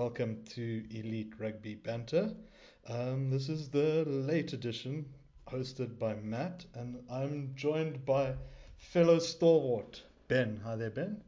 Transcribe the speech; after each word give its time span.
welcome 0.00 0.42
to 0.48 0.82
Elite 0.92 1.34
Rugby 1.38 1.74
Banter. 1.74 2.32
Um, 2.88 3.28
this 3.28 3.50
is 3.50 3.68
the 3.68 4.02
late 4.06 4.54
edition, 4.54 5.04
hosted 5.46 5.98
by 5.98 6.14
Matt, 6.14 6.64
and 6.74 6.96
I'm 7.12 7.50
joined 7.54 8.06
by 8.06 8.32
fellow 8.78 9.18
stalwart 9.18 10.02
Ben. 10.26 10.58
Hi 10.64 10.74
there, 10.76 10.88
Ben. 10.88 11.20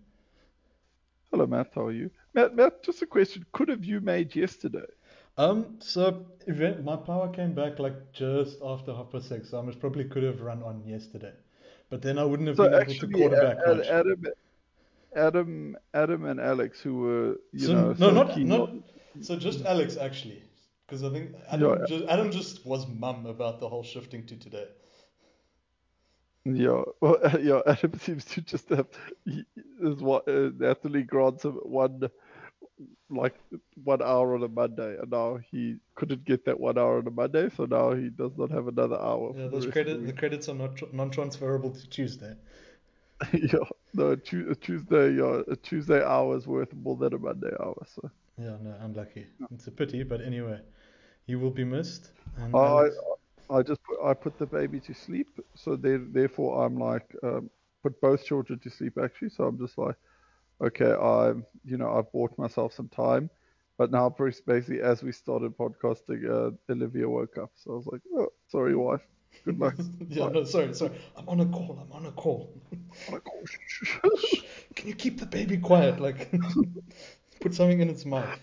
Hello, 1.31 1.47
Matt. 1.47 1.73
How 1.75 1.83
are 1.83 1.93
you? 1.93 2.11
Matt, 2.33 2.57
Matt, 2.57 2.83
just 2.83 3.03
a 3.03 3.07
question. 3.07 3.45
Could 3.53 3.69
have 3.69 3.85
you 3.85 4.01
made 4.01 4.35
yesterday? 4.35 4.87
Um, 5.37 5.77
so 5.81 6.25
event, 6.47 6.83
my 6.83 6.97
power 6.97 7.29
came 7.29 7.53
back 7.53 7.79
like 7.79 8.15
just 8.15 8.57
after 8.65 8.95
half 8.95 9.11
past 9.13 9.29
six. 9.29 9.51
So 9.51 9.59
I 9.59 9.63
most 9.63 9.81
probably 9.81 10.05
could 10.05 10.23
have 10.23 10.41
run 10.41 10.63
on 10.63 10.83
yesterday, 10.87 11.35
but 11.91 12.01
then 12.01 12.19
I 12.19 12.25
wouldn't 12.25 12.49
have 12.49 12.57
So 12.57 12.71
been 12.71 12.81
able 12.81 12.95
to 12.95 13.09
quarterback 13.09 13.59
Ad- 13.67 13.77
much. 13.77 13.87
Adam, 13.89 14.25
Adam, 15.17 15.77
Adam, 15.95 16.25
and 16.25 16.41
Alex, 16.41 16.81
who 16.81 16.95
were 16.99 17.37
you 17.53 17.67
So, 17.67 17.73
know 17.75 17.89
no, 17.89 17.95
so 17.95 18.11
not 18.11 18.39
not. 18.39 18.71
So 19.21 19.37
just 19.37 19.65
Alex 19.65 19.97
actually, 19.97 20.43
because 20.87 21.03
I 21.05 21.11
think 21.11 21.35
Adam 21.49 21.79
Yeah. 21.79 21.87
just 21.87 22.05
Adam 22.09 22.31
just 22.31 22.67
was 22.67 22.87
mum 22.89 23.27
about 23.27 23.61
the 23.61 23.69
whole 23.69 23.83
shifting 23.83 24.27
to 24.27 24.37
today. 24.37 24.67
Yeah, 26.45 26.83
well, 27.01 27.19
yeah. 27.41 27.61
Adam 27.67 27.99
seems 27.99 28.25
to 28.27 28.41
just 28.43 28.69
have 28.71 28.87
he, 29.25 29.45
is 29.81 30.03
what 30.03 30.29
uh, 30.29 30.51
Natalie 30.59 31.05
grants 31.05 31.45
him 31.45 31.53
one 31.63 32.09
like 33.11 33.35
one 33.85 34.03
hour 34.03 34.35
on 34.35 34.43
a 34.43 34.49
Monday, 34.49 34.97
and 34.99 35.11
now 35.11 35.39
he 35.51 35.77
couldn't 35.95 36.25
get 36.25 36.45
that 36.47 36.59
one 36.59 36.79
hour 36.79 36.99
on 36.99 37.07
a 37.07 37.11
Monday, 37.11 37.51
so 37.57 37.65
now 37.67 37.93
he 37.95 38.09
does 38.09 38.33
not 38.37 38.51
have 38.51 38.67
another 38.69 38.99
hour. 38.99 39.33
Yeah, 39.37 39.45
the 39.45 39.51
those 39.51 39.67
credit 39.67 40.01
the 40.01 40.07
the 40.07 40.13
credits 40.13 40.49
are 40.49 40.55
not 40.55 40.77
tr- 40.77 40.87
non-transferable 40.93 41.71
to 41.71 41.91
Tuesday. 41.91 42.35
yeah, 43.33 43.59
no, 43.95 44.17
Tu- 44.17 44.51
a 44.51 44.55
Tuesday, 44.55 45.13
yeah, 45.17 45.43
a 45.49 45.57
Tuesday 45.57 46.03
hour 46.03 46.37
is 46.37 46.47
worth 46.47 46.73
more 46.75 46.97
than 46.97 47.15
a 47.15 47.19
Monday 47.19 47.51
hour. 47.61 47.77
So 47.87 48.11
Yeah, 48.39 48.57
no, 48.63 48.77
unlucky. 48.81 49.27
It's 49.51 49.67
a 49.67 49.71
pity, 49.71 50.03
but 50.03 50.21
anyway, 50.21 50.61
he 51.27 51.35
will 51.37 51.51
be 51.51 51.65
missed. 51.65 52.13
And 52.37 52.63
I, 52.63 52.89
I 53.51 53.63
just 53.63 53.81
put, 53.85 53.99
I 54.05 54.15
put 54.15 54.39
the 54.39 54.47
baby 54.47 54.81
to 54.81 54.95
sleep, 54.95 55.29
so 55.55 55.77
there, 55.77 55.99
therefore 55.99 56.65
I'm 56.65 56.77
like 56.79 57.15
um, 57.23 57.51
put 57.83 58.01
both 58.01 58.25
children 58.25 58.59
to 58.61 58.71
sleep 58.71 58.99
actually. 59.03 59.31
So 59.31 59.45
I'm 59.45 59.59
just 59.59 59.79
like, 59.79 59.97
okay, 60.63 60.93
I'm 60.93 61.45
you 61.65 61.77
know 61.79 61.91
I've 61.93 62.11
bought 62.13 62.37
myself 62.39 62.73
some 62.75 62.89
time, 62.89 63.31
but 63.79 63.91
now 63.91 64.09
basically 64.47 64.81
as 64.81 65.03
we 65.03 65.13
started 65.13 65.57
podcasting, 65.57 66.29
uh, 66.31 66.51
Olivia 66.73 67.09
woke 67.09 67.39
up, 67.39 67.51
so 67.55 67.73
I 67.73 67.77
was 67.77 67.87
like, 67.87 68.03
oh, 68.17 68.29
sorry 68.49 68.75
wife, 68.77 69.07
good 69.45 69.59
luck. 69.59 69.75
yeah, 70.09 70.29
no, 70.29 70.45
sorry, 70.45 70.75
sorry. 70.75 70.93
I'm 71.17 71.29
on 71.29 71.41
a 71.41 71.47
call. 71.47 71.79
I'm 71.81 71.93
on 71.93 72.07
a 72.07 72.13
call. 72.13 72.53
Shh, 73.45 73.57
shh, 73.67 73.97
shh. 74.25 74.41
Can 74.77 74.89
you 74.89 74.95
keep 74.95 75.19
the 75.19 75.27
baby 75.27 75.57
quiet? 75.59 76.01
Like, 76.01 76.31
put 77.41 77.55
something 77.55 77.81
in 77.81 77.89
its 77.91 78.05
mouth. 78.05 78.39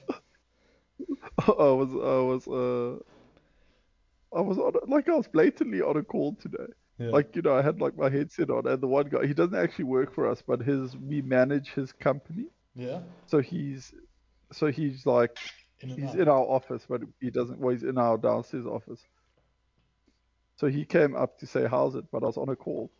I 1.47 1.51
was 1.51 1.89
I 1.93 2.19
was 2.31 2.47
uh 2.47 2.99
I 4.37 4.41
was 4.41 4.57
on 4.57 4.73
like 4.87 5.07
I 5.09 5.13
was 5.15 5.27
blatantly 5.27 5.81
on 5.81 5.97
a 5.97 6.03
call 6.03 6.35
today. 6.35 6.71
Yeah. 6.99 7.09
Like 7.09 7.35
you 7.35 7.41
know 7.41 7.55
I 7.55 7.61
had 7.61 7.79
like 7.79 7.97
my 7.97 8.09
headset 8.09 8.49
on, 8.49 8.67
and 8.67 8.81
the 8.81 8.87
one 8.87 9.07
guy 9.09 9.25
he 9.25 9.33
doesn't 9.33 9.55
actually 9.57 9.85
work 9.85 10.13
for 10.13 10.27
us, 10.27 10.43
but 10.45 10.59
his 10.61 10.95
we 10.97 11.21
manage 11.21 11.69
his 11.73 11.91
company. 11.93 12.47
yeah. 12.75 12.99
So 13.27 13.39
he's 13.39 13.93
so 14.51 14.67
he's 14.67 15.05
like 15.05 15.37
In 15.81 15.89
he's 15.89 16.09
out. 16.09 16.19
in 16.19 16.27
our 16.27 16.41
office, 16.43 16.85
but 16.87 17.01
he 17.21 17.29
doesn't. 17.31 17.57
Well, 17.59 17.73
he's 17.73 17.83
in 17.83 17.97
our 17.97 18.17
downstairs 18.17 18.65
office. 18.65 19.01
So 20.59 20.67
he 20.67 20.85
came 20.85 21.15
up 21.15 21.39
to 21.39 21.47
say 21.47 21.67
how's 21.67 21.95
it, 21.95 22.05
but 22.11 22.23
I 22.23 22.27
was 22.27 22.37
on 22.37 22.49
a 22.49 22.55
call, 22.55 22.91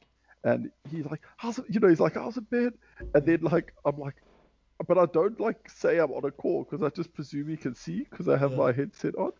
and 0.46 0.72
he's 0.90 1.06
like, 1.06 1.22
how's 1.38 1.60
it? 1.60 1.66
You 1.70 1.80
know, 1.82 1.90
he's 1.90 2.00
like, 2.00 2.16
how's 2.16 2.38
it 2.38 2.50
been? 2.50 2.74
And 3.14 3.26
then 3.26 3.42
like 3.42 3.74
I'm 3.86 3.98
like, 3.98 4.16
but 4.88 4.98
I 4.98 5.06
don't 5.08 5.40
like 5.40 5.70
say 5.70 6.00
I'm 6.00 6.12
on 6.12 6.26
a 6.26 6.32
call 6.32 6.64
because 6.66 6.84
I 6.86 6.90
just 6.96 7.14
presume 7.14 7.50
he 7.50 7.58
can 7.58 7.76
see 7.76 8.06
because 8.10 8.30
I 8.30 8.38
have 8.38 8.52
Yeah. 8.52 8.58
my 8.58 8.72
headset 8.72 9.16
on. 9.16 9.32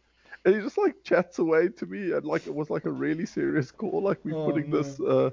And 0.46 0.56
he 0.56 0.62
just 0.62 0.78
like 0.78 0.96
chats 1.04 1.40
away 1.40 1.70
to 1.70 1.86
me, 1.86 2.12
and 2.12 2.26
like 2.26 2.48
it 2.48 2.54
was 2.54 2.70
like 2.70 2.86
a 2.86 2.92
really 2.92 3.26
serious 3.26 3.72
call. 3.72 4.04
Like 4.04 4.20
we're 4.26 4.36
Oh, 4.36 4.46
putting 4.46 4.70
no. 4.70 4.78
this, 4.78 5.00
uh, 5.00 5.32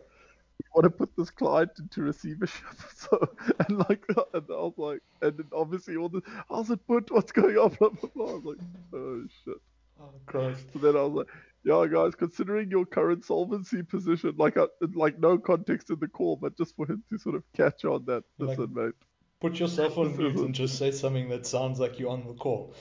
we 0.58 0.64
want 0.75 0.84
to 0.84 0.91
put 0.91 1.10
this 1.16 1.30
client 1.30 1.70
into 1.78 2.02
receivership. 2.02 2.64
So 2.96 3.28
and 3.69 3.78
like, 3.80 4.04
and 4.34 4.44
I 4.50 4.54
was 4.54 4.75
like, 4.78 5.00
and 5.22 5.36
then 5.38 5.48
obviously 5.52 5.96
all 5.96 6.08
the, 6.08 6.22
how's 6.48 6.70
it 6.70 6.86
put? 6.86 7.10
What's 7.10 7.32
going 7.32 7.56
on? 7.58 7.70
Blah 7.80 7.91
blah 7.91 8.10
blah. 8.14 8.30
I 8.30 8.34
was 8.36 8.44
like, 8.44 8.58
oh 8.94 9.25
shit. 9.44 9.58
Oh, 10.00 10.20
Christ. 10.26 10.66
So 10.72 10.78
then 10.78 10.96
I 10.96 11.02
was 11.02 11.12
like, 11.14 11.28
yeah, 11.66 11.84
guys, 11.93 12.15
considering 12.15 12.71
your 12.71 12.87
current 12.87 13.25
solvency 13.25 13.82
position, 13.82 14.34
like, 14.38 14.56
uh, 14.56 14.69
like 14.94 15.19
no 15.19 15.37
context 15.37 15.91
in 15.91 15.99
the 15.99 16.06
call, 16.06 16.37
but 16.37 16.56
just 16.56 16.77
for 16.77 16.87
him 16.87 17.03
to 17.10 17.19
sort 17.19 17.34
of 17.34 17.43
catch 17.53 17.84
on 17.84 18.04
that, 18.06 18.22
Like- 18.38 18.56
listen, 18.59 18.72
mate. 18.72 18.94
Put 19.41 19.59
yourself 19.60 19.99
on 19.99 20.16
mute 20.16 20.37
and 20.37 20.55
just 20.55 20.78
say 20.78 20.91
something 20.93 21.28
that 21.28 21.44
sounds 21.44 21.78
like 21.78 21.99
you're 21.99 22.09
on 22.10 22.25
the 22.26 22.34
call. 22.34 22.72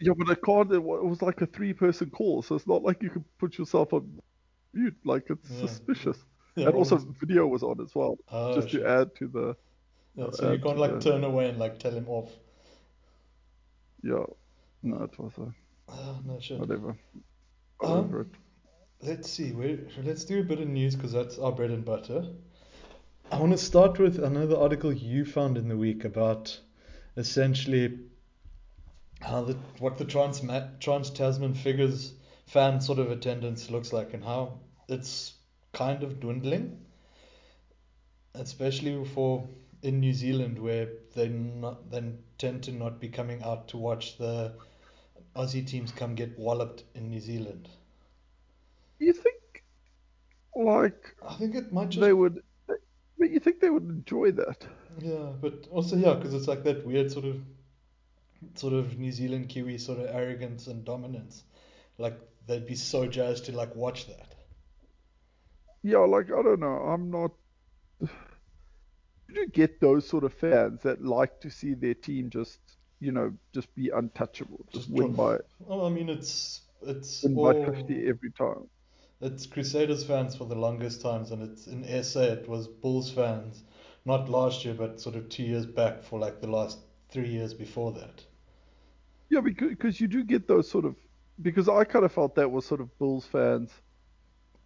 Yeah, 0.00 0.12
but 0.16 0.30
I 0.30 0.34
can't. 0.36 0.72
It 0.72 0.82
was 0.82 1.20
like 1.22 1.42
a 1.42 1.46
three-person 1.46 2.08
call, 2.10 2.40
so 2.42 2.54
it's 2.54 2.66
not 2.66 2.82
like 2.82 3.02
you 3.02 3.10
can 3.10 3.24
put 3.38 3.58
yourself 3.58 3.92
on 3.92 4.20
mute. 4.72 4.96
Like 5.04 5.24
it's 5.28 5.50
Yeah. 5.50 5.60
suspicious. 5.66 6.24
Yeah, 6.56 6.68
and 6.68 6.74
also, 6.76 6.94
honestly. 6.96 7.14
video 7.20 7.46
was 7.48 7.62
on 7.64 7.80
as 7.82 7.94
well, 7.94 8.16
Oh, 8.30 8.54
just 8.54 8.70
to 8.70 8.86
add 8.86 9.14
to 9.16 9.26
the. 9.28 9.56
Yeah, 10.14 10.24
uh, 10.26 10.30
so 10.32 10.52
you 10.52 10.58
can't 10.60 10.78
like 10.78 10.92
the- 10.92 11.00
turn 11.00 11.24
away 11.24 11.48
and 11.50 11.58
like 11.58 11.78
tell 11.80 11.92
him 11.92 12.08
off. 12.08 12.30
Yeah, 14.02 14.24
no, 14.82 15.02
it 15.02 15.18
was 15.18 15.32
a 15.38 15.54
Oh, 15.88 16.20
no 16.24 16.38
shit. 16.40 16.58
whatever. 16.60 16.96
Um. 17.84 18.30
Let's 19.02 19.30
see. 19.30 19.52
Let's 20.02 20.24
do 20.24 20.40
a 20.40 20.44
bit 20.44 20.60
of 20.60 20.68
news 20.68 20.96
because 20.96 21.12
that's 21.12 21.38
our 21.38 21.52
bread 21.52 21.70
and 21.70 21.84
butter. 21.84 22.26
I 23.30 23.38
want 23.38 23.52
to 23.52 23.58
start 23.58 23.98
with 23.98 24.18
another 24.18 24.56
article 24.56 24.92
you 24.92 25.24
found 25.24 25.58
in 25.58 25.68
the 25.68 25.76
week 25.76 26.04
about 26.04 26.58
essentially 27.16 27.98
how 29.20 29.42
the 29.42 29.56
what 29.78 29.98
the 29.98 30.04
Trans 30.04 30.40
Trans 30.80 31.10
Tasman 31.10 31.54
figures 31.54 32.14
fan 32.46 32.80
sort 32.80 32.98
of 32.98 33.10
attendance 33.10 33.70
looks 33.70 33.92
like 33.92 34.14
and 34.14 34.24
how 34.24 34.60
it's 34.88 35.34
kind 35.72 36.02
of 36.02 36.20
dwindling, 36.20 36.78
especially 38.34 39.04
for 39.04 39.48
in 39.82 40.00
New 40.00 40.14
Zealand 40.14 40.58
where 40.58 40.88
they 41.14 41.28
not 41.28 41.90
then 41.90 42.18
tend 42.38 42.62
to 42.64 42.72
not 42.72 43.00
be 43.00 43.08
coming 43.08 43.42
out 43.42 43.68
to 43.68 43.76
watch 43.76 44.16
the 44.16 44.54
Aussie 45.36 45.66
teams 45.66 45.92
come 45.92 46.14
get 46.14 46.38
walloped 46.38 46.84
in 46.94 47.08
New 47.08 47.20
Zealand. 47.20 47.68
You 48.98 49.12
think, 49.12 49.64
like, 50.54 51.16
I 51.26 51.34
think 51.34 51.54
it 51.54 51.72
might 51.72 51.90
just 51.90 52.00
they 52.00 52.12
would? 52.12 52.42
But 52.66 53.30
you 53.30 53.40
think 53.40 53.60
they 53.60 53.70
would 53.70 53.84
enjoy 53.84 54.32
that? 54.32 54.66
Yeah, 54.98 55.32
but 55.40 55.66
also 55.70 55.96
yeah, 55.96 56.14
because 56.14 56.34
it's 56.34 56.48
like 56.48 56.62
that 56.64 56.86
weird 56.86 57.10
sort 57.10 57.24
of, 57.24 57.40
sort 58.54 58.72
of 58.72 58.98
New 58.98 59.12
Zealand 59.12 59.48
Kiwi 59.48 59.78
sort 59.78 59.98
of 59.98 60.14
arrogance 60.14 60.66
and 60.66 60.84
dominance. 60.84 61.44
Like 61.98 62.18
they'd 62.46 62.66
be 62.66 62.74
so 62.74 63.06
jazzed 63.06 63.46
to 63.46 63.52
like 63.52 63.74
watch 63.74 64.06
that. 64.06 64.34
Yeah, 65.82 65.98
like 65.98 66.26
I 66.26 66.42
don't 66.42 66.60
know. 66.60 66.66
I'm 66.66 67.10
not. 67.10 67.32
You 69.26 69.46
do 69.46 69.46
get 69.46 69.80
those 69.80 70.06
sort 70.06 70.24
of 70.24 70.34
fans 70.34 70.82
that 70.82 71.02
like 71.02 71.40
to 71.40 71.50
see 71.50 71.74
their 71.74 71.94
team 71.94 72.28
just, 72.30 72.60
you 73.04 73.12
know, 73.12 73.32
just 73.54 73.74
be 73.74 73.90
untouchable, 73.90 74.64
just, 74.72 74.88
Just 74.96 75.10
win 75.10 75.14
by 75.14 75.38
Oh, 75.68 75.86
I 75.86 75.90
mean 75.90 76.08
it's 76.08 76.62
it's 76.82 77.26
win 77.26 77.34
all 77.34 77.42
by 77.42 77.54
50 77.54 78.06
every 78.08 78.30
time. 78.30 78.68
it's 79.20 79.44
Crusaders 79.46 80.04
fans 80.04 80.36
for 80.36 80.44
the 80.46 80.54
longest 80.54 81.00
times, 81.00 81.32
and 81.32 81.42
it's 81.42 81.66
in 81.66 81.82
SA 82.04 82.20
it 82.22 82.48
was 82.48 82.68
Bulls 82.68 83.10
fans, 83.10 83.64
not 84.04 84.28
last 84.28 84.64
year 84.64 84.74
but 84.74 85.00
sort 85.00 85.16
of 85.16 85.28
two 85.28 85.42
years 85.42 85.66
back 85.66 86.04
for 86.04 86.20
like 86.20 86.40
the 86.40 86.46
last 86.46 86.78
three 87.08 87.30
years 87.30 87.54
before 87.54 87.90
that. 87.94 88.24
Yeah, 89.28 89.40
because 89.40 89.70
because 89.70 90.00
you 90.00 90.08
do 90.08 90.24
get 90.24 90.46
those 90.48 90.70
sort 90.70 90.84
of 90.84 90.96
because 91.42 91.68
I 91.68 91.84
kind 91.84 92.04
of 92.04 92.12
felt 92.12 92.34
that 92.36 92.50
was 92.50 92.66
sort 92.66 92.80
of 92.80 92.96
Bulls 92.98 93.26
fans. 93.26 93.70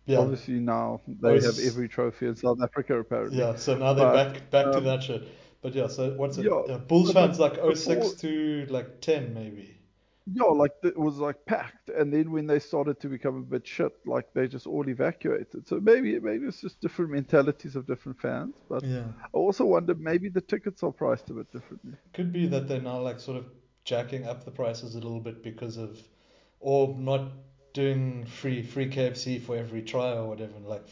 Yeah, 0.06 0.18
Obviously 0.18 0.60
now 0.60 1.00
they 1.06 1.40
have 1.40 1.58
every 1.58 1.88
trophy 1.88 2.26
in 2.26 2.36
South 2.36 2.58
Africa 2.62 2.98
apparently. 2.98 3.40
yeah. 3.40 3.56
So 3.56 3.76
now 3.76 3.94
they're 3.94 4.06
But, 4.06 4.12
back 4.12 4.50
back 4.50 4.72
to 4.72 4.80
um, 4.80 4.82
that 4.82 5.02
shit. 5.02 5.28
But 5.68 5.74
yeah, 5.74 5.86
so 5.88 6.10
what's 6.16 6.38
it? 6.38 6.44
Yeah, 6.46 6.62
Yeah, 6.66 6.76
Bulls 6.78 7.12
fans 7.12 7.38
like 7.38 7.58
oh 7.58 7.70
before- 7.70 8.02
06 8.02 8.20
to 8.22 8.66
like 8.70 9.00
10 9.02 9.34
maybe. 9.34 9.74
Yeah, 10.30 10.44
like 10.44 10.72
it 10.82 10.98
was 10.98 11.16
like 11.16 11.44
packed, 11.46 11.88
and 11.88 12.12
then 12.12 12.30
when 12.30 12.46
they 12.46 12.58
started 12.58 13.00
to 13.00 13.08
become 13.08 13.36
a 13.36 13.40
bit 13.40 13.66
shit, 13.66 13.92
like 14.04 14.26
they 14.34 14.46
just 14.46 14.66
all 14.66 14.86
evacuated. 14.88 15.66
So 15.66 15.80
maybe 15.80 16.18
maybe 16.20 16.46
it's 16.46 16.60
just 16.60 16.80
different 16.82 17.10
mentalities 17.12 17.76
of 17.76 17.86
different 17.86 18.20
fans. 18.20 18.54
But 18.68 18.82
Yeah. 18.84 19.04
I 19.22 19.28
also 19.32 19.64
wonder 19.64 19.94
maybe 19.94 20.28
the 20.28 20.42
tickets 20.42 20.82
are 20.82 20.92
priced 20.92 21.30
a 21.30 21.34
bit 21.34 21.50
differently. 21.52 21.94
Could 22.12 22.32
be 22.32 22.46
that 22.48 22.68
they're 22.68 22.80
now 22.82 23.00
like 23.00 23.20
sort 23.20 23.38
of 23.38 23.46
jacking 23.84 24.26
up 24.26 24.44
the 24.44 24.50
prices 24.50 24.94
a 24.94 24.98
little 25.00 25.20
bit 25.20 25.42
because 25.42 25.78
of, 25.78 25.98
or 26.60 26.94
not 26.98 27.30
doing 27.72 28.24
free 28.26 28.62
free 28.62 28.90
KFC 28.90 29.40
for 29.40 29.56
every 29.56 29.82
try 29.82 30.12
or 30.12 30.26
whatever. 30.28 30.58
Like 30.62 30.86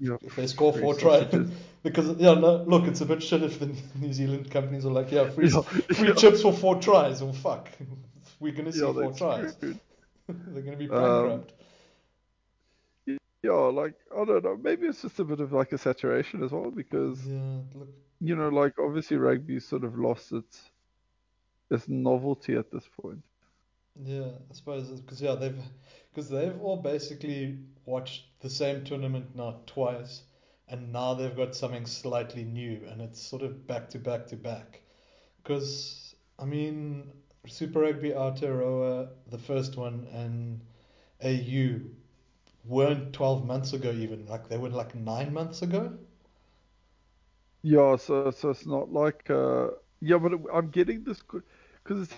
Yeah, 0.00 0.16
if 0.22 0.34
they 0.36 0.46
score 0.46 0.72
free 0.72 0.82
four 0.82 0.94
tries, 0.94 1.26
because 1.82 2.16
yeah, 2.18 2.34
no, 2.34 2.64
look, 2.64 2.86
it's 2.86 3.00
a 3.02 3.06
bit 3.06 3.22
shit 3.22 3.42
if 3.42 3.58
the 3.58 3.66
New 4.00 4.12
Zealand 4.12 4.50
companies 4.50 4.86
are 4.86 4.90
like, 4.92 5.12
yeah, 5.12 5.28
free 5.28 5.48
Yeah, 5.48 5.60
free 5.94 6.08
yeah. 6.08 6.14
chips 6.14 6.42
for 6.42 6.52
four 6.52 6.80
tries. 6.80 7.22
Well, 7.22 7.32
fuck, 7.32 7.68
we're 8.40 8.52
gonna 8.52 8.72
see 8.72 8.80
four 8.80 9.12
tries. 9.12 9.56
they're 9.58 10.62
gonna 10.62 10.76
be 10.76 10.86
Um, 10.88 11.28
bankrupt. 11.28 11.52
Yeah, 13.42 13.52
like 13.52 13.94
I 14.14 14.24
don't 14.24 14.44
know. 14.44 14.56
Maybe 14.56 14.86
it's 14.86 15.02
just 15.02 15.18
a 15.18 15.24
bit 15.24 15.40
of 15.40 15.52
like 15.52 15.72
a 15.72 15.78
saturation 15.78 16.42
as 16.42 16.52
well 16.52 16.70
because 16.70 17.18
yeah, 17.26 17.60
look, 17.74 17.88
you 18.20 18.36
know, 18.36 18.48
like 18.48 18.78
obviously 18.78 19.16
rugby 19.16 19.60
sort 19.60 19.84
of 19.84 19.98
lost 19.98 20.32
its 20.32 20.70
it's 21.70 21.88
novelty 21.88 22.56
at 22.56 22.70
this 22.70 22.88
point. 23.00 23.22
Yeah, 23.96 24.30
I 24.50 24.54
suppose 24.54 24.88
because 25.00 25.20
yeah 25.22 25.34
they've 25.36 25.58
because 26.10 26.28
they've 26.28 26.60
all 26.60 26.76
basically 26.78 27.58
watched 27.84 28.24
the 28.40 28.50
same 28.50 28.82
tournament 28.84 29.36
now 29.36 29.60
twice, 29.66 30.22
and 30.68 30.92
now 30.92 31.14
they've 31.14 31.36
got 31.36 31.54
something 31.54 31.86
slightly 31.86 32.44
new, 32.44 32.84
and 32.88 33.00
it's 33.00 33.20
sort 33.20 33.42
of 33.42 33.66
back 33.68 33.88
to 33.90 33.98
back 33.98 34.26
to 34.28 34.36
back. 34.36 34.80
Because 35.42 36.14
I 36.38 36.44
mean, 36.46 37.12
Super 37.46 37.80
Rugby 37.80 38.10
Aotearoa, 38.10 39.10
the 39.28 39.38
first 39.38 39.76
one, 39.76 40.06
and 40.12 40.60
AU 41.20 41.90
weren't 42.64 43.12
12 43.12 43.46
months 43.46 43.72
ago 43.72 43.90
even. 43.92 44.26
Like 44.26 44.48
they 44.48 44.58
were 44.58 44.70
like 44.70 44.94
nine 44.94 45.32
months 45.32 45.62
ago. 45.62 45.98
Yeah, 47.62 47.96
so 47.96 48.30
so 48.30 48.50
it's 48.50 48.66
not 48.66 48.92
like 48.92 49.28
uh, 49.30 49.68
yeah, 50.00 50.18
but 50.18 50.32
I'm 50.52 50.70
getting 50.70 51.04
this 51.04 51.20
because 51.22 52.02
it's 52.02 52.14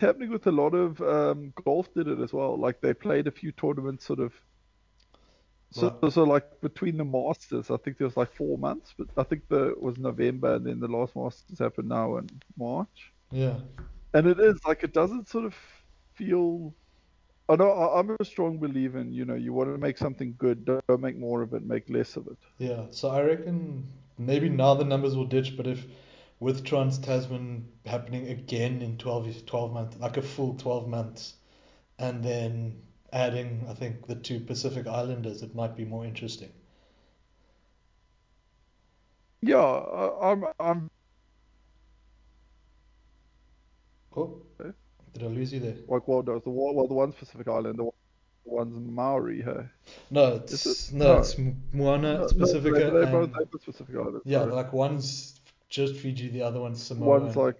happening 0.00 0.30
with 0.30 0.46
a 0.46 0.52
lot 0.52 0.74
of 0.74 1.00
um, 1.02 1.52
golf 1.64 1.92
did 1.94 2.08
it 2.08 2.20
as 2.20 2.32
well. 2.32 2.56
Like 2.58 2.80
they 2.80 2.94
played 2.94 3.26
a 3.26 3.30
few 3.30 3.52
tournaments 3.52 4.04
sort 4.06 4.20
of. 4.20 4.32
So, 5.70 5.98
Right. 6.02 6.12
so 6.12 6.24
like 6.24 6.60
between 6.60 6.96
the 6.96 7.04
Masters, 7.04 7.70
I 7.70 7.76
think 7.78 7.98
there 7.98 8.06
was 8.06 8.16
like 8.16 8.32
four 8.32 8.58
months, 8.58 8.94
but 8.96 9.08
I 9.16 9.24
think 9.24 9.48
the 9.48 9.70
it 9.70 9.82
was 9.82 9.98
November 9.98 10.54
and 10.54 10.66
then 10.66 10.80
the 10.80 10.88
last 10.88 11.14
Masters 11.16 11.58
happened 11.58 11.88
now 11.88 12.16
in 12.16 12.28
March. 12.56 13.12
Yeah. 13.30 13.58
And 14.14 14.26
it 14.26 14.38
is 14.40 14.58
like 14.66 14.82
it 14.84 14.92
doesn't 14.92 15.28
sort 15.28 15.44
of 15.44 15.54
feel. 16.14 16.74
I 17.48 17.56
know 17.56 17.70
I'm 17.72 18.16
a 18.18 18.24
strong 18.24 18.58
believer 18.58 18.98
in 18.98 19.12
you 19.12 19.24
know 19.24 19.34
you 19.34 19.52
want 19.52 19.70
to 19.70 19.78
make 19.78 19.98
something 19.98 20.34
good, 20.38 20.64
don't 20.64 20.86
don't 20.88 21.00
make 21.00 21.16
more 21.18 21.42
of 21.42 21.52
it, 21.54 21.64
make 21.64 21.88
less 21.90 22.16
of 22.16 22.26
it. 22.28 22.38
Yeah. 22.58 22.86
So 22.90 23.08
I 23.10 23.22
reckon 23.22 23.86
maybe 24.18 24.48
now 24.48 24.74
the 24.74 24.84
numbers 24.84 25.16
will 25.16 25.26
ditch, 25.26 25.56
but 25.56 25.66
if 25.66 25.86
with 26.40 26.64
Trans 26.64 26.98
Tasman 26.98 27.68
happening 27.86 28.28
again 28.28 28.82
in 28.82 28.98
12, 28.98 29.46
12 29.46 29.72
months, 29.72 29.96
like 29.98 30.16
a 30.16 30.22
full 30.22 30.54
12 30.54 30.88
months, 30.88 31.34
and 31.98 32.22
then 32.22 32.82
adding, 33.12 33.64
I 33.68 33.74
think, 33.74 34.06
the 34.06 34.14
two 34.16 34.40
Pacific 34.40 34.86
Islanders, 34.86 35.42
it 35.42 35.54
might 35.54 35.76
be 35.76 35.84
more 35.84 36.04
interesting. 36.04 36.52
Yeah, 39.42 39.58
I'm 40.20 40.44
I'm 40.58 40.90
Oh, 44.16 44.40
Okay. 44.58 44.70
did 45.12 45.22
I 45.24 45.26
lose 45.26 45.52
you 45.52 45.60
there? 45.60 45.76
like 45.88 46.08
well, 46.08 46.22
no, 46.22 46.38
the 46.38 46.50
well 46.50 46.88
the 46.88 46.94
one's 46.94 47.14
Pacific 47.14 47.46
Island, 47.48 47.78
the 47.78 47.84
one- 47.84 47.92
one's 48.44 48.78
Maori, 48.78 49.42
hey. 49.42 49.66
No, 50.10 50.36
it's 50.36 50.64
it? 50.90 50.94
no, 50.94 51.04
No. 51.04 51.18
it's 51.18 51.36
Moana, 51.72 52.14
No, 52.18 52.22
it's 52.24 52.32
no, 52.34 52.46
Pasifika, 52.46 52.62
they, 52.62 53.04
they 53.04 53.12
both 53.12 53.24
and 53.24 53.34
have 53.34 53.50
Pacific 53.50 53.94
Island. 53.94 54.22
yeah, 54.24 54.40
sorry. 54.40 54.52
like 54.52 54.72
one's 54.72 55.35
just 55.68 55.96
Fiji, 55.96 56.28
the 56.28 56.42
other 56.42 56.60
one's 56.60 56.82
Samoa, 56.82 57.20
One's 57.20 57.36
like 57.36 57.56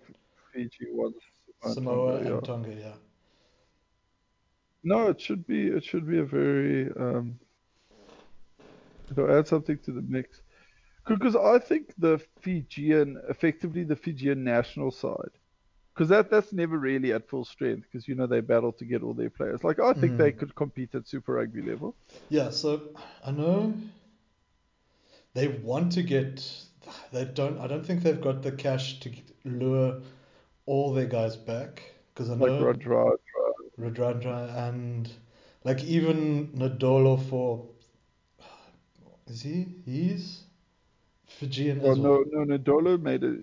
Fiji, 0.53 0.87
one's 0.93 1.15
Samoa 1.63 2.19
Tonga, 2.19 2.25
yeah. 2.25 2.33
and 2.35 2.45
Tonga. 2.45 2.75
Yeah. 2.75 2.95
No, 4.83 5.09
it 5.09 5.21
should 5.21 5.47
be 5.47 5.67
it 5.69 5.85
should 5.85 6.07
be 6.07 6.19
a 6.19 6.25
very 6.25 6.91
um 6.97 7.39
it'll 9.11 9.31
add 9.31 9.47
something 9.49 9.79
to 9.85 9.93
the 9.93 10.03
mix. 10.03 10.43
Because 11.07 11.37
I 11.37 11.59
think 11.59 11.95
the 11.99 12.19
Fijian, 12.41 13.21
effectively 13.29 13.85
the 13.85 13.97
Fijian 13.97 14.43
national 14.45 14.91
side, 14.91 15.33
because 15.95 16.09
that 16.09 16.31
that's 16.31 16.53
never 16.53 16.79
really 16.79 17.13
at 17.13 17.29
full 17.29 17.45
strength. 17.45 17.87
Because 17.91 18.09
you 18.09 18.15
know 18.15 18.27
they 18.27 18.41
battle 18.41 18.73
to 18.75 18.85
get 18.85 19.03
all 19.03 19.15
their 19.15 19.31
players. 19.31 19.65
Like 19.65 19.81
I 19.81 19.93
think 19.95 20.17
they 20.17 20.33
Mhm. 20.33 20.39
could 20.39 20.55
compete 20.55 20.95
at 20.95 21.09
Super 21.09 21.35
Rugby 21.35 21.63
level. 21.63 21.97
Yeah, 22.29 22.51
so 22.51 22.95
I 23.25 23.31
know 23.33 23.75
they 25.35 25.49
want 25.49 25.93
to 25.93 26.03
get. 26.03 26.43
They 27.13 27.25
don't. 27.25 27.59
I 27.59 27.67
don't 27.67 27.85
think 27.85 28.03
they've 28.03 28.21
got 28.21 28.43
the 28.43 28.53
cash 28.53 29.01
to 29.01 29.11
lure 29.45 30.01
all 30.67 30.93
their 30.93 31.07
guys 31.07 31.37
back 31.37 31.83
because 32.13 32.31
I 32.31 32.35
Like 32.35 32.53
know 32.53 32.63
Radra, 32.63 33.17
Radradra 33.79 34.69
and 34.69 35.11
like 35.65 35.83
even 35.85 36.49
Nadolo 36.49 37.23
for. 37.29 37.67
Is 39.27 39.43
he? 39.43 39.67
He's 39.85 40.43
Fijian 41.27 41.81
well, 41.81 41.93
as 41.93 41.99
well. 41.99 42.25
no, 42.33 42.45
no, 42.45 42.59
Nadolo 42.59 43.01
made 43.01 43.25
it. 43.25 43.41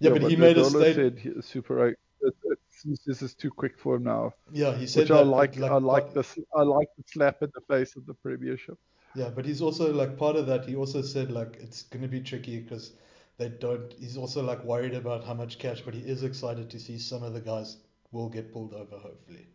Yeah, 0.00 0.10
but 0.10 0.22
he 0.22 0.36
made 0.36 0.58
a 0.58 0.62
Nadolo 0.62 0.80
state. 0.80 0.94
said 0.96 1.44
Super 1.44 1.74
Rugby. 1.74 1.96
It, 2.22 2.34
it's, 2.44 3.04
this 3.04 3.22
is 3.22 3.34
too 3.34 3.50
quick 3.50 3.78
for 3.78 3.96
him 3.96 4.04
now. 4.04 4.34
Yeah, 4.52 4.74
he 4.74 4.86
said 4.86 5.02
Which 5.02 5.08
that. 5.08 5.18
I 5.18 5.22
like. 5.22 5.56
like 5.56 5.70
I 5.70 5.76
like 5.76 6.12
this. 6.14 6.38
I 6.54 6.62
like 6.62 6.88
the 6.96 7.04
slap 7.06 7.42
in 7.42 7.50
the 7.54 7.60
face 7.62 7.96
of 7.96 8.06
the 8.06 8.14
Premiership. 8.14 8.78
Yeah, 9.12 9.30
but 9.30 9.44
he's 9.46 9.60
also 9.62 9.92
like 9.92 10.16
part 10.16 10.34
of 10.36 10.46
that. 10.46 10.66
He 10.66 10.74
also 10.76 11.02
said 11.02 11.30
like 11.30 11.56
it's 11.60 11.82
gonna 11.84 12.08
be 12.08 12.20
tricky 12.20 12.58
because 12.60 12.92
they 13.38 13.48
don't. 13.48 13.92
He's 13.94 14.16
also 14.16 14.42
like 14.42 14.64
worried 14.64 14.94
about 14.94 15.24
how 15.24 15.34
much 15.34 15.58
cash, 15.58 15.80
but 15.82 15.94
he 15.94 16.00
is 16.00 16.22
excited 16.24 16.70
to 16.70 16.80
see 16.80 16.98
some 16.98 17.22
of 17.22 17.32
the 17.32 17.40
guys 17.40 17.76
will 18.12 18.28
get 18.28 18.52
pulled 18.52 18.74
over. 18.74 18.98
Hopefully, 18.98 19.46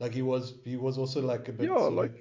like 0.00 0.14
he 0.14 0.22
was. 0.22 0.54
He 0.64 0.76
was 0.76 0.98
also 0.98 1.20
like 1.22 1.48
a 1.48 1.52
bit 1.52 1.68
Yeah, 1.68 1.78
like 1.88 2.14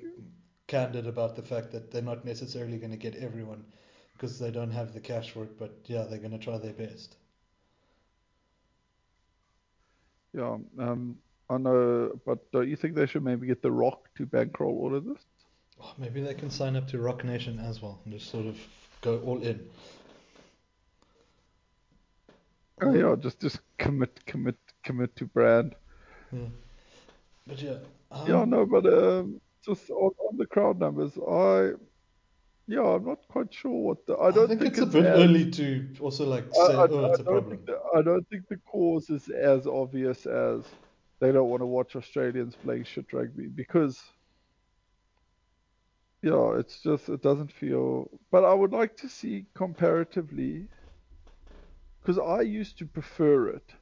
candid 0.68 1.08
about 1.08 1.36
the 1.36 1.44
fact 1.44 1.72
that 1.72 1.92
they're 1.92 2.02
not 2.02 2.26
necessarily 2.26 2.78
going 2.78 2.92
to 2.92 2.98
get 2.98 3.16
everyone 3.16 3.66
because 4.14 4.40
they 4.40 4.52
don't 4.52 4.72
have 4.72 4.94
the 4.94 5.02
cash 5.02 5.32
for 5.32 5.44
it. 5.44 5.58
But 5.60 5.80
yeah, 5.86 6.04
they're 6.04 6.20
going 6.20 6.32
to 6.32 6.40
try 6.40 6.58
their 6.58 6.74
best. 6.74 7.18
Yeah, 10.34 10.58
um, 10.80 11.18
I 11.50 11.58
know, 11.58 12.20
but 12.26 12.52
don't 12.52 12.68
you 12.70 12.76
think 12.76 12.96
they 12.96 13.06
should 13.08 13.24
maybe 13.24 13.48
get 13.48 13.62
The 13.62 13.72
Rock 13.72 14.10
to 14.16 14.26
bankroll 14.26 14.78
all 14.80 14.96
of 14.96 15.06
this? 15.06 15.24
Oh, 15.82 15.94
maybe 15.98 16.22
they 16.22 16.34
can 16.34 16.50
sign 16.50 16.76
up 16.76 16.88
to 16.90 17.00
Roc 17.00 17.24
Nation 17.24 17.60
as 17.60 17.82
well 17.82 18.00
and 18.04 18.14
just 18.14 18.30
sort 18.30 18.46
of 18.46 18.58
go 19.02 19.20
all 19.20 19.42
in. 19.42 19.60
Oh 22.82 22.94
yeah, 22.94 23.16
just 23.20 23.40
just 23.42 23.60
commit, 23.78 24.26
commit, 24.26 24.56
commit 24.84 25.16
to 25.18 25.26
brand. 25.26 25.76
Yeah. 26.32 26.40
But 27.48 27.62
yeah. 27.62 27.78
Um, 28.12 28.28
Yeah, 28.28 28.46
no, 28.46 28.66
but 28.66 28.86
um, 28.86 29.42
just 29.66 29.90
on, 29.90 30.12
on 30.30 30.38
the 30.38 30.46
crowd 30.46 30.80
numbers, 30.80 31.12
I, 31.18 31.72
yeah, 32.68 32.82
I'm 32.82 33.06
not 33.06 33.20
quite 33.28 33.54
sure 33.54 33.72
what 33.72 34.06
the. 34.06 34.14
I 34.14 34.28
I 34.28 34.32
don't 34.32 34.48
think, 34.48 34.62
think 34.62 34.74
it's, 34.74 34.80
a 34.82 34.84
it's 34.84 34.94
bit 34.94 35.06
as- 35.06 35.20
early 35.20 35.52
to 35.52 35.88
also 36.00 36.26
like 36.26 36.46
say, 36.54 36.62
I, 36.62 36.88
oh, 36.90 37.06
it's 37.06 37.20
a 37.20 37.24
problem. 37.24 37.60
the, 37.66 37.80
I 37.96 38.02
don't 38.02 38.28
think 38.30 38.48
the 38.48 38.58
cause 38.72 39.10
is 39.10 39.28
as 39.30 39.68
obvious 39.68 40.26
as 40.26 40.64
they 41.20 41.32
don't 41.34 41.50
want 41.50 41.62
to 41.62 41.66
watch 41.66 41.96
Australians 41.96 42.56
playing 42.56 42.84
shit 42.86 43.12
rugby 43.14 43.48
because. 43.48 44.02
Yeah, 46.22 46.58
it's 46.58 46.82
just 46.82 47.10
it 47.10 47.22
doesn't 47.22 47.52
feel. 47.52 48.10
But 48.32 48.46
I 48.46 48.54
would 48.54 48.72
like 48.72 48.96
to 48.98 49.10
see 49.10 49.48
comparatively, 49.54 50.70
because 52.02 52.20
I 52.20 52.42
used 52.42 52.78
to 52.80 52.86
prefer 52.86 53.48
it 53.48 53.76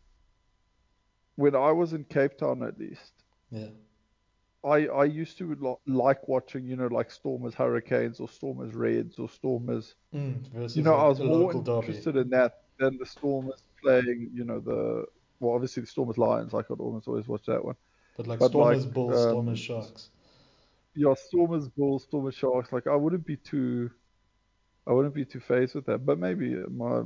when 1.35 1.55
I 1.55 1.71
was 1.71 1.93
in 1.93 2.03
Cape 2.03 2.37
Town 2.37 2.61
at 2.63 2.77
least. 2.77 3.23
Yeah. 3.51 3.69
I 4.63 4.87
I 4.87 5.05
used 5.05 5.37
to 5.39 5.55
lo- 5.55 5.81
like 5.87 6.27
watching, 6.27 6.65
you 6.65 6.75
know, 6.75 6.87
like 6.87 7.11
Stormers 7.11 7.53
Hurricanes 7.55 8.19
or 8.19 8.27
Stormers 8.29 8.73
Reds 8.75 9.19
or 9.19 9.29
Stormers. 9.29 9.95
Mm, 10.13 10.43
You 10.73 10.83
know, 10.83 10.95
I 10.95 11.07
was 11.07 11.21
more 11.21 11.53
local 11.53 11.61
derby. 11.61 11.87
interested 11.87 12.15
in 12.17 12.29
that 12.29 12.53
than 12.79 12.97
the 12.97 13.05
Stormers 13.05 13.61
playing, 13.83 14.31
you 14.33 14.45
know, 14.45 14.59
the 14.59 15.05
well, 15.39 15.55
obviously 15.55 15.81
the 15.81 15.87
Stormers 15.87 16.17
Lions. 16.17 16.53
I 16.53 16.63
could 16.63 16.79
almost 16.79 17.07
always 17.07 17.27
watch 17.27 17.45
that 17.47 17.63
one. 17.63 17.75
But 18.17 18.27
like 18.27 18.39
but 18.39 18.53
Stormers 18.53 18.85
like, 18.85 18.93
Bulls, 18.93 19.13
um, 19.15 19.27
Stormers 19.27 19.59
Sharks. 19.59 20.09
Yeah, 20.97 21.13
Stormers 21.13 21.69
Bulls, 21.69 22.03
Stormers 22.03 22.35
Sharks. 22.35 22.71
Like 22.71 22.87
I 22.87 22.95
wouldn't 22.95 23.25
be 23.25 23.37
too, 23.37 23.91
I 24.87 24.93
wouldn't 24.93 25.13
be 25.13 25.25
too 25.25 25.39
phased 25.39 25.75
with 25.75 25.85
that. 25.85 26.05
But 26.05 26.19
maybe 26.19 26.55
my 26.69 27.03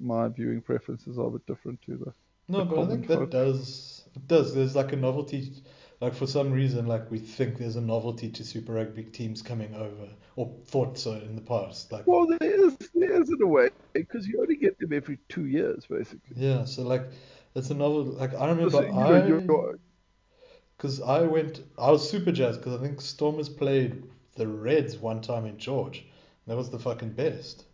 my 0.00 0.28
viewing 0.28 0.62
preferences 0.62 1.18
are 1.18 1.26
a 1.26 1.30
bit 1.30 1.46
different 1.46 1.82
to 1.82 1.96
the. 1.96 2.12
No, 2.48 2.58
the 2.60 2.64
but 2.64 2.78
I 2.80 2.86
think 2.86 3.06
that 3.08 3.30
does 3.30 4.04
it 4.14 4.26
does. 4.28 4.54
There's 4.54 4.76
like 4.76 4.92
a 4.92 4.96
novelty, 4.96 5.52
like 6.00 6.14
for 6.14 6.26
some 6.26 6.52
reason, 6.52 6.86
like 6.86 7.10
we 7.10 7.18
think 7.18 7.58
there's 7.58 7.76
a 7.76 7.80
novelty 7.80 8.30
to 8.30 8.44
Super 8.44 8.74
Rugby 8.74 9.04
teams 9.04 9.42
coming 9.42 9.74
over, 9.74 10.08
or 10.36 10.54
thought 10.66 10.98
so 10.98 11.12
in 11.12 11.34
the 11.34 11.42
past. 11.42 11.90
Like 11.92 12.06
Well, 12.06 12.26
there 12.26 12.66
is 12.66 12.76
there 12.94 13.20
is 13.20 13.30
in 13.30 13.42
a 13.42 13.46
way 13.46 13.70
because 13.94 14.26
you 14.26 14.40
only 14.40 14.56
get 14.56 14.78
them 14.78 14.92
every 14.92 15.18
two 15.28 15.46
years, 15.46 15.86
basically. 15.86 16.36
yeah, 16.36 16.64
so 16.64 16.82
like 16.82 17.06
it's 17.54 17.70
a 17.70 17.74
novel. 17.74 18.04
Like 18.04 18.34
I 18.34 18.48
remember 18.48 18.70
So, 18.70 18.80
know, 18.80 19.00
I, 19.00 19.72
because 20.82 21.00
I 21.00 21.22
went, 21.22 21.60
I 21.78 21.92
was 21.92 22.08
super 22.10 22.32
jazzed 22.32 22.58
because 22.60 22.74
I 22.76 22.82
think 22.82 23.00
Stormers 23.00 23.48
played 23.48 24.02
the 24.34 24.48
Reds 24.48 24.98
one 24.98 25.20
time 25.20 25.46
in 25.46 25.56
George. 25.56 25.98
And 25.98 26.06
That 26.48 26.56
was 26.56 26.70
the 26.70 26.78
fucking 26.80 27.10
best. 27.10 27.66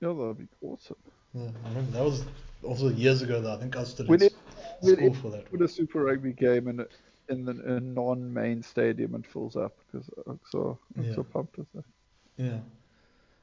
yeah, 0.00 0.12
that'd 0.12 0.38
be 0.38 0.46
awesome. 0.60 0.94
Yeah, 1.34 1.48
I 1.64 1.68
remember 1.70 1.90
that 1.98 2.04
was 2.04 2.24
also 2.62 2.90
years 2.90 3.22
ago. 3.22 3.40
Though 3.40 3.54
I 3.54 3.56
think 3.56 3.76
I 3.76 3.82
stood 3.82 4.08
in 4.08 4.22
it- 4.22 4.32
school 4.84 5.14
for 5.14 5.30
that. 5.30 5.50
With 5.50 5.62
a 5.62 5.68
Super 5.68 6.04
Rugby 6.04 6.32
game 6.32 6.68
in 6.68 6.78
a, 6.80 6.86
in 7.28 7.44
the 7.44 7.52
a 7.76 7.80
non-main 7.80 8.62
stadium 8.62 9.14
and 9.16 9.26
fills 9.26 9.56
up 9.56 9.76
because 9.90 10.08
I'm 10.28 10.38
so 10.48 10.78
I'm 10.96 11.04
Yeah. 11.04 11.14
so 11.16 11.22
pumped 11.24 11.58
with 11.58 11.72
that. 11.74 11.84
Yeah. 12.36 12.58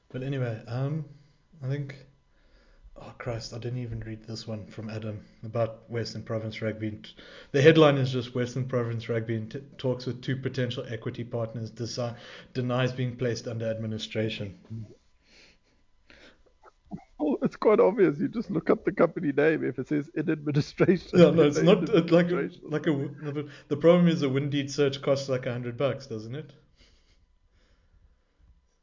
But 0.09 0.23
anyway, 0.23 0.61
um, 0.67 1.03
I 1.63 1.67
think. 1.67 1.95
Oh 2.97 3.13
Christ! 3.17 3.53
I 3.53 3.59
didn't 3.59 3.79
even 3.79 4.01
read 4.01 4.23
this 4.23 4.47
one 4.47 4.67
from 4.67 4.89
Adam 4.89 5.21
about 5.43 5.89
Western 5.89 6.23
Province 6.23 6.61
Rugby. 6.61 7.01
The 7.51 7.61
headline 7.61 7.97
is 7.97 8.11
just 8.11 8.35
Western 8.35 8.67
Province 8.67 9.07
Rugby 9.07 9.45
t- 9.49 9.61
talks 9.77 10.05
with 10.05 10.21
two 10.21 10.35
potential 10.35 10.85
equity 10.89 11.23
partners 11.23 11.71
desi- 11.71 12.15
denies 12.53 12.91
being 12.91 13.15
placed 13.15 13.47
under 13.47 13.69
administration. 13.69 14.57
Well, 17.19 17.37
it's 17.41 17.57
quite 17.57 17.79
obvious. 17.79 18.17
You 18.17 18.29
just 18.29 18.49
look 18.49 18.69
up 18.69 18.85
the 18.85 18.91
company 18.93 19.31
name 19.31 19.63
if 19.63 19.77
it 19.77 19.87
says 19.87 20.09
in 20.15 20.29
administration. 20.29 21.19
Yeah, 21.19 21.29
no, 21.31 21.43
it's 21.43 21.59
not 21.59 21.87
like 22.11 22.31
a, 22.31 22.49
like 22.63 22.87
a. 22.87 23.45
The 23.67 23.77
problem 23.77 24.07
is 24.07 24.23
a 24.23 24.27
Windeed 24.27 24.71
search 24.71 25.01
costs 25.01 25.29
like 25.29 25.45
a 25.45 25.51
hundred 25.51 25.77
bucks, 25.77 26.07
doesn't 26.07 26.35
it? 26.35 26.53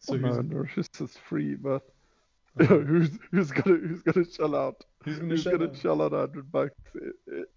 Oh, 0.09 0.19
so 0.19 0.27
Oh, 0.27 0.41
no, 0.43 0.65
is 0.77 1.17
free, 1.29 1.55
but 1.55 1.83
Oh. 1.83 1.96
who's 2.67 3.11
who's 3.31 3.51
gonna 3.51 3.77
who's 3.77 4.03
gonna 4.03 4.27
shell 4.31 4.55
out? 4.57 4.85
who's 5.05 5.19
gonna 5.19 5.31
Who's 5.31 5.43
shut 5.43 5.53
gonna 5.53 5.67
up? 5.67 5.77
shell 5.77 6.03
out 6.03 6.13
hundred 6.13 6.51
bucks? 6.51 6.75
It- 6.95 7.15
it- 7.27 7.49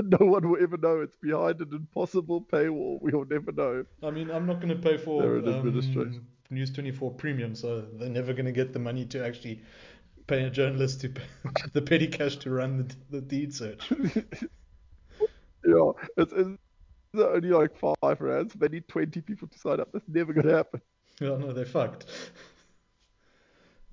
no 0.00 0.26
one 0.26 0.46
will 0.50 0.62
ever 0.62 0.76
know. 0.76 1.00
It's 1.00 1.16
behind 1.16 1.60
an 1.62 1.70
impossible 1.72 2.42
paywall. 2.52 2.98
We'll 3.00 3.24
never 3.24 3.52
know. 3.52 3.84
I 4.02 4.10
mean, 4.10 4.30
I'm 4.30 4.44
not 4.44 4.60
to 4.76 4.82
pay 4.82 4.98
for 4.98 5.38
um. 5.38 6.26
News 6.50 6.70
24 6.72 7.12
Premium, 7.12 7.54
so 7.54 7.80
they're 7.80 8.08
never 8.10 8.32
to 8.46 8.52
get 8.52 8.72
the 8.74 8.78
money 8.78 9.04
to 9.06 9.24
actually 9.24 9.62
pay 10.26 10.44
a 10.44 10.50
journalist 10.50 11.00
to 11.02 11.08
pay 11.10 11.22
the 11.72 11.80
petty 11.80 12.06
cash 12.06 12.36
to 12.36 12.50
run 12.50 12.76
the, 12.78 12.96
the 13.10 13.20
deed 13.22 13.54
search. 13.54 13.80
Yeah, 15.66 15.92
it's, 16.16 16.32
it's 16.32 16.58
only 17.18 17.48
like 17.50 17.72
five 17.78 18.20
rands. 18.20 18.54
They 18.54 18.68
need 18.68 18.88
twenty 18.88 19.20
people 19.20 19.48
to 19.48 19.58
sign 19.58 19.80
up. 19.80 19.90
That's 19.92 20.08
never 20.08 20.32
gonna 20.32 20.54
happen. 20.56 20.80
Yeah, 21.20 21.36
no, 21.36 21.52
they're 21.52 21.64
fucked. 21.66 22.06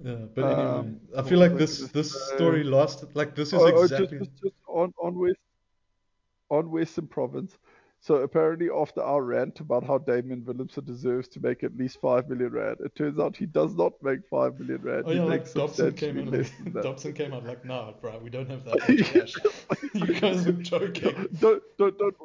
Yeah, 0.03 0.13
but 0.33 0.43
anyway, 0.43 0.61
Um, 0.61 0.99
I 1.17 1.21
feel 1.21 1.39
like 1.39 1.55
this 1.55 1.79
this 1.89 2.11
story 2.33 2.63
lasted 2.63 3.15
like 3.15 3.33
this 3.35 3.49
is 3.49 3.53
Oh, 3.53 3.71
oh, 3.73 3.83
exactly. 3.83 4.19
just, 4.19 4.31
just, 4.31 4.43
just 4.43 4.55
on 4.67 4.93
on 5.01 5.17
West 5.17 5.39
on 6.49 6.69
Western 6.69 7.07
Province. 7.07 7.57
So 8.01 8.17
apparently, 8.17 8.69
after 8.69 9.01
our 9.01 9.23
rant 9.23 9.59
about 9.61 9.83
how 9.83 9.97
Damien 9.97 10.41
Willemse 10.41 10.85
deserves 10.85 11.27
to 11.29 11.39
make 11.39 11.63
at 11.63 11.75
least 11.75 11.99
five 12.01 12.29
million 12.29 12.51
rand, 12.51 12.77
it 12.81 12.95
turns 12.95 13.19
out 13.19 13.35
he 13.35 13.47
does 13.47 13.73
not 13.73 13.93
make 14.03 14.19
five 14.29 14.59
million 14.59 14.81
rand. 14.81 15.05
Oh 15.07 15.11
yeah, 15.11 15.23
like 15.23 15.51
Dobson 15.51 15.93
came 15.93 16.19
in. 16.19 16.29
that. 16.73 16.83
Dobson 16.83 17.13
came 17.13 17.33
out 17.33 17.45
like, 17.45 17.65
nah, 17.65 17.93
bro, 17.93 18.19
we 18.19 18.29
don't 18.29 18.49
have 18.49 18.63
that 18.65 18.77
much 18.89 19.11
cash. 19.11 19.33
you 19.93 20.19
guys 20.19 20.45
are 20.45 20.51
joking. 20.51 21.29
don't, 21.39 21.63
don't, 21.79 21.97
don't, 21.97 22.15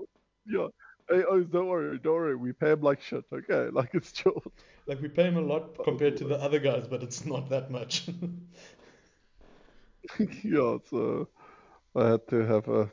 yeah. 0.46 0.66
Hey, 1.10 1.24
oh, 1.28 1.40
don't 1.42 1.66
worry, 1.66 1.98
don't 1.98 2.14
worry. 2.14 2.36
We 2.36 2.52
pay 2.52 2.70
him 2.70 2.82
like 2.82 3.02
shit, 3.02 3.24
okay? 3.32 3.70
Like 3.72 3.90
it's 3.94 4.12
chill. 4.12 4.42
Like 4.86 5.00
we 5.00 5.08
pay 5.08 5.24
him 5.24 5.36
a 5.36 5.40
lot 5.40 5.82
compared 5.84 6.16
to 6.18 6.24
the 6.24 6.36
other 6.36 6.58
guys, 6.58 6.86
but 6.86 7.02
it's 7.02 7.24
not 7.24 7.48
that 7.50 7.70
much. 7.70 8.08
yeah, 10.44 10.76
so 10.88 11.28
I 11.96 12.10
had 12.10 12.28
to 12.28 12.46
have 12.46 12.68
a 12.68 12.90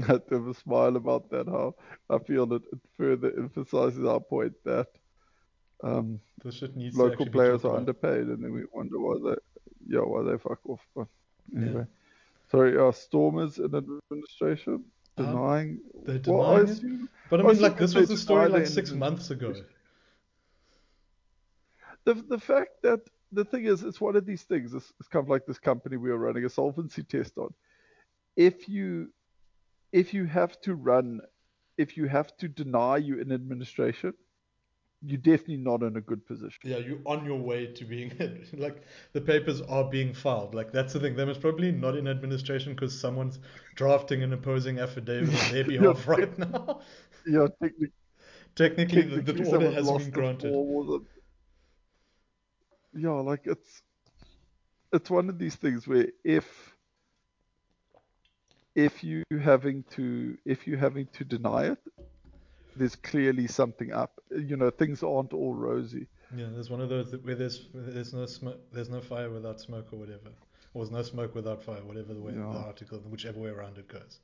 I 0.00 0.06
had 0.12 0.28
to 0.28 0.34
have 0.36 0.46
a 0.46 0.54
smile 0.54 0.96
about 0.96 1.30
that. 1.30 1.46
How 1.46 1.74
I 2.08 2.18
feel 2.18 2.46
that 2.46 2.62
it 2.72 2.78
further 2.96 3.32
emphasizes 3.36 4.04
our 4.04 4.20
point 4.20 4.54
that 4.64 4.88
um, 5.82 6.20
this 6.44 6.56
shit 6.56 6.76
needs 6.76 6.96
local 6.96 7.26
players 7.26 7.64
are 7.64 7.76
underpaid, 7.76 8.26
and 8.28 8.42
then 8.42 8.52
we 8.52 8.64
wonder 8.72 8.98
why 8.98 9.16
they, 9.24 9.36
yeah, 9.88 10.00
why 10.00 10.22
they 10.22 10.38
fuck 10.38 10.60
off. 10.68 10.80
But 10.94 11.08
anyway, 11.56 11.84
sorry, 12.50 12.78
uh, 12.78 12.92
Stormers 12.92 13.58
in 13.58 13.74
administration 13.74 14.84
Denying. 15.26 15.80
they're 16.04 16.20
well, 16.26 16.56
I 16.56 16.64
denying 16.64 16.76
it? 16.76 17.08
But 17.30 17.40
I 17.40 17.42
I 17.42 17.46
mean, 17.46 17.56
see 17.56 17.62
like 17.62 17.78
this 17.78 17.94
was 17.94 18.08
the 18.08 18.16
story 18.16 18.48
like 18.48 18.66
six 18.66 18.92
months 18.92 19.30
ago. 19.30 19.54
the 22.04 22.14
the 22.14 22.38
fact 22.38 22.82
that 22.82 23.00
the 23.32 23.44
thing 23.44 23.64
is, 23.64 23.82
it's 23.82 24.00
one 24.00 24.16
of 24.16 24.26
these 24.26 24.42
things. 24.42 24.74
It's, 24.74 24.92
it's 24.98 25.08
kind 25.08 25.24
of 25.24 25.30
like 25.30 25.46
this 25.46 25.58
company 25.58 25.96
we 25.96 26.10
are 26.10 26.16
running 26.16 26.44
a 26.44 26.48
solvency 26.48 27.02
test 27.02 27.38
on. 27.38 27.54
If 28.36 28.68
you 28.68 29.12
if 29.92 30.14
you 30.14 30.24
have 30.24 30.60
to 30.62 30.74
run, 30.74 31.20
if 31.76 31.96
you 31.96 32.06
have 32.06 32.36
to 32.38 32.48
deny 32.48 32.96
you 32.96 33.20
an 33.20 33.32
administration, 33.32 34.14
you're 35.02 35.18
definitely 35.18 35.56
not 35.56 35.82
in 35.82 35.96
a 35.96 36.00
good 36.00 36.26
position. 36.26 36.58
Yeah, 36.64 36.78
you're 36.78 36.98
on 37.06 37.24
your 37.24 37.38
way 37.38 37.66
to 37.66 37.84
being 37.84 38.12
like 38.52 38.82
the 39.12 39.20
papers 39.20 39.60
are 39.62 39.84
being 39.84 40.12
filed. 40.12 40.54
Like 40.54 40.72
that's 40.72 40.92
the 40.92 41.00
thing. 41.00 41.16
They 41.16 41.24
must 41.24 41.40
probably 41.40 41.72
not 41.72 41.96
in 41.96 42.06
administration 42.08 42.74
because 42.74 42.98
someone's 42.98 43.38
drafting 43.74 44.22
an 44.22 44.32
opposing 44.32 44.78
affidavit 44.78 45.34
on 45.34 45.50
their 45.50 45.64
behalf 45.72 46.06
right 46.06 46.38
now. 46.38 46.80
Yeah, 47.26 47.46
technically, 47.62 47.92
Technically, 48.56 49.02
the, 49.02 49.16
technically 49.16 49.44
the 49.44 49.50
order 49.50 49.70
has 49.70 49.90
been 49.92 50.10
granted. 50.10 50.52
the- 50.52 51.04
Yeah, 52.94 53.10
like 53.10 53.42
it's 53.46 53.82
it's 54.92 55.08
one 55.10 55.28
of 55.28 55.38
these 55.38 55.54
things 55.54 55.86
where 55.86 56.08
if 56.24 56.74
if 58.74 59.02
you 59.04 59.22
having 59.42 59.84
to 59.90 60.36
if 60.44 60.66
you 60.66 60.76
having 60.76 61.06
to 61.12 61.24
deny 61.24 61.66
it, 61.66 61.78
there's 62.76 62.96
clearly 62.96 63.46
something 63.46 63.92
up. 63.92 64.20
You 64.30 64.56
know, 64.56 64.70
things 64.70 65.02
aren't 65.02 65.32
all 65.32 65.54
rosy. 65.54 66.06
Yeah, 66.36 66.46
there's 66.52 66.70
one 66.70 66.80
of 66.80 66.88
those 66.88 67.12
where 67.22 67.34
there's 67.34 67.68
there's 67.74 68.12
no 68.14 68.26
smoke, 68.26 68.60
there's 68.72 68.88
no 68.88 69.00
fire 69.00 69.30
without 69.30 69.60
smoke 69.60 69.88
or 69.92 69.98
whatever, 69.98 70.30
or 70.74 70.84
there's 70.84 70.92
no 70.92 71.02
smoke 71.02 71.34
without 71.34 71.62
fire, 71.62 71.82
whatever 71.84 72.14
the 72.14 72.20
way 72.20 72.32
the 72.32 72.40
article, 72.40 72.98
whichever 72.98 73.40
way 73.40 73.50
around 73.50 73.78
it 73.78 73.88
goes. 73.88 74.20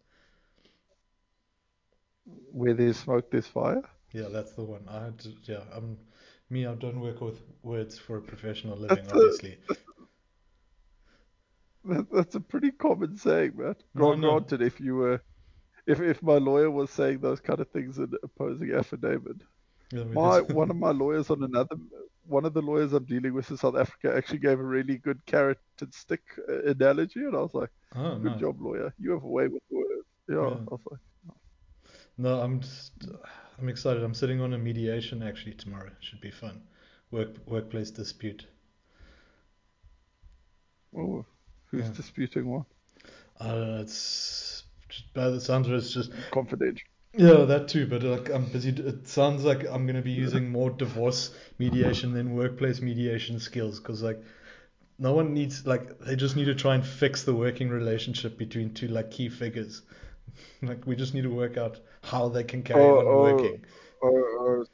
Where 2.52 2.74
there's 2.74 2.96
smoke, 2.96 3.30
there's 3.30 3.46
fire. 3.46 3.82
Yeah, 4.12 4.28
that's 4.30 4.52
the 4.52 4.64
one. 4.64 4.84
I 4.88 5.04
had 5.04 5.18
to, 5.20 5.32
yeah, 5.44 5.60
I'm 5.74 5.98
me. 6.48 6.66
I 6.66 6.74
don't 6.74 7.00
work 7.00 7.20
with 7.20 7.40
words 7.62 7.98
for 7.98 8.16
a 8.18 8.22
professional 8.22 8.76
living, 8.78 8.98
That's 9.04 9.12
a- 9.12 9.16
obviously. 9.16 9.58
That, 11.88 12.10
that's 12.12 12.34
a 12.34 12.40
pretty 12.40 12.72
common 12.72 13.16
saying, 13.16 13.52
man. 13.56 13.76
No, 13.94 14.16
Gra- 14.16 14.16
no. 14.16 14.46
If 14.66 14.80
you 14.80 14.96
were, 14.96 15.22
if 15.86 16.00
if 16.00 16.22
my 16.22 16.38
lawyer 16.38 16.70
was 16.70 16.90
saying 16.90 17.20
those 17.20 17.40
kind 17.40 17.60
of 17.60 17.68
things 17.70 17.98
in 17.98 18.12
opposing 18.22 18.72
affidavit, 18.72 19.36
Yeah, 19.92 20.04
my 20.04 20.40
just- 20.40 20.52
one 20.52 20.70
of 20.70 20.76
my 20.76 20.90
lawyers 20.90 21.30
on 21.30 21.42
another, 21.42 21.76
one 22.26 22.44
of 22.44 22.54
the 22.54 22.62
lawyers 22.62 22.92
I'm 22.92 23.04
dealing 23.04 23.34
with 23.34 23.50
in 23.50 23.56
South 23.56 23.76
Africa 23.76 24.14
actually 24.16 24.40
gave 24.40 24.58
a 24.58 24.64
really 24.64 24.98
good 24.98 25.24
carrot 25.26 25.58
and 25.80 25.94
stick 25.94 26.22
uh, 26.48 26.62
analogy, 26.62 27.20
and 27.24 27.36
I 27.36 27.40
was 27.40 27.54
like, 27.54 27.70
oh, 27.94 28.18
"Good 28.18 28.38
job, 28.38 28.60
lawyer. 28.60 28.92
You 28.98 29.12
have 29.12 29.22
a 29.22 29.28
way 29.28 29.46
with 29.48 29.62
words." 29.70 30.08
Yeah, 30.28 30.36
Yeah. 30.36 30.56
I 30.70 30.74
was 30.74 30.80
like, 30.90 31.00
No, 32.18 32.40
I'm 32.40 32.60
just, 32.60 32.92
I'm 33.58 33.68
excited. 33.68 34.02
I'm 34.02 34.14
sitting 34.14 34.40
on 34.40 34.54
a 34.54 34.58
mediation 34.58 35.22
actually 35.22 35.54
tomorrow. 35.54 35.90
Should 36.00 36.20
be 36.20 36.30
fun. 36.32 36.62
Work 37.12 37.36
workplace 37.46 37.90
dispute. 37.92 38.46
"Oh, 40.96 41.24
who's 41.66 41.86
Yeah. 41.86 41.92
disputing 41.92 42.46
what? 42.50 42.66
Uh, 43.38 43.78
it's 43.82 43.92
just, 43.92 44.55
by 45.14 45.28
the 45.30 45.40
sounds 45.40 45.68
of 45.68 45.74
it, 45.74 45.78
it's 45.78 45.92
just 45.92 46.12
Confidential." 46.30 46.88
yeah, 47.14 47.44
that 47.44 47.68
too. 47.68 47.86
But 47.86 48.02
like 48.02 48.28
I'm 48.30 48.46
busy. 48.46 48.70
It 48.70 49.08
sounds 49.08 49.44
like 49.44 49.64
I'm 49.64 49.86
gonna 49.86 50.02
be 50.02 50.10
using 50.12 50.50
more 50.50 50.70
divorce 50.70 51.34
mediation 51.58 52.12
than 52.12 52.34
workplace 52.34 52.80
mediation 52.80 53.40
skills 53.40 53.80
because 53.80 54.02
like 54.02 54.22
no 54.98 55.12
one 55.14 55.34
needs 55.34 55.66
like 55.66 55.98
they 56.00 56.16
just 56.16 56.36
need 56.36 56.46
to 56.46 56.54
try 56.54 56.74
and 56.74 56.86
fix 56.86 57.24
the 57.24 57.34
working 57.34 57.68
relationship 57.70 58.38
between 58.38 58.74
two 58.74 58.88
like 58.88 59.10
key 59.10 59.28
figures. 59.28 59.82
like 60.62 60.86
we 60.86 60.96
just 60.96 61.14
need 61.14 61.22
to 61.24 61.30
work 61.34 61.56
out 61.56 61.80
how 62.02 62.28
they 62.28 62.44
can 62.44 62.62
carry 62.62 62.80
Oh, 62.80 62.98
on 62.98 63.06
oh. 63.06 63.10
oh 63.10 63.22
working. 63.22 63.64
Or, 64.02 64.20
or 64.38 64.66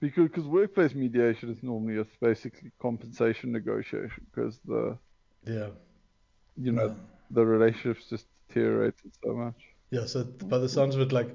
because 0.00 0.28
cause 0.30 0.46
workplace 0.46 0.94
mediation 0.94 1.50
is 1.50 1.62
normally 1.62 1.96
it's 1.96 2.16
basically 2.20 2.70
compensation 2.80 3.52
negotiation 3.52 4.26
because 4.30 4.58
the 4.66 4.98
Yeah. 5.46 5.68
you 6.56 6.72
know 6.72 6.88
Yeah. 6.88 6.94
the 7.30 7.44
relationships 7.44 8.08
just 8.08 8.26
deteriorated 8.48 9.12
so 9.22 9.34
much. 9.34 9.76
Yeah, 9.90 10.06
so 10.06 10.24
by 10.24 10.58
the 10.58 10.68
sounds 10.68 10.94
of 10.94 11.00
it, 11.00 11.12
like 11.12 11.34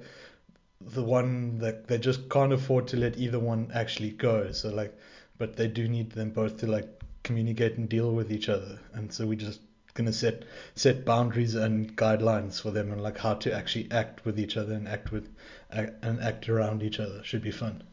the 0.81 1.03
one 1.03 1.59
that 1.59 1.87
they 1.87 1.97
just 1.97 2.29
can't 2.29 2.53
afford 2.53 2.87
to 2.89 2.97
let 2.97 3.17
either 3.17 3.39
one 3.39 3.71
actually 3.73 4.11
go. 4.11 4.51
So 4.51 4.69
like, 4.69 4.97
but 5.37 5.55
they 5.55 5.67
do 5.67 5.87
need 5.87 6.11
them 6.11 6.31
both 6.31 6.57
to 6.59 6.67
like 6.67 6.87
communicate 7.23 7.77
and 7.77 7.89
deal 7.89 8.13
with 8.13 8.31
each 8.31 8.49
other. 8.49 8.79
And 8.93 9.13
so 9.13 9.25
we 9.27 9.35
just 9.35 9.61
gonna 9.93 10.13
set 10.13 10.45
set 10.75 11.05
boundaries 11.05 11.55
and 11.55 11.95
guidelines 11.97 12.61
for 12.61 12.71
them 12.71 12.91
and 12.91 13.01
like 13.03 13.17
how 13.17 13.35
to 13.35 13.53
actually 13.53 13.89
act 13.91 14.25
with 14.25 14.39
each 14.39 14.57
other 14.57 14.73
and 14.73 14.87
act 14.87 15.11
with 15.11 15.29
act, 15.71 15.93
and 16.03 16.21
act 16.21 16.49
around 16.49 16.83
each 16.83 16.99
other. 16.99 17.23
Should 17.23 17.41
be 17.43 17.51
fun. 17.51 17.83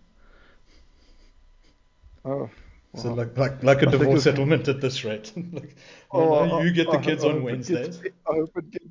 Oh, 2.25 2.51
So 2.95 3.15
like 3.15 3.37
like 3.39 3.63
like 3.63 3.83
a 3.83 3.87
divorce 3.87 4.25
settlement 4.25 4.69
at 4.69 4.81
this 4.81 5.05
rate. 5.05 5.33
like, 5.53 5.77
Oh, 6.11 6.45
no, 6.45 6.61
you 6.61 6.73
get 6.73 6.91
the 6.91 6.99
kids 6.99 7.25
on 7.25 7.41
hope 7.41 7.51
it 7.51 7.67
gets 7.67 7.89
Wednesdays. 7.89 8.01
I 8.29 8.35
hope 8.35 8.57
it 8.57 8.71
gets. 8.71 8.87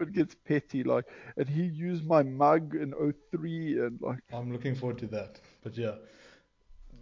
It 0.00 0.12
gets 0.12 0.34
petty, 0.34 0.82
like, 0.82 1.04
and 1.36 1.48
he 1.48 1.64
used 1.64 2.06
my 2.06 2.22
mug 2.22 2.74
in 2.74 2.92
03 3.30 3.78
and 3.80 4.00
like, 4.00 4.18
I'm 4.32 4.52
looking 4.52 4.74
forward 4.74 4.98
to 4.98 5.06
that. 5.08 5.40
But 5.62 5.76
yeah, 5.76 5.96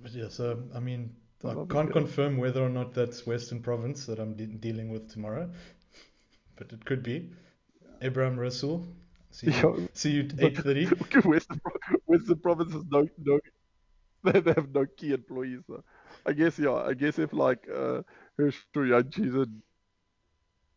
but 0.03 0.13
yeah. 0.13 0.29
So 0.29 0.63
I 0.75 0.81
mean, 0.81 1.15
I 1.45 1.51
I 1.51 1.65
can't 1.69 1.93
confirm 1.93 2.39
whether 2.39 2.63
or 2.63 2.71
not 2.71 2.95
that's 2.95 3.27
Western 3.27 3.61
Province 3.61 4.07
that 4.07 4.19
I'm 4.19 4.35
de- 4.35 4.47
dealing 4.47 4.91
with 4.91 5.11
tomorrow, 5.11 5.51
but 6.57 6.73
it 6.73 6.85
could 6.85 7.03
be. 7.03 7.31
Abraham 8.03 8.39
Rasul. 8.39 8.87
See 9.35 9.49
you, 9.49 9.53
Yeah, 9.53 9.87
see 9.95 10.11
you 10.11 10.29
eight 10.39 10.57
thirty. 10.57 10.87
Western, 11.25 11.61
Western 12.07 12.39
Province 12.39 12.73
has 12.73 12.85
no 12.89 13.09
no, 13.19 13.41
they, 14.33 14.53
have 14.53 14.73
no 14.73 14.87
key 14.97 15.13
employees. 15.13 15.59
So. 15.67 15.83
I 16.25 16.33
guess 16.33 16.57
yeah, 16.57 16.75
I 16.75 16.95
guess 16.95 17.19
if 17.19 17.33
like 17.33 17.67
uh, 17.69 18.03
Herschel 18.39 18.63
Jantjies 18.77 19.35
and 19.35 19.61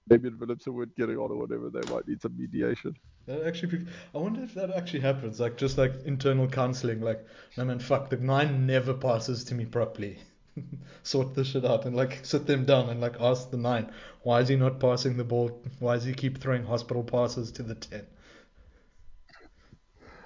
Damien 0.08 0.38
Willemse 0.38 0.68
weren't 0.68 0.96
getting 0.96 1.18
on 1.18 1.32
or 1.32 1.38
whatever, 1.38 1.70
they 1.70 1.84
might 1.92 2.08
need 2.08 2.22
some 2.22 2.38
mediation. 2.38 2.96
That 3.26 3.44
actually, 3.46 3.86
I 4.16 4.18
wonder 4.18 4.42
if 4.44 4.54
that 4.54 4.72
actually 4.72 5.02
happens. 5.02 5.40
Like 5.40 5.58
just 5.58 5.78
like 5.78 5.94
internal 6.06 6.48
counseling. 6.48 7.02
Like, 7.02 7.26
no 7.58 7.66
man, 7.66 7.80
fuck, 7.80 8.10
the 8.10 8.18
nine 8.18 8.66
never 8.66 8.94
passes 8.94 9.44
to 9.46 9.56
me 9.56 9.66
properly. 9.66 10.20
sort 11.04 11.36
this 11.36 11.48
shit 11.48 11.66
out 11.66 11.86
and 11.86 11.96
like 11.96 12.26
sit 12.26 12.46
them 12.48 12.66
down 12.66 12.90
and 12.90 13.00
like 13.02 13.16
ask 13.20 13.52
the 13.52 13.58
nine, 13.58 13.92
why 14.24 14.40
is 14.42 14.48
he 14.48 14.56
not 14.56 14.80
passing 14.80 15.18
the 15.18 15.24
ball? 15.24 15.62
Why 15.80 15.96
does 15.96 16.06
he 16.06 16.14
keep 16.14 16.40
throwing 16.40 16.64
hospital 16.64 17.04
passes 17.04 17.52
to 17.54 17.64
the 17.64 17.76
ten? 17.76 18.06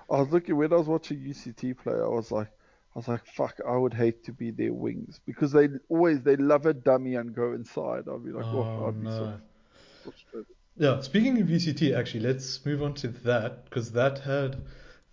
I 0.09 0.19
was 0.19 0.31
looking 0.31 0.57
when 0.57 0.73
I 0.73 0.75
was 0.77 0.87
watching 0.87 1.19
UCT 1.19 1.77
play. 1.77 1.93
I 1.93 2.07
was 2.07 2.31
like, 2.31 2.47
I 2.47 2.99
was 2.99 3.07
like, 3.07 3.25
fuck, 3.25 3.59
I 3.65 3.77
would 3.77 3.93
hate 3.93 4.25
to 4.25 4.33
be 4.33 4.51
their 4.51 4.73
wings 4.73 5.19
because 5.25 5.51
they 5.53 5.69
always 5.87 6.21
they 6.21 6.35
love 6.35 6.65
a 6.65 6.73
dummy 6.73 7.15
and 7.15 7.33
go 7.33 7.53
inside. 7.53 8.03
I'd 8.11 8.25
be 8.25 8.31
like, 8.31 8.45
oh, 8.51 8.67
Oh, 8.79 8.87
I'd 8.87 8.99
be 8.99 9.07
so 9.09 9.25
no. 9.25 9.41
Yeah, 10.77 10.99
speaking 11.01 11.39
of 11.41 11.47
UCT, 11.47 11.93
actually, 11.93 12.21
let's 12.21 12.65
move 12.65 12.81
on 12.81 12.93
to 12.95 13.09
that 13.09 13.65
because 13.65 13.91
that 13.91 14.19
had 14.19 14.57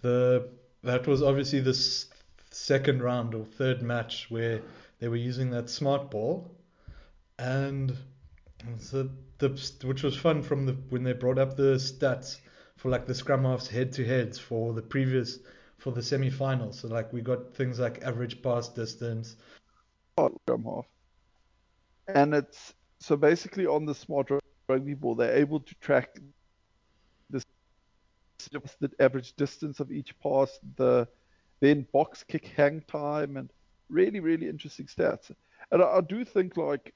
the 0.03 0.49
that 0.83 1.07
was 1.07 1.23
obviously 1.23 1.61
the 1.61 1.71
s- 1.71 2.07
second 2.51 3.03
round 3.03 3.35
or 3.35 3.45
third 3.45 3.83
match 3.83 4.31
where 4.31 4.63
they 5.01 5.09
were 5.09 5.17
using 5.17 5.51
that 5.51 5.69
smart 5.69 6.11
ball, 6.11 6.51
and 7.39 7.97
so 8.79 9.11
the 9.39 9.49
which 9.85 10.03
was 10.03 10.17
fun 10.17 10.43
from 10.43 10.67
the 10.67 10.73
when 10.91 11.03
they 11.03 11.13
brought 11.13 11.39
up 11.39 11.57
the 11.57 11.75
stats 11.75 12.39
for 12.77 12.89
like 12.91 13.07
the 13.07 13.15
scrum 13.15 13.45
halves 13.45 13.69
head 13.69 13.93
to 13.93 14.05
heads 14.05 14.39
for 14.39 14.73
the 14.73 14.83
previous 14.83 15.41
for 15.79 15.93
the 15.93 16.03
semi-finals. 16.03 16.79
So 16.81 16.89
like 16.89 17.13
we 17.13 17.21
got 17.21 17.55
things 17.55 17.79
like 17.79 18.03
average 18.03 18.43
pass 18.43 18.69
distance. 18.69 19.37
scrum 20.17 20.65
half. 20.65 20.87
And 22.09 22.35
it's 22.35 22.75
so 23.01 23.17
basically 23.17 23.67
on 23.67 23.85
the 23.85 23.95
smart 23.95 24.31
rugby 24.69 24.95
ball, 24.95 25.15
they're 25.15 25.37
able 25.37 25.61
to 25.61 25.75
track 25.77 26.19
the, 27.31 27.43
the 28.81 28.91
average 29.01 29.33
distance 29.35 29.81
of 29.81 29.91
each 29.91 30.19
pass, 30.21 30.59
the 30.77 31.09
then 31.61 31.87
box 31.93 32.23
kick 32.23 32.53
hang 32.57 32.81
time, 32.83 33.37
and 33.37 33.51
really, 33.89 34.21
really 34.21 34.49
interesting 34.49 34.87
stats. 34.87 35.31
And 35.73 35.83
I, 35.83 35.97
I 35.97 36.01
do 36.01 36.25
think 36.25 36.57
like 36.57 36.95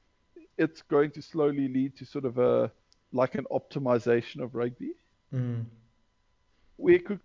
it's 0.59 0.83
going 0.83 1.11
to 1.12 1.23
slowly 1.23 1.67
lead 1.69 1.97
to 1.97 2.05
sort 2.05 2.25
of 2.25 2.38
a 2.38 2.71
like 3.12 3.35
an 3.35 3.47
optimization 3.50 4.41
of 4.43 4.55
rugby, 4.55 4.93
Mm. 5.35 5.64
where 6.76 6.99
could 6.99 7.21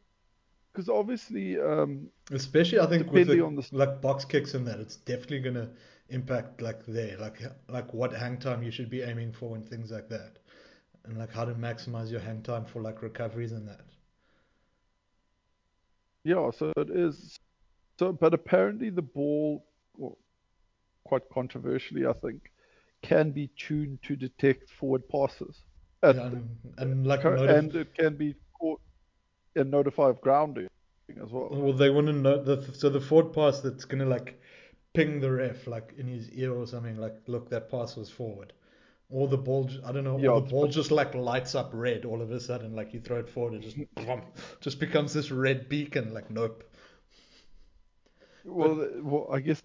because 0.71 0.87
obviously 0.89 1.59
um, 1.59 2.07
Especially, 2.31 2.79
I 2.79 2.85
think 2.85 3.11
with 3.11 3.27
the, 3.27 3.41
on 3.41 3.55
the- 3.55 3.67
like 3.71 3.99
box 4.01 4.23
kicks 4.23 4.53
and 4.53 4.65
that, 4.67 4.79
it's 4.79 4.95
definitely 4.95 5.41
gonna 5.41 5.69
impact 6.09 6.61
like 6.61 6.85
there, 6.85 7.17
like 7.17 7.39
like 7.69 7.93
what 7.93 8.13
hang 8.13 8.37
time 8.37 8.63
you 8.63 8.71
should 8.71 8.89
be 8.89 9.01
aiming 9.01 9.33
for 9.33 9.55
and 9.55 9.67
things 9.67 9.91
like 9.91 10.09
that, 10.09 10.39
and 11.05 11.17
like 11.17 11.31
how 11.33 11.45
to 11.45 11.53
maximize 11.53 12.11
your 12.11 12.19
hang 12.21 12.41
time 12.41 12.65
for 12.65 12.81
like 12.81 13.01
recoveries 13.01 13.51
and 13.51 13.67
that. 13.67 13.81
Yeah, 16.23 16.51
so 16.51 16.73
it 16.75 16.89
is. 16.89 17.39
So, 17.99 18.11
but 18.11 18.33
apparently 18.33 18.89
the 18.89 19.01
ball, 19.01 19.65
well, 19.95 20.17
quite 21.05 21.23
controversially, 21.33 22.05
I 22.05 22.13
think, 22.13 22.51
can 23.01 23.31
be 23.31 23.49
tuned 23.57 23.99
to 24.03 24.15
detect 24.15 24.69
forward 24.69 25.07
passes. 25.09 25.61
At 26.03 26.15
Yeah, 26.15 26.27
and, 26.27 26.49
and 26.77 27.07
like 27.07 27.21
notif- 27.21 27.49
and 27.49 27.75
it 27.75 27.95
can 27.95 28.15
be 28.15 28.35
caught 28.59 28.81
and 29.55 29.71
notify 29.71 30.09
of 30.09 30.21
grounding 30.21 30.67
as 31.09 31.31
well. 31.31 31.47
well, 31.49 31.73
they 31.73 31.89
want 31.89 32.07
to 32.07 32.13
know 32.13 32.43
the 32.43 32.73
so 32.73 32.89
the 32.89 33.01
forward 33.01 33.33
pass 33.33 33.61
that's 33.61 33.85
gonna 33.85 34.05
like 34.05 34.39
ping 34.97 35.19
the 35.19 35.31
ref 35.31 35.67
like 35.67 35.93
in 35.97 36.07
his 36.07 36.29
ear 36.31 36.53
or 36.53 36.65
something 36.67 36.97
like 36.97 37.15
look 37.27 37.49
that 37.49 37.69
pass 37.69 37.95
was 37.95 38.09
forward. 38.09 38.53
Or 39.09 39.27
the 39.27 39.37
ball, 39.37 39.69
I 39.85 39.91
don't 39.93 40.03
know, 40.03 40.17
Yeah, 40.19 40.29
or 40.29 40.41
the 40.41 40.49
ball 40.49 40.67
just 40.67 40.91
like 40.91 41.15
lights 41.15 41.55
up 41.55 41.69
red 41.73 42.05
all 42.05 42.21
of 42.21 42.31
a 42.31 42.39
sudden, 42.41 42.75
like 42.75 42.93
you 42.93 42.99
throw 42.99 43.17
it 43.19 43.29
forward, 43.29 43.53
it 43.55 43.61
just 43.61 43.77
just 44.59 44.79
becomes 44.79 45.13
this 45.13 45.31
red 45.31 45.69
beacon. 45.69 46.13
Like 46.13 46.29
nope. 46.31 46.63
Well, 48.45 48.75
th- 48.77 49.03
well, 49.03 49.27
I 49.31 49.39
guess 49.39 49.61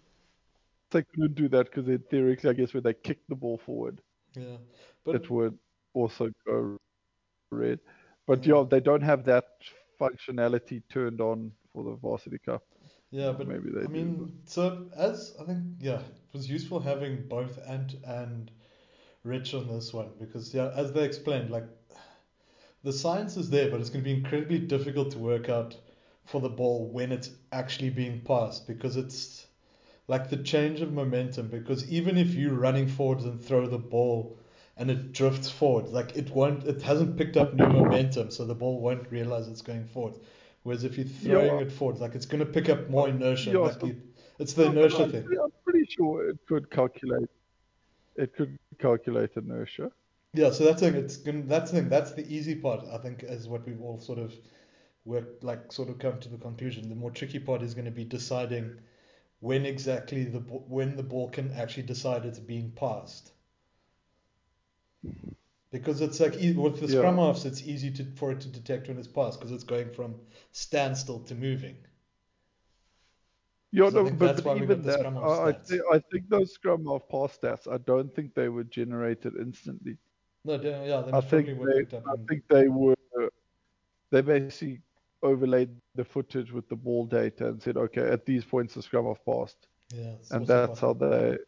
they 0.90 1.02
could 1.04 1.34
do 1.34 1.48
that 1.48 1.66
because 1.72 1.86
theoretically, 2.10 2.50
I 2.50 2.54
guess 2.54 2.74
when 2.74 2.82
they 2.84 2.94
kick 2.94 3.20
the 3.28 3.36
ball 3.36 3.58
forward, 3.58 4.00
Yeah, 4.36 4.58
but 5.04 5.16
it 5.16 5.30
would 5.30 5.58
also 5.94 6.30
go 6.46 6.76
red. 7.52 7.80
But 8.26 8.46
Yeah. 8.46 8.54
yeah, 8.56 8.64
they 8.70 8.80
don't 8.80 9.02
have 9.02 9.24
that 9.26 9.44
functionality 10.00 10.82
turned 10.90 11.20
on 11.20 11.52
for 11.72 11.84
the 11.84 11.96
Varsity 11.96 12.38
Cup. 12.38 12.64
Yeah, 13.12 13.32
but 13.32 13.48
Maybe 13.48 13.70
they 13.70 13.86
I 13.86 13.88
do, 13.88 13.92
mean, 13.92 14.40
so 14.46 14.86
as 14.96 15.36
I 15.40 15.44
think, 15.44 15.62
yeah, 15.80 16.00
it 16.00 16.32
was 16.34 16.50
useful 16.50 16.80
having 16.80 17.28
both 17.28 17.58
Ant 17.68 17.94
and 18.04 18.50
Rich 19.24 19.54
on 19.54 19.68
this 19.68 19.92
one 19.94 20.10
because, 20.18 20.54
yeah, 20.54 20.70
as 20.76 20.92
they 20.92 21.04
explained, 21.04 21.50
like 21.50 21.66
the 22.84 22.92
science 22.92 23.36
is 23.36 23.50
there, 23.50 23.70
but 23.70 23.80
it's 23.80 23.90
going 23.90 24.04
to 24.04 24.10
be 24.10 24.16
incredibly 24.16 24.58
difficult 24.58 25.10
to 25.12 25.18
work 25.18 25.48
out 25.48 25.76
for 26.24 26.40
the 26.40 26.48
ball 26.48 26.88
when 26.88 27.10
it's 27.12 27.30
actually 27.52 27.90
being 27.90 28.20
passed 28.20 28.66
because 28.68 28.96
it's 28.96 29.46
like 30.08 30.30
the 30.30 30.36
change 30.38 30.80
of 30.80 30.92
momentum. 30.92 31.48
Because 31.48 31.90
even 31.90 32.16
if 32.18 32.34
you're 32.34 32.54
running 32.54 32.88
forwards 32.88 33.24
and 33.24 33.40
throw 33.40 33.66
the 33.66 33.78
ball 33.78 34.38
and 34.76 34.90
it 34.90 35.12
drifts 35.12 35.50
forward, 35.50 35.88
like 35.88 36.16
it 36.16 36.30
won't, 36.30 36.64
it 36.64 36.82
hasn't 36.82 37.16
picked 37.16 37.36
up 37.36 37.54
new 37.54 37.66
momentum, 37.68 38.30
so 38.30 38.44
the 38.44 38.54
ball 38.54 38.80
won't 38.80 39.10
realize 39.10 39.48
it's 39.48 39.62
going 39.62 39.86
forward. 39.86 40.18
Whereas 40.62 40.84
if 40.84 40.96
you're 40.96 41.06
throwing 41.06 41.46
Yeah. 41.58 41.66
it 41.66 41.72
forward, 41.72 41.98
like 41.98 42.14
it's 42.14 42.26
going 42.26 42.44
to 42.44 42.50
pick 42.50 42.68
up 42.68 42.88
more 42.88 43.08
inertia. 43.08 43.50
Yeah, 43.50 43.58
like 43.58 43.80
so- 43.80 43.86
you, 43.86 44.02
it's 44.38 44.52
the 44.54 44.66
inertia 44.66 45.04
I'm 45.04 45.10
thing. 45.10 45.26
I'm 45.42 45.52
pretty 45.64 45.86
sure 45.86 46.28
it 46.28 46.38
could 46.46 46.70
calculate. 46.70 47.28
It 48.16 48.34
could 48.34 48.58
calculate 48.78 49.30
inertia. 49.36 49.90
Yeah, 50.34 50.50
so 50.50 50.64
that's 50.64 50.80
the 50.80 50.90
thing. 50.92 51.00
It's 51.02 51.16
gonna, 51.18 51.42
that's 51.42 51.70
the 51.70 51.80
thing. 51.80 51.88
That's 51.88 52.12
the 52.12 52.26
easy 52.34 52.54
part. 52.54 52.84
I 52.90 52.98
think 52.98 53.22
is 53.22 53.48
what 53.48 53.66
we've 53.66 53.80
all 53.80 53.98
sort 54.00 54.18
of 54.18 54.34
worked 55.04 55.42
like 55.44 55.70
sort 55.72 55.90
of 55.90 55.98
come 55.98 56.18
to 56.20 56.28
the 56.28 56.38
conclusion. 56.38 56.88
The 56.88 56.94
more 56.94 57.10
tricky 57.10 57.38
part 57.38 57.62
is 57.62 57.74
going 57.74 57.84
to 57.84 57.90
be 57.90 58.04
deciding 58.04 58.78
when 59.40 59.66
exactly 59.66 60.24
the 60.24 60.38
when 60.38 60.96
the 60.96 61.02
ball 61.02 61.28
can 61.28 61.52
actually 61.52 61.82
decide 61.82 62.24
it's 62.24 62.38
being 62.38 62.70
passed. 62.70 63.32
Because 65.72 66.02
it's 66.02 66.20
like 66.20 66.34
with 66.34 66.80
the 66.80 66.86
Yeah. 66.86 66.98
scrum 66.98 67.16
halves, 67.16 67.46
it's 67.46 67.62
easy 67.62 67.90
to 67.92 68.04
for 68.14 68.30
it 68.30 68.40
to 68.42 68.48
detect 68.48 68.88
when 68.88 68.98
it's 68.98 69.08
passed 69.08 69.40
because 69.40 69.52
it's 69.52 69.64
going 69.64 69.90
from 69.90 70.14
standstill 70.52 71.20
to 71.20 71.34
moving. 71.34 71.76
Yeah, 73.74 73.88
no, 73.88 74.04
but, 74.04 74.18
that's 74.18 74.42
but 74.42 74.44
why 74.44 74.54
we 74.56 74.62
even 74.64 74.82
that, 74.82 75.06
I, 75.06 75.52
thi- 75.52 75.80
I 75.90 75.98
think 76.12 76.28
those 76.28 76.52
scrum 76.52 76.84
half 76.84 77.08
pass 77.08 77.38
stats, 77.38 77.66
I 77.72 77.78
don't 77.78 78.14
think 78.14 78.34
they 78.34 78.50
were 78.50 78.64
generated 78.64 79.32
instantly. 79.40 79.96
No, 80.44 80.58
they- 80.58 80.88
yeah, 80.88 81.00
they 81.00 81.12
I 81.12 81.20
think 81.22 81.58
were 81.58 81.86
they. 81.88 81.96
I 81.96 82.00
on- 82.10 82.26
think 82.26 82.42
they 82.48 82.68
were, 82.68 82.94
they 84.10 84.20
basically 84.20 84.82
overlaid 85.22 85.70
the 85.94 86.04
footage 86.04 86.52
with 86.52 86.68
the 86.68 86.76
ball 86.76 87.06
data 87.06 87.48
and 87.48 87.62
said, 87.62 87.78
okay, 87.78 88.02
at 88.10 88.26
these 88.26 88.44
points 88.44 88.74
the 88.74 88.82
scrum 88.82 89.06
half 89.06 89.24
passed, 89.24 89.68
yeah, 89.94 90.16
and 90.32 90.46
that's 90.46 90.80
how 90.80 90.92
they. 90.92 91.38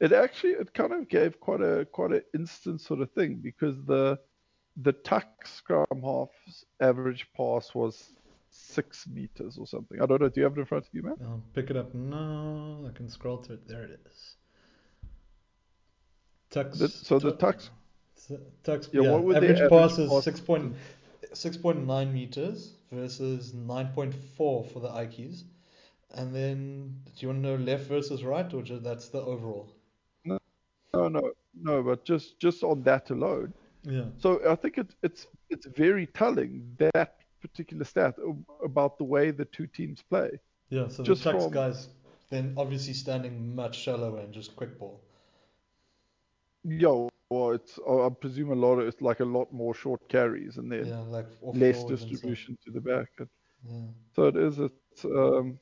It 0.00 0.12
actually, 0.12 0.52
it 0.52 0.74
kind 0.74 0.92
of 0.92 1.08
gave 1.08 1.40
quite 1.40 1.62
a 1.62 1.86
quite 1.86 2.12
an 2.12 2.22
instant 2.34 2.80
sort 2.80 3.00
of 3.00 3.10
thing 3.12 3.36
because 3.42 3.76
the 3.86 4.18
the 4.82 4.92
tuck 4.92 5.46
scrum 5.46 5.86
half's 6.02 6.64
average 6.80 7.26
pass 7.34 7.74
was 7.74 8.12
six 8.50 9.06
meters 9.06 9.56
or 9.56 9.66
something. 9.66 10.00
I 10.00 10.06
don't 10.06 10.20
know. 10.20 10.28
Do 10.28 10.40
you 10.40 10.44
have 10.44 10.56
it 10.56 10.60
in 10.60 10.66
front 10.66 10.84
of 10.86 10.94
you, 10.94 11.02
man? 11.02 11.16
I'll 11.24 11.42
pick 11.54 11.70
it 11.70 11.76
up 11.76 11.94
now. 11.94 12.84
I 12.86 12.92
can 12.92 13.08
scroll 13.08 13.38
to 13.38 13.54
it. 13.54 13.66
There 13.66 13.84
it 13.84 14.00
is. 14.10 14.36
Tuks. 16.50 16.78
The- 16.78 16.88
so 16.88 17.18
the 17.18 17.32
tu- 17.32 17.46
tux- 17.46 17.70
Tuks. 18.64 18.88
Yeah, 18.92 19.02
Yeah, 19.02 19.12
what 19.12 19.24
would 19.24 19.36
average, 19.36 19.60
average 19.60 19.70
pass 19.70 19.98
is 19.98 20.24
six 20.24 20.40
point 20.40 20.74
six 21.32 21.56
point 21.56 21.86
nine 21.86 22.12
meters 22.12 22.74
versus 22.92 23.54
nine 23.54 23.88
point 23.94 24.14
four 24.36 24.64
for 24.64 24.80
the 24.80 24.88
Ikeys. 24.88 25.44
And 26.14 26.34
then, 26.34 27.02
do 27.04 27.12
you 27.18 27.28
want 27.28 27.42
to 27.42 27.48
know 27.48 27.56
left 27.56 27.84
versus 27.88 28.24
right, 28.24 28.52
or 28.54 28.62
just 28.62 28.82
that's 28.84 29.08
the 29.08 29.20
overall? 29.20 29.72
No, 31.08 31.20
no, 31.20 31.32
no. 31.76 31.82
But 31.82 32.04
just 32.04 32.38
just 32.40 32.62
on 32.62 32.82
that 32.82 33.10
alone. 33.10 33.52
Yeah. 33.82 34.06
So 34.18 34.40
I 34.48 34.54
think 34.56 34.78
it's 34.78 34.94
it's 35.02 35.26
it's 35.50 35.66
very 35.66 36.06
telling 36.06 36.74
that 36.78 37.16
particular 37.40 37.84
stat 37.84 38.16
about 38.64 38.98
the 38.98 39.04
way 39.04 39.30
the 39.30 39.44
two 39.44 39.66
teams 39.66 40.02
play. 40.02 40.30
Yeah. 40.70 40.88
So 40.88 41.04
Just 41.04 41.24
the 41.24 41.32
Tuks 41.32 41.44
from- 41.44 41.52
guys 41.52 41.88
then 42.28 42.54
obviously 42.56 42.92
standing 42.92 43.54
much 43.54 43.78
shallower 43.78 44.18
and 44.18 44.32
just 44.32 44.56
quick 44.56 44.78
ball. 44.80 45.00
Yo, 46.64 47.08
well, 47.30 47.52
it's 47.52 47.78
I 47.88 48.08
presume 48.08 48.50
a 48.50 48.54
lot 48.56 48.80
of 48.80 48.88
it's 48.88 49.00
like 49.00 49.20
a 49.20 49.24
lot 49.24 49.52
more 49.52 49.74
short 49.74 50.08
carries 50.08 50.56
and 50.56 50.70
then 50.70 50.86
Yeah, 50.86 50.98
like 51.02 51.26
less 51.28 51.40
forward 51.40 51.62
and 51.62 51.76
stuff. 51.76 52.08
distribution 52.10 52.58
to 52.64 52.70
the 52.72 52.80
back. 52.80 53.08
Yeah. 53.68 53.78
so 54.14 54.24
it 54.26 54.36
is. 54.36 54.58
It's 54.58 55.04
um, 55.04 55.58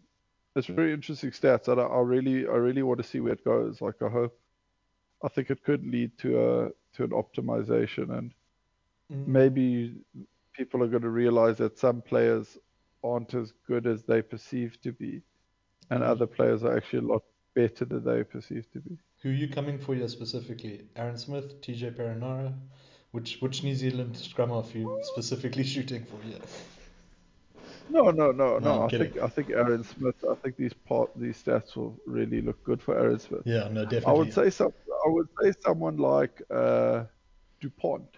it's 0.57 0.67
very 0.69 0.93
interesting 0.95 1.31
stats, 1.33 1.69
and 1.69 1.79
I, 1.81 1.85
I 1.85 2.01
really 2.01 2.47
I 2.47 2.57
really 2.57 2.83
want 2.83 2.99
to 3.03 3.05
see 3.05 3.21
where 3.21 3.35
it 3.35 3.45
goes. 3.45 3.83
Like 3.83 4.01
I 4.01 4.09
hope, 4.09 4.39
I 5.25 5.29
think 5.29 5.51
it 5.51 5.65
could 5.65 5.85
lead 5.87 6.17
to 6.19 6.29
a 6.39 6.71
to 6.97 7.05
an 7.05 7.11
optimization, 7.11 8.17
and 8.19 8.33
Mm. 9.13 9.27
maybe 9.27 9.95
people 10.55 10.83
are 10.83 10.87
going 10.89 11.03
to 11.03 11.11
realize 11.11 11.59
that 11.59 11.79
some 11.79 12.01
players 12.01 12.57
aren't 13.03 13.35
as 13.35 13.53
good 13.67 13.87
as 13.87 14.03
they 14.05 14.23
perceive 14.23 14.81
to 14.83 14.93
be, 14.93 15.21
and 15.91 16.03
Mm. 16.03 16.09
other 16.09 16.27
players 16.27 16.65
are 16.65 16.75
actually 16.77 17.01
a 17.07 17.13
lot 17.13 17.23
better 17.55 17.85
than 17.85 18.03
they 18.05 18.25
perceive 18.25 18.71
to 18.73 18.81
be. 18.81 18.97
Who 19.23 19.29
are 19.31 19.41
you 19.45 19.49
coming 19.49 19.79
for 19.79 19.95
here 19.95 20.09
specifically? 20.09 20.89
Aaron 20.97 21.19
Smith, 21.19 21.61
TJ 21.61 21.91
Perenara? 21.91 22.55
Which 23.13 23.41
which 23.43 23.63
New 23.63 23.75
Zealand 23.75 24.17
scrum 24.17 24.51
are 24.51 24.65
you 24.75 24.99
specifically 25.03 25.65
shooting 25.75 26.05
for 26.05 26.19
here? 26.27 26.41
No, 27.91 28.11
no, 28.11 28.33
no, 28.33 28.59
No, 28.59 28.59
no. 28.59 28.83
I 28.85 28.89
kidding. 28.89 29.13
think 29.13 29.23
I 29.23 29.29
think 29.29 29.51
Aaron 29.51 29.85
Smith. 29.85 30.17
I 30.29 30.35
think 30.37 30.57
these 30.57 30.73
part 30.73 31.11
these 31.17 31.43
stats 31.43 31.77
will 31.77 31.97
really 32.07 32.41
look 32.41 32.63
good 32.65 32.83
for 32.83 32.99
Aaron 32.99 33.19
Smith. 33.19 33.43
Yeah, 33.45 33.69
no, 33.69 33.85
definitely. 33.85 34.07
I 34.07 34.13
would 34.13 34.33
say 34.33 34.51
some. 34.51 34.73
I 35.05 35.09
would 35.09 35.29
say 35.41 35.53
someone 35.65 35.97
like 35.97 36.43
uh, 36.51 37.05
Dupont, 37.61 38.09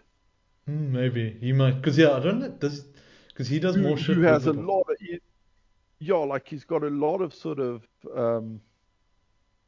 Hmm, 0.66 0.92
maybe 0.92 1.36
he 1.40 1.52
might, 1.52 1.76
because 1.76 1.96
yeah, 1.96 2.12
I 2.12 2.20
don't 2.20 2.40
know. 2.40 2.48
Does 2.48 2.86
because 3.28 3.46
he 3.48 3.60
does 3.60 3.76
who, 3.76 3.82
more 3.82 3.96
shit. 3.96 4.16
who 4.16 4.22
has 4.22 4.46
a 4.46 4.52
lot 4.52 4.80
of. 4.90 4.96
he- 4.98 5.20
Yeah, 6.00 6.16
like 6.16 6.48
he's 6.48 6.64
got 6.64 6.82
a 6.82 6.90
lot 6.90 7.20
of 7.20 7.32
sort 7.34 7.60
of. 7.60 7.86
Um, 8.14 8.60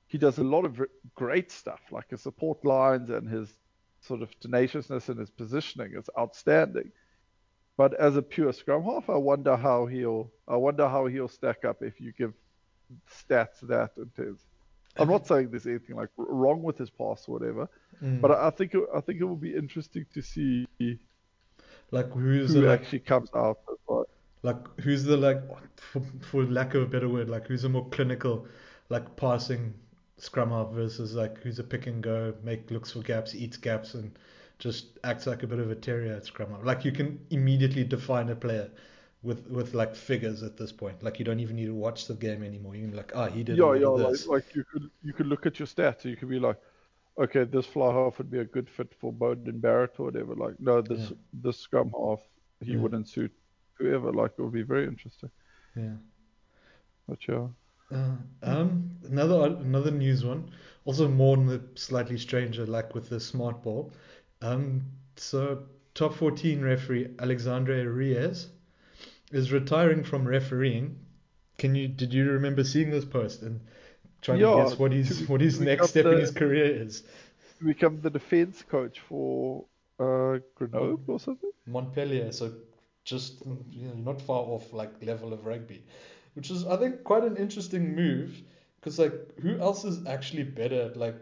he 0.09 0.18
does 0.18 0.38
a 0.38 0.44
lot 0.44 0.64
of 0.64 0.81
great 1.14 1.52
stuff, 1.52 1.81
like 1.92 2.11
his 2.11 2.22
support 2.22 2.64
lines 2.64 3.11
and 3.11 3.28
his 3.28 3.54
sort 4.00 4.22
of 4.22 4.31
tenaciousness 4.40 5.09
and 5.09 5.18
his 5.20 5.31
positioning 5.31 5.92
is 5.94 6.09
outstanding. 6.18 6.90
But 7.76 7.94
as 7.94 8.16
a 8.16 8.22
pure 8.22 8.52
scrum 8.52 8.83
half, 8.83 9.09
I 9.09 9.16
wonder 9.16 9.54
how 9.57 9.87
he'll. 9.87 10.33
I 10.48 10.57
wonder 10.57 10.88
how 10.88 11.07
he'll 11.07 11.28
stack 11.28 11.64
up 11.64 11.83
if 11.83 12.00
you 12.00 12.12
give 12.12 12.33
stats 13.09 13.61
that 13.62 13.92
intense. 13.96 14.42
I'm 14.98 15.08
not 15.08 15.26
saying 15.26 15.50
there's 15.50 15.66
anything 15.66 15.96
like 15.96 16.11
wrong 16.16 16.62
with 16.62 16.78
his 16.78 16.90
pass 16.90 17.24
or 17.28 17.38
whatever, 17.38 17.68
Mm. 18.02 18.20
but 18.20 18.30
I 18.30 18.46
I 18.48 18.50
think 18.50 18.74
it- 18.74 18.88
I 18.94 19.00
think 19.00 19.20
it 19.20 19.24
will 19.24 19.37
be 19.37 19.54
interesting 19.54 20.06
to 20.14 20.22
see 20.22 20.66
like 21.90 22.11
who's 22.12 22.52
who 22.52 22.61
the 22.61 22.68
like 22.68 22.80
actually 22.80 23.00
comes 23.00 23.30
out. 23.34 23.58
like 24.42 24.56
who's 24.80 25.02
the 25.04 25.16
like 25.16 25.40
for, 25.76 26.02
for 26.20 26.44
lack 26.44 26.74
of 26.74 26.82
a 26.82 26.87
better 26.87 27.08
word 27.08 27.28
like 27.28 27.46
who's 27.48 27.64
a 27.64 27.68
more 27.68 27.88
clinical 27.88 28.46
like 28.88 29.16
passing 29.16 29.74
scrum 30.16 30.50
half 30.50 30.70
versus 30.70 31.14
like 31.14 31.38
who's 31.42 31.58
a 31.58 31.64
pick 31.64 31.87
and 31.88 32.02
go 32.02 32.32
make 32.44 32.70
looks 32.70 32.92
for 32.92 33.00
gaps 33.00 33.34
eats 33.34 33.56
gaps 33.56 33.94
and 33.94 34.16
just 34.58 34.98
acts 35.04 35.26
like 35.26 35.42
a 35.42 35.46
bit 35.46 35.58
of 35.58 35.70
a 35.70 35.74
terrier 35.74 36.12
at 36.14 36.24
scrum 36.24 36.50
half 36.50 36.64
like 36.64 36.84
you 36.84 36.92
can 36.92 37.18
immediately 37.30 37.82
define 37.84 38.28
a 38.28 38.37
player 38.37 38.68
with 39.22 39.46
with 39.48 39.74
like 39.74 39.94
figures 39.96 40.42
at 40.42 40.57
this 40.57 40.72
point 40.72 41.02
like 41.02 41.18
you 41.18 41.24
don't 41.24 41.40
even 41.40 41.57
need 41.57 41.66
to 41.66 41.74
watch 41.74 42.07
the 42.07 42.14
game 42.14 42.42
anymore 42.42 42.74
you 42.74 42.83
can 42.83 42.90
be 42.90 42.96
like 42.96 43.12
ah 43.16 43.26
he 43.28 43.42
did 43.42 43.61
Yeah, 43.61 43.74
yeah, 43.74 43.88
like, 43.88 44.20
like 44.26 44.54
you 44.54 44.64
could 44.64 44.90
you 45.02 45.12
could 45.12 45.26
look 45.26 45.46
at 45.46 45.59
your 45.59 45.66
stats 45.66 46.04
you 46.04 46.16
could 46.16 46.28
be 46.28 46.38
like, 46.38 46.59
okay, 47.18 47.44
this 47.44 47.66
fly 47.66 47.92
half 47.92 48.18
would 48.18 48.31
be 48.31 48.38
a 48.40 48.44
good 48.44 48.68
fit 48.70 48.94
for 49.00 49.12
Beauden 49.12 49.61
Barrett 49.61 49.98
or 49.98 50.07
whatever. 50.07 50.35
Like, 50.35 50.57
no, 50.61 50.83
this 50.83 51.11
Yeah. 51.11 51.12
this 51.33 51.59
scrum 51.61 51.90
half 51.96 52.20
he 52.61 52.76
Yeah. 52.76 52.76
wouldn't 52.76 53.09
suit 53.09 53.33
whoever. 53.78 54.12
Like, 54.12 54.33
it 54.38 54.42
would 54.42 54.52
be 54.52 54.62
very 54.62 54.87
interesting. 54.87 55.31
yeah 55.76 55.96
But 57.09 57.26
yeah, 57.28 57.48
Uh, 57.90 58.16
um, 58.42 58.96
another 59.04 59.57
another 59.57 59.90
news 59.90 60.24
one, 60.24 60.50
also 60.87 61.07
more 61.09 61.37
on 61.37 61.46
the 61.46 61.62
slightly 61.74 62.16
stranger, 62.18 62.66
like 62.66 62.94
with 62.94 63.09
the 63.11 63.20
smart 63.20 63.62
ball. 63.62 63.92
Um, 64.42 64.83
so 65.16 65.66
top 65.94 66.14
14 66.14 66.62
referee 66.62 67.14
Alexandre 67.18 67.90
Ruiz 67.90 68.48
is 69.32 69.52
retiring 69.52 70.04
from 70.04 70.26
refereeing. 70.28 70.98
Can 71.58 71.74
you 71.74 71.88
did 71.88 72.12
you 72.14 72.30
remember 72.30 72.64
seeing 72.64 72.90
this 72.90 73.04
post 73.04 73.42
and 73.42 73.60
trying 74.22 74.40
Yeah, 74.40 74.46
to 74.46 74.48
guess 74.48 74.78
what 74.78 74.92
his 74.92 75.28
what 75.28 75.40
his 75.40 75.60
next 75.60 75.88
become 75.88 75.90
step 75.90 76.12
in 76.12 76.18
his 76.18 76.30
career 76.30 76.66
is? 76.84 77.02
to 77.58 77.64
become 77.64 78.00
the 78.00 78.10
defense 78.10 78.62
coach 78.68 79.00
for 79.00 79.64
uh, 80.00 80.38
Grenoble 80.54 81.14
or 81.14 81.20
something. 81.20 81.50
Montpellier, 81.66 82.32
so 82.32 82.52
just 83.04 83.42
you 83.70 83.86
know, 83.88 83.94
not 83.94 84.20
far 84.22 84.40
off 84.42 84.72
like 84.72 85.02
level 85.04 85.32
of 85.32 85.44
rugby, 85.46 85.82
which 86.34 86.50
is 86.50 86.66
I 86.66 86.76
think 86.76 87.04
quite 87.04 87.24
an 87.24 87.36
interesting 87.36 87.94
move 87.94 88.42
because 88.80 88.98
like 88.98 89.38
who 89.40 89.58
else 89.58 89.84
is 89.84 90.06
actually 90.06 90.44
better 90.44 90.82
at 90.82 90.96
like 90.96 91.16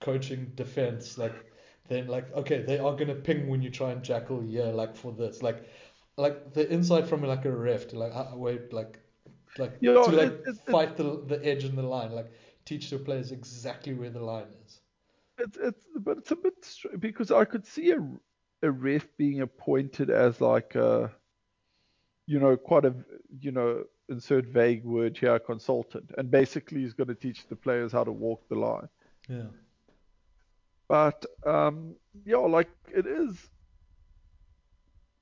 coaching 0.00 0.52
defense 0.56 1.18
like 1.18 1.34
then 1.88 2.06
like 2.08 2.32
okay 2.34 2.62
they 2.62 2.78
are 2.78 2.96
gonna 2.96 3.14
ping 3.14 3.48
when 3.48 3.62
you 3.62 3.70
try 3.70 3.92
and 3.92 4.02
jackal 4.02 4.44
yeah 4.44 4.66
like 4.66 4.96
for 4.96 5.12
this 5.12 5.42
like 5.42 5.64
like 6.16 6.52
the 6.54 6.70
inside 6.72 7.08
from 7.08 7.22
like 7.22 7.44
a 7.44 7.50
ref 7.50 7.88
to 7.88 7.98
like 7.98 8.12
uh, 8.14 8.32
wait 8.34 8.72
like 8.72 8.98
like 9.58 9.72
Yeah, 9.80 9.94
to 9.94 10.10
like 10.10 10.32
it- 10.32 10.42
it- 10.46 10.48
it- 10.48 10.70
fight 10.70 10.96
the 10.96 11.22
the 11.26 11.44
edge 11.44 11.64
and 11.64 11.76
the 11.76 11.82
line 11.82 12.12
like 12.12 12.30
teach 12.64 12.90
the 12.90 12.98
players 12.98 13.32
exactly 13.32 13.94
where 13.94 14.10
the 14.10 14.20
line 14.24 14.46
is. 14.64 14.80
It's 15.38 15.56
it's 15.58 15.86
but 15.96 16.18
it's 16.18 16.30
a 16.30 16.36
bit 16.36 16.64
str- 16.64 16.96
because 16.98 17.30
I 17.30 17.44
could 17.44 17.66
see 17.66 17.90
a 17.92 17.98
a 18.62 18.70
ref 18.70 19.08
being 19.16 19.40
appointed 19.40 20.10
as 20.10 20.40
like 20.40 20.74
a 20.74 21.10
you 22.26 22.38
know 22.38 22.56
quite 22.56 22.84
a 22.84 22.94
you 23.40 23.50
know 23.52 23.84
insert 24.08 24.46
vague 24.46 24.84
word 24.84 25.16
here 25.16 25.38
consultant 25.38 26.10
and 26.18 26.30
basically 26.30 26.80
he's 26.80 26.92
going 26.92 27.08
to 27.08 27.14
teach 27.14 27.46
the 27.48 27.56
players 27.56 27.92
how 27.92 28.04
to 28.04 28.12
walk 28.12 28.46
the 28.48 28.54
line. 28.56 28.88
Yeah. 29.28 29.46
But 30.88 31.24
um 31.46 31.96
yeah, 32.24 32.36
like 32.38 32.70
it 32.94 33.06
is. 33.06 33.50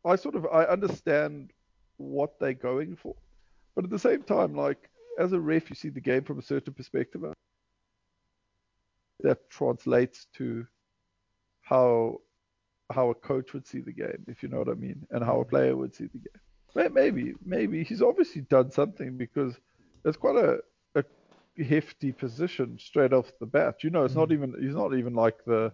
I 0.04 0.16
sort 0.16 0.34
of 0.34 0.46
I 0.46 0.64
understand 0.64 1.52
what 1.96 2.38
they're 2.38 2.54
going 2.54 2.96
for, 2.96 3.14
but 3.74 3.84
at 3.84 3.90
the 3.90 3.98
same 3.98 4.22
time, 4.22 4.54
like 4.54 4.90
as 5.18 5.32
a 5.32 5.40
ref, 5.40 5.68
you 5.68 5.76
see 5.76 5.90
the 5.90 6.00
game 6.00 6.22
from 6.22 6.38
a 6.38 6.42
certain 6.42 6.72
perspective. 6.72 7.22
That 9.22 9.50
translates 9.50 10.26
to 10.36 10.66
how 11.62 12.20
how 12.90 13.10
a 13.10 13.14
coach 13.14 13.52
would 13.52 13.66
see 13.66 13.80
the 13.80 13.92
game, 13.92 14.24
if 14.26 14.42
you 14.42 14.48
know 14.48 14.58
what 14.58 14.68
I 14.68 14.74
mean, 14.74 15.06
and 15.10 15.22
how 15.24 15.36
a 15.36 15.40
mm-hmm. 15.40 15.50
player 15.50 15.76
would 15.76 15.94
see 15.94 16.06
the 16.06 16.18
game. 16.18 16.92
Maybe, 16.94 17.34
maybe 17.44 17.82
he's 17.82 18.02
obviously 18.02 18.42
done 18.42 18.70
something 18.70 19.16
because 19.16 19.54
it's 20.04 20.16
quite 20.16 20.36
a, 20.36 20.60
a 20.94 21.04
hefty 21.62 22.12
position 22.12 22.78
straight 22.78 23.12
off 23.12 23.30
the 23.40 23.46
bat. 23.46 23.82
You 23.82 23.90
know, 23.90 24.04
it's 24.04 24.14
not 24.14 24.28
mm-hmm. 24.28 24.54
even 24.54 24.62
he's 24.62 24.74
not 24.74 24.94
even 24.94 25.14
like 25.14 25.44
the 25.44 25.72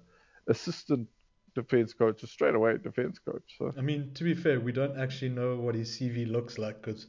assistant 0.49 1.09
defense 1.57 1.93
coach, 1.93 2.23
it's 2.23 2.33
straight 2.33 2.55
away 2.55 2.79
defense 2.79 3.19
coach. 3.19 3.57
So 3.59 3.73
I 3.77 3.81
mean, 3.81 4.13
to 4.15 4.25
be 4.25 4.35
fair, 4.35 4.61
we 4.61 4.73
don't 4.73 4.99
actually 4.99 5.31
know 5.31 5.57
what 5.57 5.75
his 5.75 5.91
CV 5.91 6.31
looks 6.31 6.59
like 6.59 6.81
because 6.81 7.07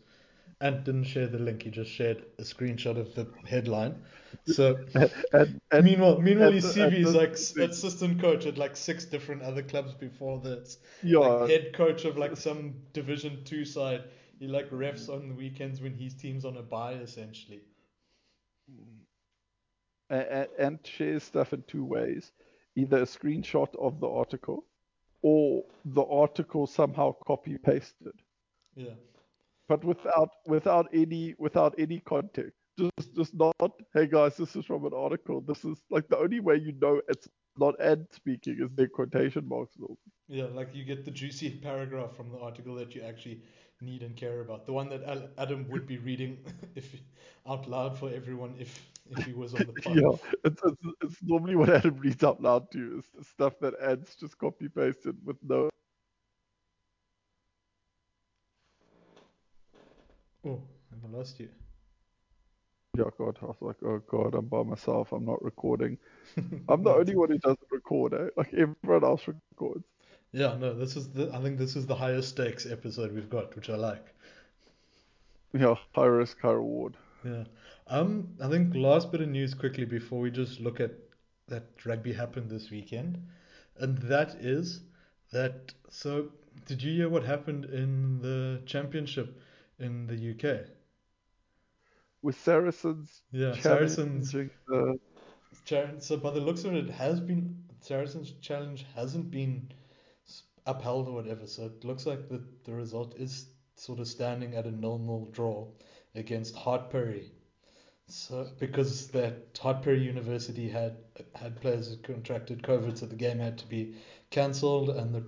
Ant 0.61 0.83
didn't 0.83 1.03
share 1.03 1.27
the 1.27 1.37
link. 1.37 1.63
He 1.63 1.69
just 1.69 1.91
shared 1.91 2.25
a 2.39 2.41
screenshot 2.41 2.97
of 2.97 3.13
the 3.13 3.27
headline. 3.45 3.95
So 4.45 4.79
and, 5.33 5.59
and 5.71 5.85
meanwhile, 5.85 6.19
meanwhile, 6.19 6.51
his 6.51 6.65
CV 6.65 6.99
is 6.99 7.13
like 7.13 7.33
assistant 7.33 8.19
coach 8.19 8.45
at 8.45 8.57
like 8.57 8.75
six 8.75 9.05
different 9.05 9.43
other 9.43 9.61
clubs 9.61 9.93
before 9.93 10.39
this. 10.39 10.79
yeah, 11.03 11.19
Like 11.19 11.49
head 11.49 11.73
coach 11.73 12.05
of 12.05 12.17
like 12.17 12.37
some 12.37 12.73
Division 12.93 13.43
Two 13.43 13.65
side. 13.65 14.03
He 14.39 14.47
like 14.47 14.69
refs 14.71 15.09
on 15.09 15.29
the 15.29 15.35
weekends 15.35 15.81
when 15.81 15.93
his 15.93 16.13
team's 16.13 16.45
on 16.45 16.57
a 16.57 16.61
bye, 16.63 16.93
essentially. 16.93 17.61
Mm. 18.71 18.97
and, 20.09 20.47
and 20.59 20.79
shares 20.83 21.23
stuff 21.23 21.53
in 21.53 21.63
two 21.63 21.83
ways 21.83 22.31
either 22.77 22.99
a 22.99 23.05
screenshot 23.15 23.75
of 23.87 23.99
the 23.99 24.07
article 24.09 24.65
or 25.21 25.63
the 25.85 26.03
article 26.05 26.67
somehow 26.67 27.13
copy 27.27 27.57
pasted 27.57 28.13
Yeah. 28.75 28.95
but 29.69 29.83
without 29.83 30.29
without 30.45 30.87
any 30.93 31.35
without 31.39 31.75
any 31.77 31.99
context 31.99 32.53
just 32.79 33.15
just 33.15 33.33
not 33.33 33.71
hey 33.93 34.07
guys 34.07 34.37
this 34.37 34.55
is 34.55 34.65
from 34.65 34.85
an 34.85 34.93
article 34.93 35.41
this 35.41 35.65
is 35.65 35.77
like 35.89 36.07
the 36.09 36.17
only 36.17 36.39
way 36.39 36.55
you 36.57 36.73
know 36.81 37.01
it's 37.09 37.27
not 37.59 37.79
ad 37.81 38.05
speaking 38.11 38.57
is 38.61 38.71
their 38.75 38.87
quotation 38.87 39.47
marks. 39.47 39.75
Yeah, 40.27 40.45
like 40.53 40.75
you 40.75 40.83
get 40.83 41.05
the 41.05 41.11
juicy 41.11 41.49
paragraph 41.49 42.15
from 42.15 42.31
the 42.31 42.37
article 42.39 42.75
that 42.75 42.93
you 42.93 43.01
actually 43.01 43.41
need 43.81 44.03
and 44.03 44.15
care 44.15 44.41
about. 44.41 44.67
The 44.67 44.73
one 44.73 44.89
that 44.89 45.31
Adam 45.37 45.67
would 45.69 45.87
be 45.87 45.97
reading 45.97 46.37
if 46.75 46.95
out 47.49 47.67
loud 47.67 47.97
for 47.97 48.11
everyone 48.11 48.55
if 48.59 48.91
if 49.11 49.25
he 49.25 49.33
was 49.33 49.53
on 49.53 49.65
the 49.65 49.73
pod. 49.81 49.95
yeah 49.95 50.11
it's, 50.45 50.61
it's, 50.63 50.81
it's 51.01 51.15
normally 51.23 51.55
what 51.55 51.69
adam 51.69 51.97
reads 51.97 52.23
out 52.23 52.41
loud 52.41 52.69
to 52.71 52.77
you 52.79 52.97
is 52.99 53.05
the 53.17 53.23
stuff 53.23 53.53
that 53.61 53.73
ads 53.81 54.15
just 54.15 54.37
copy 54.37 54.67
pasted 54.69 55.15
with 55.25 55.37
no 55.43 55.69
Oh, 60.45 60.61
have 60.91 61.05
I 61.13 61.17
lost 61.17 61.39
you? 61.39 61.49
yeah 62.97 63.03
god 63.19 63.37
i 63.43 63.45
was 63.45 63.55
like 63.61 63.75
oh 63.85 63.99
god 64.09 64.33
i'm 64.33 64.47
by 64.47 64.63
myself 64.63 65.11
i'm 65.11 65.25
not 65.25 65.43
recording 65.43 65.97
I'm 66.69 66.83
the 66.83 66.89
only 66.91 67.15
one 67.15 67.29
who 67.29 67.37
doesn't 67.37 67.59
record, 67.71 68.13
eh? 68.13 68.27
Like 68.35 68.53
everyone 68.53 69.03
else 69.03 69.27
records. 69.27 69.85
Yeah, 70.33 70.55
no, 70.59 70.73
this 70.73 70.95
is 70.97 71.09
the 71.11 71.31
I 71.33 71.41
think 71.41 71.57
this 71.57 71.75
is 71.75 71.85
the 71.87 71.95
highest 71.95 72.29
stakes 72.29 72.65
episode 72.65 73.13
we've 73.13 73.29
got, 73.29 73.55
which 73.55 73.69
I 73.69 73.75
like. 73.75 74.13
Yeah, 75.53 75.75
high 75.93 76.05
risk, 76.05 76.39
high 76.41 76.51
reward. 76.51 76.95
Yeah. 77.23 77.43
Um, 77.87 78.35
I 78.41 78.49
think 78.49 78.75
last 78.75 79.11
bit 79.11 79.21
of 79.21 79.29
news 79.29 79.53
quickly 79.53 79.85
before 79.85 80.19
we 80.19 80.31
just 80.31 80.59
look 80.59 80.79
at 80.79 80.91
that 81.47 81.63
rugby 81.85 82.13
happened 82.13 82.49
this 82.49 82.69
weekend, 82.71 83.27
and 83.77 83.97
that 83.99 84.35
is 84.35 84.81
that. 85.31 85.73
So, 85.89 86.31
did 86.65 86.81
you 86.83 86.93
hear 86.93 87.09
what 87.09 87.23
happened 87.23 87.65
in 87.65 88.19
the 88.19 88.61
championship 88.65 89.39
in 89.79 90.07
the 90.07 90.15
UK? 90.15 90.65
With 92.21 92.37
Saracens 92.37 93.21
Yeah, 93.31 93.53
Saracens. 93.53 94.31
the 94.31 94.99
So, 95.99 96.17
by 96.17 96.31
the 96.31 96.39
looks 96.39 96.63
of 96.63 96.73
it, 96.75 96.85
it 96.85 96.91
has 96.91 97.19
been 97.19 97.63
Saracens' 97.81 98.31
challenge 98.41 98.85
hasn't 98.95 99.31
been 99.31 99.71
upheld 100.65 101.07
or 101.07 101.13
whatever. 101.13 101.47
So 101.47 101.65
it 101.65 101.83
looks 101.83 102.05
like 102.05 102.29
the 102.29 102.43
the 102.65 102.73
result 102.73 103.15
is 103.17 103.47
sort 103.75 103.99
of 103.99 104.07
standing 104.07 104.55
at 104.55 104.65
a 104.65 104.71
nil-nil 104.71 105.27
draw 105.31 105.67
against 106.17 106.55
Hartpury. 106.55 107.29
So 108.07 108.47
because 108.59 109.07
that 109.09 109.53
Hartpury 109.55 110.03
University 110.03 110.69
had 110.69 110.97
had 111.35 111.59
players 111.61 111.89
who 111.89 111.97
contracted 111.97 112.63
COVID, 112.63 112.97
so 112.97 113.05
the 113.05 113.15
game 113.15 113.39
had 113.39 113.57
to 113.59 113.67
be 113.67 113.95
cancelled, 114.29 114.89
and 114.89 115.13
the 115.13 115.23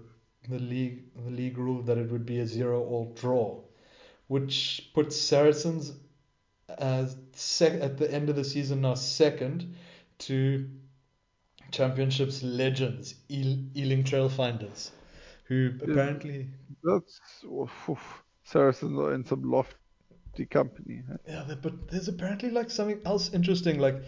the 0.48 0.60
league 0.60 1.04
the 1.16 1.30
league 1.32 1.58
ruled 1.58 1.86
that 1.88 1.98
it 1.98 2.10
would 2.12 2.26
be 2.26 2.40
a 2.40 2.48
zero-all 2.48 3.14
draw, 3.16 3.62
which 4.28 4.90
puts 4.94 5.16
Saracens 5.20 5.92
as 6.78 7.18
sec- 7.34 7.82
at 7.82 7.98
the 7.98 8.12
end 8.14 8.30
of 8.30 8.36
the 8.36 8.44
season 8.46 8.82
now 8.82 8.94
second 8.94 9.76
to 10.20 10.70
Championships 11.72 12.42
legends 12.44 13.16
e- 13.28 13.66
Ealing 13.76 14.04
Trailfinders, 14.04 14.92
who 15.46 15.72
Yeah. 15.80 15.92
apparently 15.92 16.48
That's 16.84 17.20
oof. 17.46 18.24
Saracens 18.44 18.98
are 18.98 19.14
in 19.14 19.26
some 19.26 19.44
lofty 20.30 20.46
company. 20.46 21.04
yeah, 21.28 21.44
but 21.62 21.90
there's 21.90 22.08
apparently 22.08 22.50
like 22.50 22.70
something 22.70 23.02
else 23.06 23.34
interesting. 23.34 23.80
Like 23.80 24.04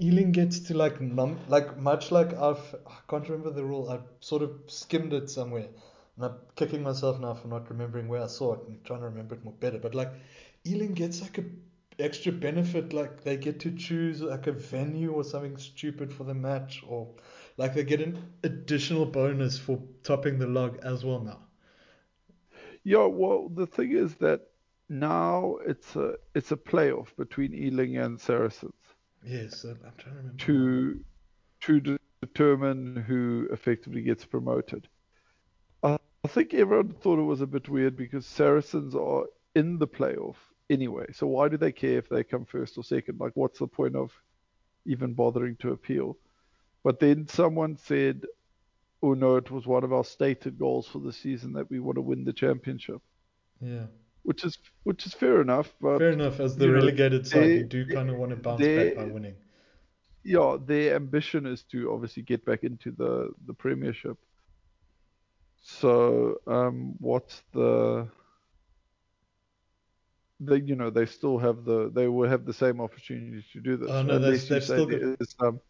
Ealing 0.00 0.32
gets 0.32 0.60
to 0.60 0.74
like 0.76 1.00
num 1.00 1.38
like 1.48 1.76
much 1.78 2.10
like 2.10 2.32
I've 2.34 2.74
I 2.86 2.98
can't 3.08 3.28
remember 3.28 3.50
the 3.50 3.64
rule. 3.64 3.88
I 3.90 4.00
sort 4.20 4.42
of 4.42 4.50
skimmed 4.66 5.12
it 5.12 5.30
somewhere, 5.30 5.68
and 6.16 6.24
I'm 6.24 6.34
kicking 6.56 6.82
myself 6.82 7.20
now 7.20 7.34
for 7.34 7.48
not 7.48 7.70
remembering 7.70 8.08
where 8.08 8.22
I 8.22 8.26
saw 8.28 8.54
it 8.54 8.60
and 8.68 8.84
trying 8.84 9.00
to 9.00 9.06
remember 9.06 9.34
it 9.34 9.44
more 9.44 9.54
better. 9.54 9.78
But 9.78 9.94
like 9.94 10.12
Ealing 10.66 10.94
gets 10.94 11.20
like 11.22 11.38
a 11.38 11.44
extra 11.98 12.32
benefit, 12.32 12.92
like 12.92 13.22
they 13.22 13.36
get 13.36 13.60
to 13.60 13.70
choose 13.72 14.20
like 14.22 14.46
a 14.46 14.52
venue 14.52 15.12
or 15.12 15.24
something 15.24 15.56
stupid 15.58 16.12
for 16.12 16.24
the 16.24 16.34
match, 16.34 16.82
or 16.88 17.08
like 17.58 17.74
they 17.74 17.84
get 17.84 18.00
an 18.00 18.18
additional 18.44 19.06
bonus 19.06 19.58
for 19.58 19.80
topping 20.02 20.38
the 20.38 20.46
log 20.46 20.78
as 20.84 21.04
well 21.04 21.20
now. 21.20 21.40
Yeah, 22.84 23.06
well, 23.06 23.48
the 23.48 23.66
thing 23.66 23.92
is 23.92 24.16
that 24.16 24.42
now 25.00 25.56
it's 25.66 25.96
a 25.96 26.14
it's 26.34 26.52
a 26.52 26.56
playoff 26.56 27.08
between 27.16 27.54
Ealing 27.54 27.96
and 27.96 28.20
Saracens 28.20 28.74
Yes, 29.24 29.64
I'm 29.64 29.78
trying 29.98 30.14
to 30.14 30.20
remember. 30.20 30.36
to 30.44 31.04
to 31.60 31.80
de- 31.80 31.98
determine 32.20 32.96
who 32.96 33.48
effectively 33.52 34.02
gets 34.02 34.24
promoted. 34.24 34.88
I, 35.82 35.98
I 36.24 36.28
think 36.28 36.54
everyone 36.54 36.92
thought 36.94 37.18
it 37.18 37.22
was 37.22 37.40
a 37.40 37.46
bit 37.46 37.68
weird 37.68 37.96
because 37.96 38.26
Saracens 38.26 38.94
are 38.94 39.24
in 39.54 39.78
the 39.78 39.86
playoff 39.86 40.36
anyway. 40.70 41.06
So 41.12 41.26
why 41.26 41.48
do 41.48 41.56
they 41.56 41.72
care 41.72 41.98
if 41.98 42.08
they 42.08 42.24
come 42.24 42.44
first 42.44 42.76
or 42.78 42.84
second? 42.84 43.20
Like, 43.20 43.32
what's 43.34 43.58
the 43.60 43.66
point 43.68 43.96
of 43.96 44.12
even 44.86 45.14
bothering 45.14 45.56
to 45.56 45.72
appeal? 45.72 46.16
But 46.84 46.98
then 46.98 47.28
someone 47.28 47.76
said, 47.76 48.24
"Oh 49.02 49.14
no, 49.14 49.36
it 49.36 49.50
was 49.50 49.66
one 49.66 49.84
of 49.84 49.92
our 49.92 50.04
stated 50.04 50.58
goals 50.58 50.88
for 50.88 50.98
the 50.98 51.12
season 51.12 51.52
that 51.52 51.70
we 51.70 51.78
want 51.78 51.96
to 51.96 52.02
win 52.02 52.24
the 52.24 52.32
championship." 52.32 53.00
Yeah. 53.60 53.86
Which 54.22 54.44
is 54.44 54.58
which 54.84 55.06
is 55.06 55.14
fair 55.14 55.40
enough. 55.40 55.74
But 55.80 55.98
Fair 55.98 56.10
enough. 56.10 56.40
As 56.40 56.56
the 56.56 56.66
you 56.66 56.70
know, 56.72 56.78
relegated 56.78 57.26
side, 57.26 57.42
they- 57.42 57.56
you 57.58 57.64
do 57.64 57.86
kind 57.86 58.10
of 58.10 58.16
want 58.16 58.30
to 58.30 58.36
bounce 58.36 58.60
they- 58.60 58.90
back 58.94 58.96
by 58.96 59.04
winning. 59.12 59.36
yeah, 60.24 60.56
their 60.64 60.94
ambition 60.96 61.46
is 61.46 61.62
to 61.64 61.92
obviously 61.92 62.22
get 62.22 62.44
back 62.44 62.62
into 62.64 62.90
the 62.92 63.32
the 63.46 63.54
Premiership. 63.54 64.16
So, 65.64 66.40
um, 66.46 66.94
what's 66.98 67.42
the 67.52 68.08
they 70.40 70.56
you 70.56 70.74
know 70.74 70.90
they 70.90 71.06
still 71.06 71.38
have 71.38 71.64
the 71.64 71.90
they 71.94 72.08
will 72.08 72.28
have 72.28 72.44
the 72.44 72.52
same 72.52 72.80
opportunity 72.80 73.44
to 73.52 73.60
do 73.60 73.76
this 73.76 73.88
Oh, 73.90 74.02
no, 74.02 74.16
unless 74.16 74.42
they've- 74.42 74.42
you 74.42 74.54
they've 74.54 74.64
say 74.64 74.74
still 74.74 74.86
there 74.86 75.16
is 75.20 75.34
some 75.38 75.60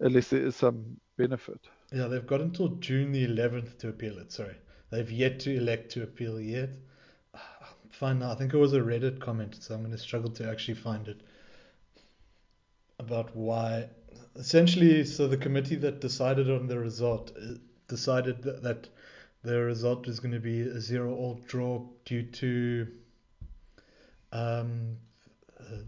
unless 0.00 0.28
there 0.30 0.46
is 0.46 0.56
some 0.56 1.00
benefit. 1.16 1.60
Yeah, 1.92 2.08
they've 2.08 2.26
got 2.26 2.40
until 2.40 2.68
June 2.76 3.12
the 3.12 3.24
11th 3.24 3.78
to 3.78 3.88
appeal 3.88 4.18
it. 4.18 4.32
Sorry, 4.32 4.56
they've 4.90 5.10
yet 5.10 5.38
to 5.40 5.54
elect 5.56 5.90
to 5.92 6.02
appeal 6.02 6.40
yet. 6.40 6.70
Fine 8.04 8.18
now. 8.18 8.32
I 8.32 8.34
think 8.34 8.52
it 8.52 8.58
was 8.58 8.74
a 8.74 8.80
Reddit 8.80 9.18
comment, 9.18 9.56
so 9.58 9.74
I'm 9.74 9.80
going 9.80 9.90
to 9.92 9.96
struggle 9.96 10.30
to 10.32 10.46
actually 10.46 10.74
find 10.74 11.08
it 11.08 11.22
about 12.98 13.34
why. 13.34 13.88
Essentially, 14.36 15.06
so 15.06 15.26
the 15.26 15.38
committee 15.38 15.76
that 15.76 16.02
decided 16.02 16.50
on 16.50 16.66
the 16.66 16.78
result 16.78 17.32
uh, 17.34 17.54
decided 17.88 18.42
that, 18.42 18.88
the 19.42 19.58
result 19.58 20.06
is 20.06 20.20
going 20.20 20.34
to 20.34 20.38
be 20.38 20.60
a 20.60 20.78
zero-all 20.82 21.40
draw 21.48 21.82
due 22.04 22.24
to 22.24 22.88
um, 24.32 24.98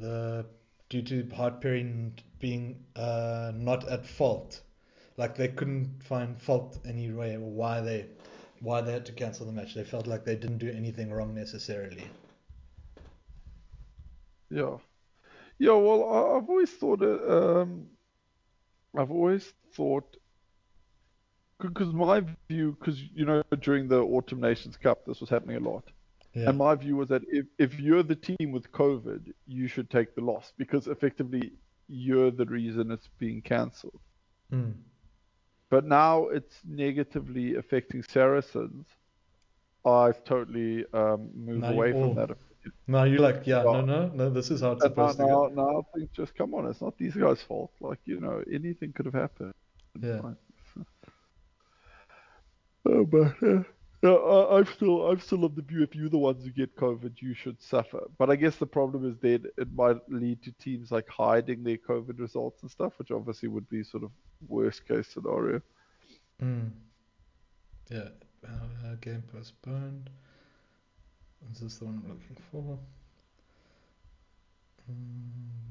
the 0.00 0.46
due 0.88 1.02
to 1.02 1.22
Hartpury 1.24 2.12
being 2.38 2.83
uh, 2.96 3.52
not 3.55 3.87
at 3.88 4.07
fault. 4.07 4.62
Like 5.18 5.37
they 5.37 5.48
couldn't 5.48 6.02
find 6.02 6.40
fault 6.40 6.79
anyway 6.88 7.37
why 7.37 7.83
they 7.83 8.07
why 8.61 8.81
they 8.81 8.92
had 8.92 9.07
to 9.07 9.12
cancel 9.12 9.47
the 9.47 9.53
match. 9.53 9.75
They 9.75 9.85
felt 9.85 10.07
like 10.07 10.25
they 10.25 10.37
didn't 10.37 10.59
do 10.59 10.71
anything 10.71 11.11
wrong 11.11 11.35
necessarily. 11.35 12.05
Yeah, 14.51 14.77
yeah. 15.59 15.73
Well, 15.73 16.05
I, 16.05 16.38
I've 16.38 16.49
always 16.49 16.71
thought. 16.71 17.03
Um, 17.03 17.87
I've 18.97 19.11
always 19.11 19.53
thought 19.75 20.16
because 21.61 21.92
my 21.92 22.23
view, 22.49 22.77
because 22.79 23.01
you 23.14 23.25
know, 23.25 23.42
during 23.61 23.88
the 23.88 24.01
Autumn 24.01 24.40
Nations 24.40 24.77
Cup, 24.77 25.05
this 25.07 25.21
was 25.21 25.31
happening 25.31 25.57
a 25.57 25.61
lot. 25.61 25.85
Yeah. 26.35 26.51
And 26.51 26.59
my 26.59 26.75
view 26.75 26.97
was 26.97 27.09
that 27.09 27.23
if, 27.29 27.47
if 27.59 27.81
you're 27.81 28.03
the 28.03 28.16
team 28.16 28.53
with 28.53 28.71
COVID, 28.73 29.33
you 29.47 29.69
should 29.69 29.88
take 29.88 30.14
the 30.14 30.21
loss 30.21 30.53
because 30.59 30.87
effectively 30.87 31.53
you're 31.88 32.31
the 32.31 32.45
reason 32.45 32.90
it's 32.90 33.09
being 33.19 33.40
cancelled. 33.40 34.01
Mm. 34.53 34.75
But 35.70 35.85
now 35.85 36.29
it's 36.29 36.61
negatively 36.64 37.55
affecting 37.57 38.02
Saracens. 38.02 38.87
I've 39.85 40.22
totally 40.24 40.85
um, 40.92 41.31
moved 41.35 41.62
Now 41.62 41.70
you 41.70 41.76
away 41.76 41.92
from 41.92 42.14
that. 42.14 42.31
Now 42.87 43.05
you're 43.05 43.20
like, 43.20 43.46
yeah, 43.46 43.62
no, 43.62 43.72
Well, 43.72 43.83
no, 43.83 44.09
no. 44.09 44.31
This 44.31 44.50
is 44.50 44.61
how 44.61 44.72
it's 44.72 44.83
And 44.83 44.96
now, 44.96 45.12
supposed 45.12 45.18
to 45.18 45.26
go. 45.26 45.40
now, 45.48 45.48
now 45.55 45.79
I 45.81 45.98
think 45.98 46.12
just 46.12 46.35
come 46.35 46.55
on, 46.55 46.66
it's 46.66 46.81
not 46.81 46.96
these 46.98 47.14
guys' 47.16 47.42
fault. 47.42 47.72
Like 47.81 48.00
you 48.07 48.20
know, 48.20 48.42
anything 48.52 48.92
could 48.92 49.07
have 49.07 49.14
happened. 49.14 49.55
Yeah. 50.00 50.20
Oh, 52.87 53.05
but 53.05 53.42
uh, 53.42 53.62
yeah, 54.07 54.14
I, 54.14 54.59
I'm 54.59 54.66
still, 54.66 55.09
I'm 55.09 55.21
still 55.21 55.45
of 55.45 55.55
the 55.55 55.62
view 55.62 55.83
if 55.83 55.95
you're 55.95 56.09
the 56.09 56.19
ones 56.19 56.45
who 56.45 56.51
get 56.51 56.77
COVID, 56.77 57.21
you 57.21 57.35
should 57.35 57.61
suffer. 57.62 58.01
But 58.19 58.31
I 58.31 58.37
guess 58.37 58.57
the 58.57 58.66
problem 58.66 59.09
is 59.09 59.16
then 59.21 59.45
it 59.57 59.69
might 59.75 59.97
lead 60.09 60.42
to 60.42 60.53
teams 60.53 60.90
like 60.90 61.09
hiding 61.09 61.62
their 61.62 61.77
COVID 61.77 62.19
results 62.19 62.62
and 62.62 62.71
stuff, 62.71 62.92
which 62.99 63.11
obviously 63.11 63.49
would 63.49 63.69
be 63.69 63.83
sort 63.83 64.05
of 64.05 64.11
worst 64.49 64.87
case 64.87 65.09
scenario. 65.09 65.61
Mm. 66.42 66.71
Yeah. 67.90 68.09
Uh, 68.47 68.95
game 69.01 69.23
postponed. 69.33 70.11
Is 71.53 71.61
this 71.61 71.79
the 71.79 71.87
one 71.87 72.03
I'm 72.05 72.11
looking 72.11 72.37
for? 72.51 72.79
Mm. 74.90 75.66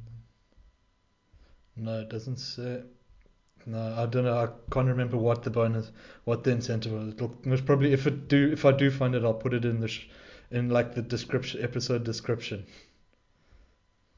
No, 1.77 1.99
it 1.99 2.09
doesn't 2.09 2.37
say. 2.37 2.83
No, 3.65 3.95
I 3.97 4.05
don't 4.05 4.25
know. 4.25 4.37
I 4.37 4.47
can't 4.71 4.87
remember 4.87 5.17
what 5.17 5.43
the 5.43 5.49
bonus, 5.49 5.91
what 6.25 6.43
the 6.43 6.51
incentive 6.51 6.91
was. 6.91 7.13
It'll, 7.13 7.35
it 7.43 7.49
was 7.49 7.61
probably 7.61 7.93
if 7.93 8.05
it 8.05 8.27
do, 8.27 8.51
if 8.51 8.63
I 8.65 8.71
do 8.71 8.91
find 8.91 9.15
it, 9.15 9.23
I'll 9.23 9.33
put 9.33 9.53
it 9.53 9.65
in 9.65 9.79
the, 9.79 9.87
sh- 9.87 10.07
in 10.51 10.69
like 10.69 10.93
the 10.93 11.01
description, 11.01 11.63
episode 11.63 12.03
description. 12.03 12.65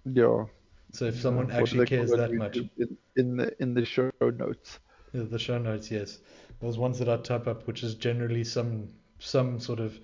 Yeah. 0.05 0.45
So 0.91 1.05
if 1.05 1.19
someone 1.19 1.47
do 1.47 1.53
actually 1.53 1.85
cares 1.85 2.11
that 2.11 2.33
much, 2.33 2.57
in, 2.57 2.97
in 3.15 3.37
the 3.37 3.61
in 3.61 3.73
the 3.73 3.85
show 3.85 4.11
notes. 4.21 4.79
Yeah, 5.13 5.23
the 5.23 5.39
show 5.39 5.57
notes, 5.57 5.91
yes. 5.91 6.19
Those 6.59 6.77
ones 6.77 6.99
that 6.99 7.09
I 7.09 7.17
type 7.17 7.47
up, 7.47 7.67
which 7.67 7.83
is 7.83 7.95
generally 7.95 8.43
some 8.43 8.89
some 9.19 9.59
sort 9.59 9.79
of 9.79 9.99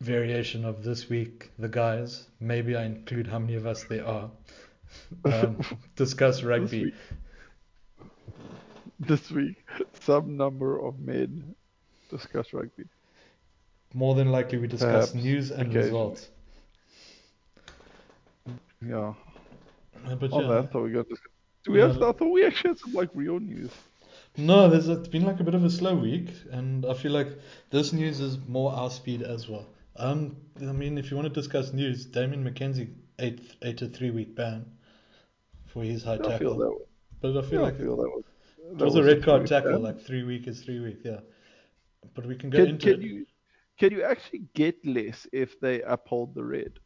variation 0.00 0.64
of 0.64 0.82
this 0.82 1.08
week, 1.08 1.50
the 1.58 1.68
guys. 1.68 2.26
Maybe 2.40 2.76
I 2.76 2.84
include 2.84 3.26
how 3.26 3.38
many 3.38 3.54
of 3.54 3.66
us 3.66 3.84
there 3.84 4.06
are. 4.06 4.30
Um, 5.24 5.60
discuss 5.94 6.42
rugby. 6.42 6.92
This 9.00 9.30
week, 9.30 9.64
some 10.00 10.36
number 10.36 10.78
of 10.84 10.98
men 11.00 11.54
discuss 12.10 12.52
rugby. 12.52 12.84
More 13.94 14.14
than 14.14 14.30
likely, 14.30 14.58
we 14.58 14.66
discuss 14.66 15.10
Perhaps 15.10 15.14
news 15.14 15.50
and 15.50 15.74
results. 15.74 16.28
Yeah. 18.84 19.14
But 20.18 20.32
On 20.32 20.42
yeah, 20.42 20.48
that, 20.48 20.58
I 20.58 20.66
thought 20.66 20.82
we 20.84 20.90
got. 20.92 21.08
Discuss- 21.08 21.32
Do 21.64 21.72
we 21.72 21.80
have? 21.80 21.96
I 22.02 22.12
thought 22.12 22.30
we 22.30 22.44
actually 22.44 22.70
had 22.70 22.78
some 22.78 22.92
like 22.92 23.10
real 23.14 23.38
news. 23.40 23.70
no, 24.36 24.68
there's 24.68 24.88
it's 24.88 25.08
been 25.08 25.24
like 25.24 25.40
a 25.40 25.44
bit 25.44 25.54
of 25.54 25.64
a 25.64 25.70
slow 25.70 25.94
week, 25.94 26.30
and 26.50 26.86
I 26.86 26.94
feel 26.94 27.12
like 27.12 27.28
this 27.70 27.92
news 27.92 28.20
is 28.20 28.38
more 28.48 28.72
our 28.72 28.90
speed 28.90 29.22
as 29.22 29.48
well. 29.48 29.66
Um, 29.96 30.36
I 30.60 30.72
mean, 30.72 30.96
if 30.98 31.10
you 31.10 31.16
want 31.16 31.28
to 31.32 31.34
discuss 31.34 31.72
news, 31.72 32.06
Damien 32.06 32.44
McKenzie 32.44 32.90
eight 33.18 33.40
eight 33.62 33.78
to 33.78 33.88
three 33.88 34.10
week 34.10 34.34
ban 34.34 34.64
for 35.66 35.82
his 35.82 36.02
high 36.02 36.14
I 36.14 36.16
feel 36.18 36.30
tackle. 36.30 36.56
that. 36.58 36.78
But 37.20 37.36
I 37.36 37.40
I 37.40 37.42
feel 37.50 37.62
like 37.62 37.76
feel 37.76 37.96
that 37.96 38.08
was. 38.08 38.24
It 38.70 38.78
that 38.78 38.84
was 38.84 38.94
a 38.96 39.02
red 39.02 39.22
card 39.22 39.46
tackle, 39.46 39.72
bad. 39.72 39.80
like 39.82 40.00
three 40.00 40.22
week 40.22 40.46
is 40.46 40.62
three 40.62 40.80
week, 40.80 41.00
yeah. 41.04 41.20
But 42.14 42.26
we 42.26 42.36
can 42.36 42.50
go 42.50 42.58
Can, 42.58 42.68
into 42.68 42.86
can 42.92 43.00
it. 43.02 43.06
you 43.06 43.26
can 43.78 43.92
you 43.92 44.02
actually 44.02 44.44
get 44.54 44.76
less 44.84 45.26
if 45.32 45.58
they 45.60 45.82
uphold 45.82 46.34
the 46.34 46.44
red? 46.44 46.78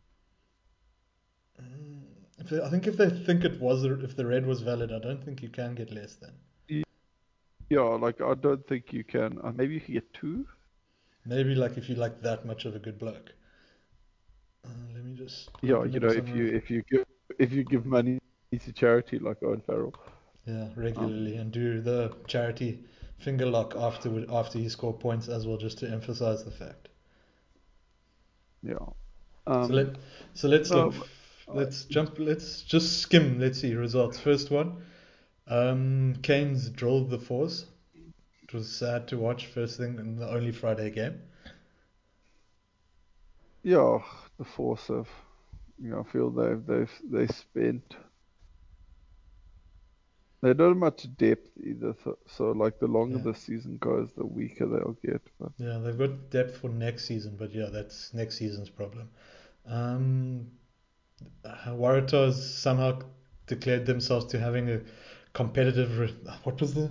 Mm, 1.60 2.02
If 2.38 2.48
they, 2.50 2.60
I 2.60 2.70
think 2.70 2.86
if 2.86 2.96
they 2.96 3.10
think 3.10 3.44
it 3.44 3.60
was 3.60 3.84
if 3.84 4.16
the 4.16 4.26
red 4.26 4.46
was 4.46 4.60
valid, 4.62 4.92
I 4.92 4.98
don't 4.98 5.24
think 5.24 5.42
you 5.42 5.48
can 5.48 5.74
get 5.74 5.92
less 5.92 6.14
then. 6.16 6.32
Yeah, 7.70 7.80
like 7.80 8.20
I 8.20 8.34
don't 8.34 8.66
think 8.66 8.92
you 8.92 9.04
can. 9.04 9.38
Uh, 9.42 9.52
maybe 9.52 9.74
you 9.74 9.80
can 9.80 9.94
get 9.94 10.12
two. 10.12 10.46
Maybe 11.24 11.54
like 11.54 11.76
if 11.76 11.88
you 11.88 11.94
like 11.96 12.20
that 12.22 12.44
much 12.44 12.64
of 12.66 12.74
a 12.74 12.78
good 12.78 12.98
bloke. 12.98 13.32
Uh, 14.64 14.68
let 14.94 15.04
me 15.04 15.14
just. 15.14 15.48
Yeah, 15.62 15.84
you 15.84 16.00
know, 16.00 16.08
if 16.08 16.28
you 16.28 16.46
if 16.46 16.70
you 16.70 16.82
give 16.90 17.04
if 17.38 17.52
you 17.52 17.64
give 17.64 17.86
money 17.86 18.18
to 18.58 18.72
charity 18.72 19.18
like 19.18 19.42
Owen 19.42 19.62
Farrell. 19.66 19.94
Yeah, 20.46 20.68
regularly 20.76 21.37
and 21.37 21.50
do 21.52 21.80
the 21.80 22.14
charity 22.26 22.85
finger 23.18 23.46
lock 23.46 23.74
after 23.76 24.30
after 24.30 24.59
you 24.59 24.68
score 24.68 24.92
points 24.92 25.28
as 25.28 25.46
well, 25.46 25.57
just 25.57 25.78
to 25.78 25.88
emphasize 25.90 26.44
the 26.44 26.50
fact. 26.50 26.88
Yeah. 28.62 28.74
Um, 29.46 29.64
So 29.64 29.72
let 29.74 29.96
so 30.35 30.48
let's 30.48 30.70
look. 30.70 30.94
Let's 31.48 31.85
jump. 31.85 32.18
Let's 32.18 32.62
just 32.62 33.00
skim. 33.00 33.38
Let's 33.38 33.61
see 33.61 33.74
results. 33.74 34.18
First 34.18 34.50
one, 34.50 34.83
um, 35.46 36.16
Canes 36.22 36.70
drilled 36.70 37.11
the 37.11 37.18
Force. 37.18 37.66
It 38.42 38.52
was 38.54 38.70
sad 38.70 39.09
to 39.09 39.18
watch. 39.18 39.46
First 39.46 39.78
thing 39.78 39.98
in 39.98 40.16
the 40.16 40.28
only 40.28 40.52
Friday 40.52 40.90
game. 40.90 41.20
yeah, 43.64 43.98
the 44.38 44.44
force 44.44 44.90
of, 44.90 45.09
you 45.83 45.90
know, 45.90 46.00
I 46.00 46.12
feel 46.12 46.30
they've 46.30 46.64
they've 46.64 46.92
they 47.02 47.26
spent. 47.26 47.96
They 50.44 50.52
don't 50.52 50.72
have 50.74 50.76
much 50.88 51.02
depth 51.16 51.50
either, 51.70 51.94
so, 52.04 52.18
so 52.37 52.44
like 52.52 52.78
the 52.78 52.87
longer 52.87 53.16
Yeah. 53.16 53.33
the 53.33 53.35
season 53.35 53.78
goes, 53.78 54.11
the 54.14 54.26
weaker 54.26 54.66
they'll 54.66 54.98
get. 55.02 55.22
But 55.40 55.52
Yeah, 55.57 55.78
they've 55.78 55.96
got 56.04 56.30
depth 56.30 56.59
for 56.59 56.68
next 56.68 57.07
season, 57.07 57.37
but 57.38 57.50
yeah, 57.54 57.68
that's 57.72 58.12
next 58.12 58.37
season's 58.37 58.68
problem. 58.68 59.09
Um, 59.66 60.50
Waratahs 61.66 62.35
somehow 62.35 63.00
declared 63.46 63.87
themselves 63.87 64.26
to 64.26 64.38
having 64.38 64.68
a 64.70 64.80
competitive. 65.33 65.98
Re- 65.98 66.14
what 66.42 66.61
was 66.61 66.74
the? 66.74 66.90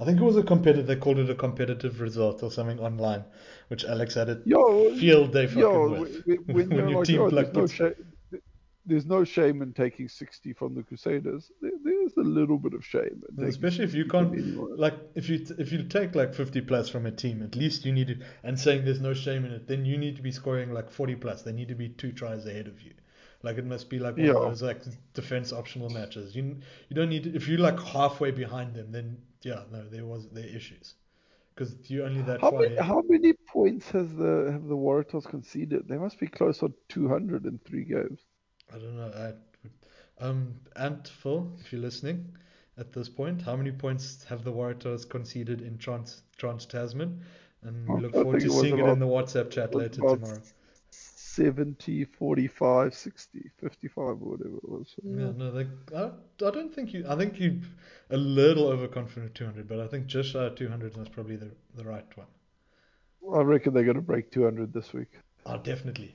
I 0.00 0.04
think 0.04 0.20
it 0.20 0.24
was 0.24 0.36
a 0.36 0.42
competitive. 0.42 0.86
They 0.86 0.96
called 0.96 1.18
it 1.18 1.30
a 1.30 1.34
competitive 1.34 2.00
result 2.00 2.42
or 2.42 2.50
something 2.50 2.78
online, 2.80 3.24
which 3.68 3.84
Alex 3.84 4.14
had 4.14 4.28
a 4.28 4.40
Yo, 4.44 4.94
field 4.96 5.32
day 5.32 5.46
fucking 5.46 5.60
yo, 5.60 6.00
with. 6.00 6.22
when, 6.26 6.38
when, 6.46 6.68
When 6.70 6.88
your 6.88 6.98
like, 6.98 7.06
team 7.06 7.20
oh, 7.20 7.26
like 7.26 7.52
there's 7.52 7.54
no 7.54 7.60
puts- 7.62 7.72
shame. 7.74 7.94
There's 8.88 9.06
no 9.06 9.22
shame 9.24 9.62
in 9.62 9.72
taking 9.74 10.08
60 10.08 10.52
from 10.54 10.74
the 10.74 10.82
Crusaders. 10.82 11.52
There, 11.60 11.70
there's 11.84 12.16
a 12.16 12.22
little 12.22 12.58
bit 12.58 12.74
of 12.74 12.84
shame. 12.84 13.22
Especially 13.38 13.84
if 13.84 13.94
you 13.94 14.06
can't, 14.06 14.32
like, 14.78 14.94
if 15.14 15.28
you 15.28 15.44
if 15.58 15.70
you 15.72 15.82
take 15.84 16.14
like 16.14 16.34
50 16.34 16.62
plus 16.62 16.88
from 16.88 17.06
a 17.06 17.12
team, 17.12 17.42
at 17.42 17.54
least 17.54 17.84
you 17.84 17.92
need 17.92 18.08
to, 18.08 18.16
and 18.42 18.58
saying 18.58 18.84
there's 18.84 19.00
no 19.00 19.14
shame 19.14 19.44
in 19.44 19.52
it, 19.52 19.66
then 19.68 19.84
you 19.84 19.98
need 19.98 20.16
to 20.16 20.22
be 20.22 20.32
scoring 20.32 20.72
like 20.72 20.90
40 20.90 21.16
plus. 21.16 21.42
They 21.42 21.52
need 21.52 21.68
to 21.68 21.74
be 21.74 21.90
two 21.90 22.12
tries 22.12 22.46
ahead 22.46 22.66
of 22.66 22.80
you. 22.82 22.94
Like 23.42 23.58
it 23.58 23.66
must 23.66 23.88
be 23.90 23.98
like 23.98 24.18
one 24.18 24.32
of 24.32 24.36
Yeah. 24.36 24.42
those 24.42 24.62
like 24.62 24.82
defense 25.14 25.52
optional 25.52 25.90
matches. 25.90 26.34
You 26.34 26.56
you 26.88 26.96
don't 26.96 27.08
need 27.10 27.24
to, 27.24 27.34
if 27.36 27.46
you're 27.48 27.58
like 27.60 27.78
halfway 27.80 28.30
behind 28.30 28.74
them, 28.74 28.90
then 28.92 29.18
yeah, 29.42 29.64
no, 29.70 29.88
there 29.88 30.04
was 30.06 30.28
there 30.30 30.46
issues 30.46 30.94
because 31.54 31.74
you're 31.90 32.06
only 32.06 32.22
that 32.22 32.40
How 32.40 32.50
far. 32.50 32.60
many, 32.60 32.74
ahead. 32.74 32.84
how 32.86 33.02
many 33.08 33.32
points 33.32 33.90
has 33.90 34.14
the 34.14 34.50
have 34.52 34.64
the 34.66 34.76
Waratahs 34.76 35.26
conceded? 35.28 35.88
They 35.88 35.98
must 35.98 36.18
be 36.18 36.26
close 36.28 36.62
on 36.62 36.74
200 36.88 37.46
in 37.46 37.58
three 37.58 37.84
games. 37.84 38.20
I 38.74 38.78
don't 38.78 38.96
know. 38.96 39.32
I, 40.20 40.24
um, 40.24 40.54
Ant 40.76 41.08
Phil, 41.08 41.50
if 41.60 41.72
you're 41.72 41.80
listening 41.80 42.36
at 42.76 42.92
this 42.92 43.08
point, 43.08 43.42
how 43.42 43.56
many 43.56 43.72
points 43.72 44.24
have 44.24 44.44
the 44.44 44.52
Waratahs 44.52 45.08
conceded 45.08 45.62
in 45.62 45.78
Trans 45.78 46.22
Trans 46.36 46.66
Tasman? 46.66 47.20
And 47.62 47.88
we 47.88 48.02
look 48.02 48.12
forward 48.12 48.40
to 48.40 48.46
was 48.48 48.60
seeing 48.60 48.78
it 48.78 48.80
about- 48.80 48.92
in 48.92 48.98
the 49.00 49.06
WhatsApp 49.06 49.50
chat 49.50 49.74
later 49.74 50.00
tomorrow. 50.02 50.40
70, 50.90 52.04
45, 52.04 52.94
60, 52.94 53.50
55, 53.58 53.98
or 53.98 54.14
whatever 54.14 54.56
it 54.56 54.68
was. 54.68 54.94
Yeah, 55.04 55.30
no, 55.36 55.50
they, 55.52 55.66
I, 55.96 56.06
I 56.06 56.50
don't 56.50 56.74
think 56.74 56.92
you. 56.92 57.04
I 57.08 57.14
think 57.16 57.38
you're 57.38 57.56
a 58.10 58.16
little 58.16 58.66
overconfident 58.68 59.30
at 59.30 59.34
200, 59.34 59.68
but 59.68 59.80
I 59.80 59.86
think 59.86 60.06
just 60.06 60.30
shy 60.30 60.44
of 60.44 60.56
200 60.56 60.96
is 60.96 61.08
probably 61.08 61.36
the 61.36 61.50
the 61.76 61.84
right 61.84 62.06
one. 62.16 62.26
I 63.32 63.42
reckon 63.42 63.74
they're 63.74 63.84
going 63.84 63.96
to 63.96 64.02
break 64.02 64.30
200 64.30 64.72
this 64.72 64.92
week. 64.92 65.10
Oh, 65.46 65.58
definitely. 65.58 66.14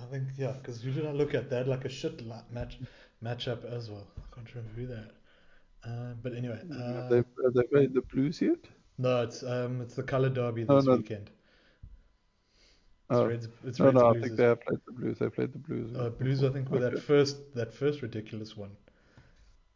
I 0.00 0.06
think 0.10 0.24
yeah, 0.36 0.52
because 0.52 0.84
usually 0.84 1.08
I 1.08 1.12
look 1.12 1.34
at 1.34 1.50
that 1.50 1.68
like 1.68 1.84
a 1.84 1.88
shit 1.88 2.26
la- 2.26 2.42
match 2.50 2.78
matchup 3.22 3.64
as 3.64 3.90
well. 3.90 4.06
I 4.18 4.34
can't 4.34 4.54
remember 4.54 4.80
who 4.80 4.86
that. 4.86 5.10
Uh, 5.84 6.14
but 6.22 6.34
anyway, 6.34 6.58
have, 6.58 6.70
uh, 6.70 7.08
they, 7.08 7.16
have 7.16 7.54
they 7.54 7.62
played 7.64 7.92
the 7.94 8.02
Blues 8.02 8.40
yet? 8.40 8.58
no, 8.98 9.22
it's 9.22 9.42
um 9.42 9.80
it's 9.80 9.94
the 9.94 10.02
color 10.02 10.28
derby 10.28 10.64
this 10.64 10.84
no. 10.84 10.96
weekend. 10.96 11.30
It's 13.10 13.20
Oh. 13.20 13.26
Reds, 13.26 13.48
it's 13.64 13.78
No, 13.78 13.86
Reds 13.86 13.94
no, 13.96 14.06
I 14.08 14.20
think 14.20 14.36
they 14.36 14.44
have 14.44 14.60
played 14.62 14.78
the 14.86 14.92
Blues. 14.92 15.18
They 15.18 15.28
played 15.28 15.52
the 15.52 15.58
Blues. 15.58 15.94
Uh, 15.94 16.08
Blues, 16.08 16.42
I 16.42 16.48
think, 16.48 16.70
were 16.70 16.78
that 16.78 16.98
first 16.98 17.54
that 17.54 17.74
first 17.74 18.00
ridiculous 18.00 18.56
one. 18.56 18.70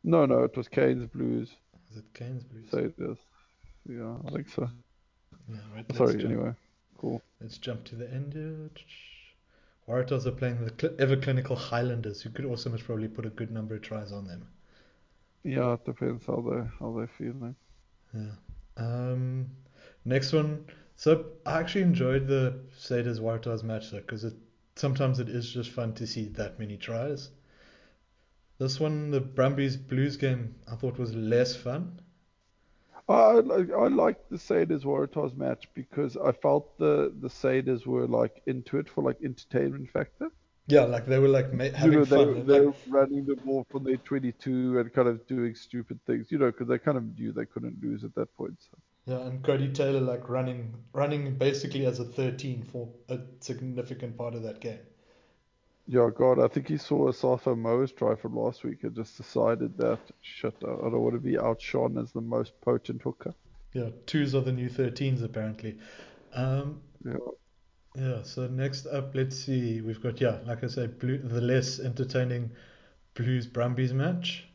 No, 0.04 0.24
no, 0.24 0.44
it 0.44 0.56
was 0.56 0.68
Kane's 0.68 1.06
Blues. 1.06 1.50
Is 1.90 1.98
it 1.98 2.04
Kane's 2.14 2.44
Blues? 2.44 2.70
Say 2.70 2.86
this. 2.96 3.18
Yeah, 3.88 4.16
I 4.26 4.30
think 4.30 4.48
so. 4.48 4.70
Yeah, 5.50 5.58
right. 5.74 5.96
Sorry, 5.96 6.12
jump, 6.12 6.24
anyway. 6.24 6.54
Cool. 6.96 7.20
Let's 7.40 7.58
jump 7.58 7.84
to 7.86 7.94
the 7.94 8.10
end 8.10 8.32
here. 8.32 8.70
Waratahs 9.88 10.26
are 10.26 10.32
playing 10.32 10.64
the 10.64 10.72
cl- 10.78 10.94
ever 10.98 11.16
clinical 11.16 11.56
Highlanders, 11.56 12.20
who 12.20 12.30
could 12.30 12.44
also 12.44 12.70
most 12.70 12.84
probably 12.84 13.08
put 13.08 13.26
a 13.26 13.30
good 13.30 13.50
number 13.50 13.76
of 13.76 13.82
tries 13.82 14.12
on 14.12 14.26
them. 14.26 14.48
Yeah, 15.44 15.74
it 15.74 15.84
depends 15.84 16.26
how 16.26 16.40
they 16.40 16.68
how 16.80 16.92
they're 16.96 17.06
feeling. 17.06 17.54
Yeah. 18.12 18.32
Um, 18.76 19.46
next 20.04 20.32
one. 20.32 20.66
So 20.96 21.26
I 21.44 21.60
actually 21.60 21.82
enjoyed 21.82 22.26
the 22.26 22.58
Saders 22.76 23.20
Waratahs 23.20 23.62
match 23.62 23.92
because 23.92 24.24
it 24.24 24.34
sometimes 24.74 25.20
it 25.20 25.28
is 25.28 25.52
just 25.52 25.70
fun 25.70 25.94
to 25.94 26.06
see 26.06 26.26
that 26.30 26.58
many 26.58 26.76
tries. 26.76 27.30
This 28.58 28.80
one, 28.80 29.10
the 29.10 29.20
Brumbies 29.20 29.76
Blues 29.76 30.16
game, 30.16 30.54
I 30.66 30.76
thought 30.76 30.98
was 30.98 31.14
less 31.14 31.54
fun. 31.54 32.00
I 33.08 33.32
like 33.34 33.70
I 33.72 33.88
liked 33.88 34.30
the 34.30 34.36
Saders 34.36 34.84
Waratahs 34.84 35.36
match 35.36 35.68
because 35.74 36.16
I 36.16 36.32
felt 36.32 36.76
the 36.78 37.12
the 37.20 37.28
Saders 37.28 37.86
were 37.86 38.06
like 38.06 38.42
into 38.46 38.78
it 38.78 38.88
for 38.88 39.02
like 39.02 39.18
entertainment 39.22 39.90
factor. 39.90 40.30
Yeah, 40.68 40.82
like 40.82 41.06
they 41.06 41.18
were 41.20 41.28
like 41.28 41.52
ma- 41.52 41.64
You 41.64 41.72
having 41.72 42.00
know, 42.00 42.04
they, 42.04 42.16
fun. 42.16 42.46
they're 42.46 42.66
like, 42.66 42.74
running 42.88 43.24
the 43.26 43.36
ball 43.36 43.64
from 43.70 43.84
their 43.84 43.98
22 43.98 44.78
and 44.80 44.92
kind 44.92 45.08
of 45.08 45.24
doing 45.28 45.54
stupid 45.54 46.00
things, 46.06 46.30
you 46.32 46.38
know, 46.38 46.50
because 46.50 46.68
they 46.68 46.78
kind 46.78 46.96
of 46.98 47.16
knew 47.16 47.32
they 47.32 47.46
couldn't 47.46 47.82
lose 47.82 48.02
at 48.04 48.14
that 48.16 48.36
point. 48.36 48.58
So. 48.60 48.78
Yeah, 49.06 49.26
and 49.26 49.42
Codie 49.42 49.72
Taylor 49.72 50.00
like 50.00 50.28
running 50.28 50.74
running 50.92 51.38
basically 51.38 51.86
as 51.86 52.00
a 52.00 52.04
13 52.04 52.64
for 52.64 52.88
a 53.08 53.20
significant 53.40 54.16
part 54.16 54.34
of 54.34 54.42
that 54.42 54.60
game. 54.60 54.80
Yeah, 55.88 56.10
God, 56.14 56.40
I 56.40 56.48
think 56.48 56.66
he 56.68 56.78
saw 56.78 57.08
Asafo 57.08 57.54
Aumua's 57.56 57.92
try 57.92 58.16
from 58.16 58.36
last 58.36 58.64
week 58.64 58.82
and 58.82 58.94
just 58.94 59.16
decided 59.16 59.76
that, 59.78 60.00
shit, 60.20 60.54
I 60.64 60.70
I 60.70 60.90
don't 60.90 61.00
want 61.02 61.14
to 61.14 61.20
be 61.20 61.38
outshone 61.38 61.96
as 61.96 62.10
the 62.12 62.20
most 62.20 62.60
potent 62.60 63.02
hooker. 63.02 63.32
Yeah, 63.72 63.90
twos 64.06 64.34
are 64.34 64.40
the 64.40 64.52
new 64.52 64.68
13s 64.68 65.22
apparently. 65.22 65.78
Um, 66.34 66.80
Yeah. 67.04 67.18
yeah, 67.94 68.22
so 68.24 68.48
next 68.48 68.86
up, 68.86 69.14
let's 69.14 69.36
see. 69.38 69.80
We've 69.80 70.00
got, 70.02 70.20
yeah, 70.20 70.38
like 70.44 70.64
I 70.64 70.66
said, 70.66 70.98
blue, 70.98 71.18
the 71.18 71.40
less 71.40 71.78
entertaining 71.78 72.50
Blues 73.14 73.46
Brumbies 73.46 73.92
match. 73.92 74.48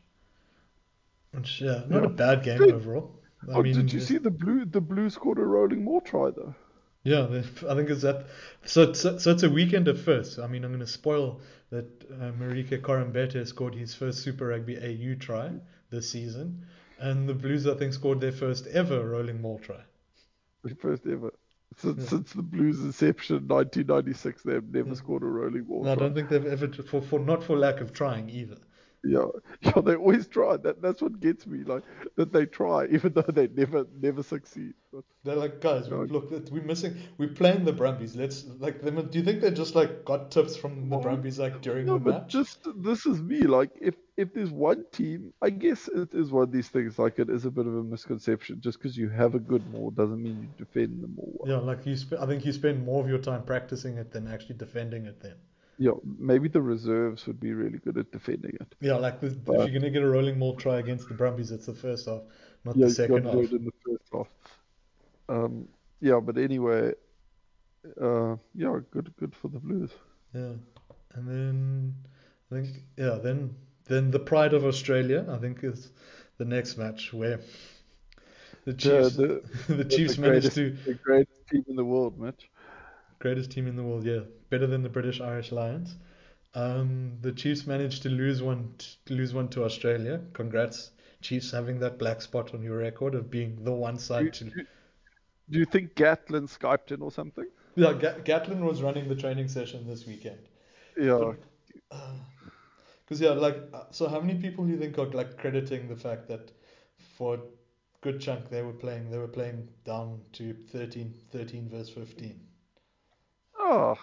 Which, 1.32 1.62
yeah, 1.62 1.84
not 1.88 2.04
a 2.04 2.08
bad 2.10 2.42
game 2.44 2.60
overall. 2.62 3.18
I 3.48 3.52
oh, 3.52 3.62
mean, 3.62 3.74
did 3.74 3.90
you 3.92 3.96
it's- 3.98 4.08
see 4.08 4.18
the 4.18 4.30
blue? 4.30 4.66
The 4.66 4.80
blue 4.82 5.08
scored 5.08 5.38
a 5.38 5.44
rolling 5.44 5.82
maul 5.82 6.00
try 6.02 6.30
though. 6.30 6.54
Yeah, 7.04 7.24
I 7.68 7.74
think 7.74 7.90
it's 7.90 8.02
that. 8.02 8.26
So 8.64 8.82
it's, 8.82 9.00
so 9.00 9.10
it's 9.30 9.42
a 9.42 9.50
weekend 9.50 9.88
at 9.88 9.98
first. 9.98 10.38
I 10.38 10.46
mean, 10.46 10.64
I'm 10.64 10.70
going 10.70 10.80
to 10.80 10.86
spoil 10.86 11.40
that 11.70 11.86
uh, 12.10 12.32
Marika 12.32 12.80
Koroibete 12.80 13.46
scored 13.46 13.74
his 13.74 13.94
first 13.94 14.20
Super 14.20 14.46
Rugby 14.48 14.76
AU 14.78 15.16
try 15.18 15.50
this 15.90 16.10
season, 16.10 16.64
and 16.98 17.28
the 17.28 17.34
Blues 17.34 17.66
I 17.66 17.74
think 17.74 17.92
scored 17.92 18.20
their 18.20 18.32
first 18.32 18.66
ever 18.68 19.08
rolling 19.08 19.40
maul 19.40 19.58
try. 19.58 19.80
First 20.78 21.06
ever. 21.06 21.32
Since, 21.78 21.98
Yeah. 21.98 22.04
since 22.04 22.32
the 22.34 22.42
Blues' 22.42 22.80
inception, 22.80 23.48
1996, 23.48 24.42
they've 24.42 24.62
never 24.62 24.90
Yeah. 24.90 24.94
scored 24.94 25.22
a 25.22 25.26
rolling 25.26 25.64
ball. 25.64 25.80
And 25.80 25.90
I 25.90 25.94
don't 25.94 26.14
think 26.14 26.28
they've 26.28 26.44
ever 26.44 26.68
for 26.68 27.00
for 27.00 27.18
not 27.18 27.42
for 27.42 27.56
lack 27.56 27.80
of 27.80 27.92
trying 27.92 28.28
either. 28.28 28.58
Yeah, 29.04 29.26
yeah, 29.62 29.80
they 29.80 29.94
always 29.96 30.26
try. 30.28 30.56
That 30.56 30.80
that's 30.82 31.02
what 31.02 31.20
gets 31.20 31.46
me, 31.46 31.64
like 31.64 31.84
that 32.16 32.32
they 32.32 32.46
try, 32.46 32.86
even 32.90 33.12
though 33.12 33.22
they 33.22 33.48
never 33.48 33.86
never 34.00 34.22
succeed. 34.22 34.74
They're 35.24 35.36
like, 35.36 35.60
guys, 35.60 35.88
No. 35.88 36.08
look, 36.08 36.30
we're 36.50 36.62
missing. 36.62 36.96
We're 37.18 37.28
playing 37.34 37.64
the 37.64 37.72
Brumbies. 37.72 38.14
Let's 38.16 38.44
like 38.58 38.80
them. 38.82 38.96
Do 39.08 39.18
you 39.18 39.24
think 39.24 39.40
they 39.40 39.50
just 39.50 39.74
like 39.74 40.04
got 40.04 40.30
tips 40.30 40.56
from 40.56 40.88
the 40.90 40.96
Brumbies 40.98 41.38
like 41.38 41.60
during 41.62 41.86
no, 41.86 41.94
the 41.94 41.98
but 41.98 42.18
match? 42.22 42.28
just 42.28 42.66
this 42.76 43.06
is 43.06 43.20
me. 43.22 43.42
Like, 43.42 43.70
if 43.80 43.94
if 44.16 44.32
there's 44.32 44.50
one 44.52 44.84
team, 44.92 45.32
I 45.42 45.50
guess 45.50 45.88
it 45.88 46.14
is 46.14 46.30
one 46.30 46.44
of 46.44 46.52
these 46.52 46.68
things. 46.68 46.98
Like, 46.98 47.18
it 47.18 47.28
is 47.30 47.44
a 47.44 47.50
bit 47.50 47.66
of 47.66 47.74
a 47.76 47.82
misconception. 47.82 48.60
Just 48.60 48.78
because 48.78 48.96
you 48.96 49.08
have 49.08 49.34
a 49.34 49.40
good 49.40 49.66
maul 49.66 49.90
doesn't 49.90 50.22
mean 50.22 50.40
you 50.40 50.48
defend 50.56 51.02
the 51.02 51.08
maul. 51.08 51.50
Yeah, 51.50 51.58
like 51.58 51.86
you. 51.86 51.96
Sp- 51.98 52.18
I 52.20 52.26
think 52.26 52.44
you 52.44 52.52
spend 52.52 52.84
more 52.84 53.02
of 53.02 53.08
your 53.08 53.18
time 53.18 53.44
practicing 53.44 53.96
it 53.96 54.10
than 54.12 54.26
actually 54.28 54.56
defending 54.56 55.06
it. 55.06 55.20
Then. 55.20 55.36
Yeah, 55.82 55.98
maybe 56.04 56.48
the 56.48 56.62
reserves 56.62 57.26
would 57.26 57.40
be 57.40 57.54
really 57.54 57.78
good 57.78 57.98
at 57.98 58.12
defending 58.12 58.56
it. 58.60 58.72
Yeah, 58.80 58.94
like 58.94 59.20
the, 59.20 59.26
if 59.26 59.46
you're 59.46 59.80
gonna 59.80 59.90
get 59.90 60.04
a 60.04 60.08
rolling 60.08 60.38
maul 60.38 60.54
try 60.54 60.78
against 60.78 61.08
the 61.08 61.14
Brumbies, 61.14 61.50
it's 61.50 61.66
the 61.66 61.74
first 61.74 62.06
half, 62.06 62.20
not 62.64 62.76
yeah, 62.76 62.86
the 62.86 62.94
second 62.94 63.24
to 63.24 63.30
half. 63.30 63.50
in 63.50 63.64
the 63.64 63.72
first 63.84 64.04
half. 64.12 64.28
Um, 65.28 65.66
yeah, 66.00 66.20
but 66.20 66.38
anyway, 66.38 66.92
uh, 68.00 68.36
yeah, 68.54 68.78
good, 68.92 69.12
good 69.18 69.34
for 69.34 69.48
the 69.48 69.58
Blues. 69.58 69.90
Yeah, 70.32 70.52
and 71.14 71.26
then 71.26 71.94
I 72.52 72.54
think 72.54 72.84
yeah, 72.96 73.18
then 73.20 73.56
then 73.86 74.12
the 74.12 74.20
pride 74.20 74.54
of 74.54 74.64
Australia, 74.64 75.26
I 75.28 75.38
think 75.38 75.64
is 75.64 75.90
the 76.38 76.44
next 76.44 76.76
match 76.76 77.12
where 77.12 77.40
the 78.66 78.72
The, 78.72 78.74
Chiefs 78.74 79.16
the, 79.16 79.42
the 79.74 79.84
Chiefs 79.84 80.14
the 80.14 80.20
managed 80.22 80.52
to 80.52 80.70
the 80.86 80.94
greatest 80.94 81.44
team 81.50 81.64
in 81.66 81.74
the 81.74 81.84
world, 81.84 82.20
Mitch. 82.20 82.48
Greatest 83.22 83.50
team 83.52 83.66
in 83.68 83.76
the 83.76 83.82
world, 83.84 84.04
yeah, 84.04 84.20
better 84.50 84.66
than 84.66 84.82
the 84.82 84.90
British 84.90 85.20
Irish 85.22 85.52
Lions. 85.52 85.96
Um, 86.54 87.18
the 87.22 87.32
Chiefs 87.32 87.66
managed 87.66 88.02
to 88.02 88.10
lose 88.10 88.42
one 88.42 88.74
to 89.06 89.14
lose 89.14 89.32
one 89.34 89.48
to 89.50 89.64
Australia. 89.64 90.20
Congrats, 90.34 90.90
Chiefs, 91.22 91.52
having 91.52 91.80
that 91.80 91.98
black 91.98 92.20
spot 92.22 92.54
on 92.54 92.62
your 92.62 92.78
record 92.78 93.14
of 93.14 93.30
being 93.30 93.64
the 93.64 93.72
one 93.72 93.96
Do, 93.96 94.00
side 94.00 94.32
to. 94.34 94.44
do, 94.44 94.66
do 95.50 95.58
you 95.58 95.66
think 95.66 95.94
Gatland 95.94 96.48
skyped 96.48 96.92
in 96.92 97.02
or 97.02 97.12
something? 97.12 97.46
Yeah, 97.76 97.92
Ga- 97.94 98.20
Gatland 98.24 98.60
was 98.62 98.82
running 98.82 99.08
the 99.08 99.14
training 99.14 99.48
session 99.48 99.86
this 99.86 100.06
weekend. 100.06 100.48
Yeah. 100.96 101.34
Because 103.04 103.20
yeah, 103.20 103.30
like 103.30 103.56
uh, 103.72 103.84
so, 103.90 104.08
how 104.08 104.20
many 104.20 104.40
people 104.40 104.64
do 104.64 104.72
you 104.72 104.78
think 104.78 104.98
are 104.98 105.06
like 105.10 105.36
crediting 105.38 105.88
the 105.88 105.96
fact 105.96 106.28
that 106.28 106.52
for 107.16 107.34
a 107.34 107.40
good 108.00 108.20
chunk 108.20 108.48
they 108.50 108.62
were 108.62 108.72
playing 108.72 109.10
they 109.10 109.18
were 109.18 109.28
playing 109.28 109.68
down 109.84 110.20
to 110.32 110.54
13, 110.72 111.14
13 111.30 111.68
verse 111.68 111.90
fifteen. 111.90 112.40
Oh, 113.62 113.96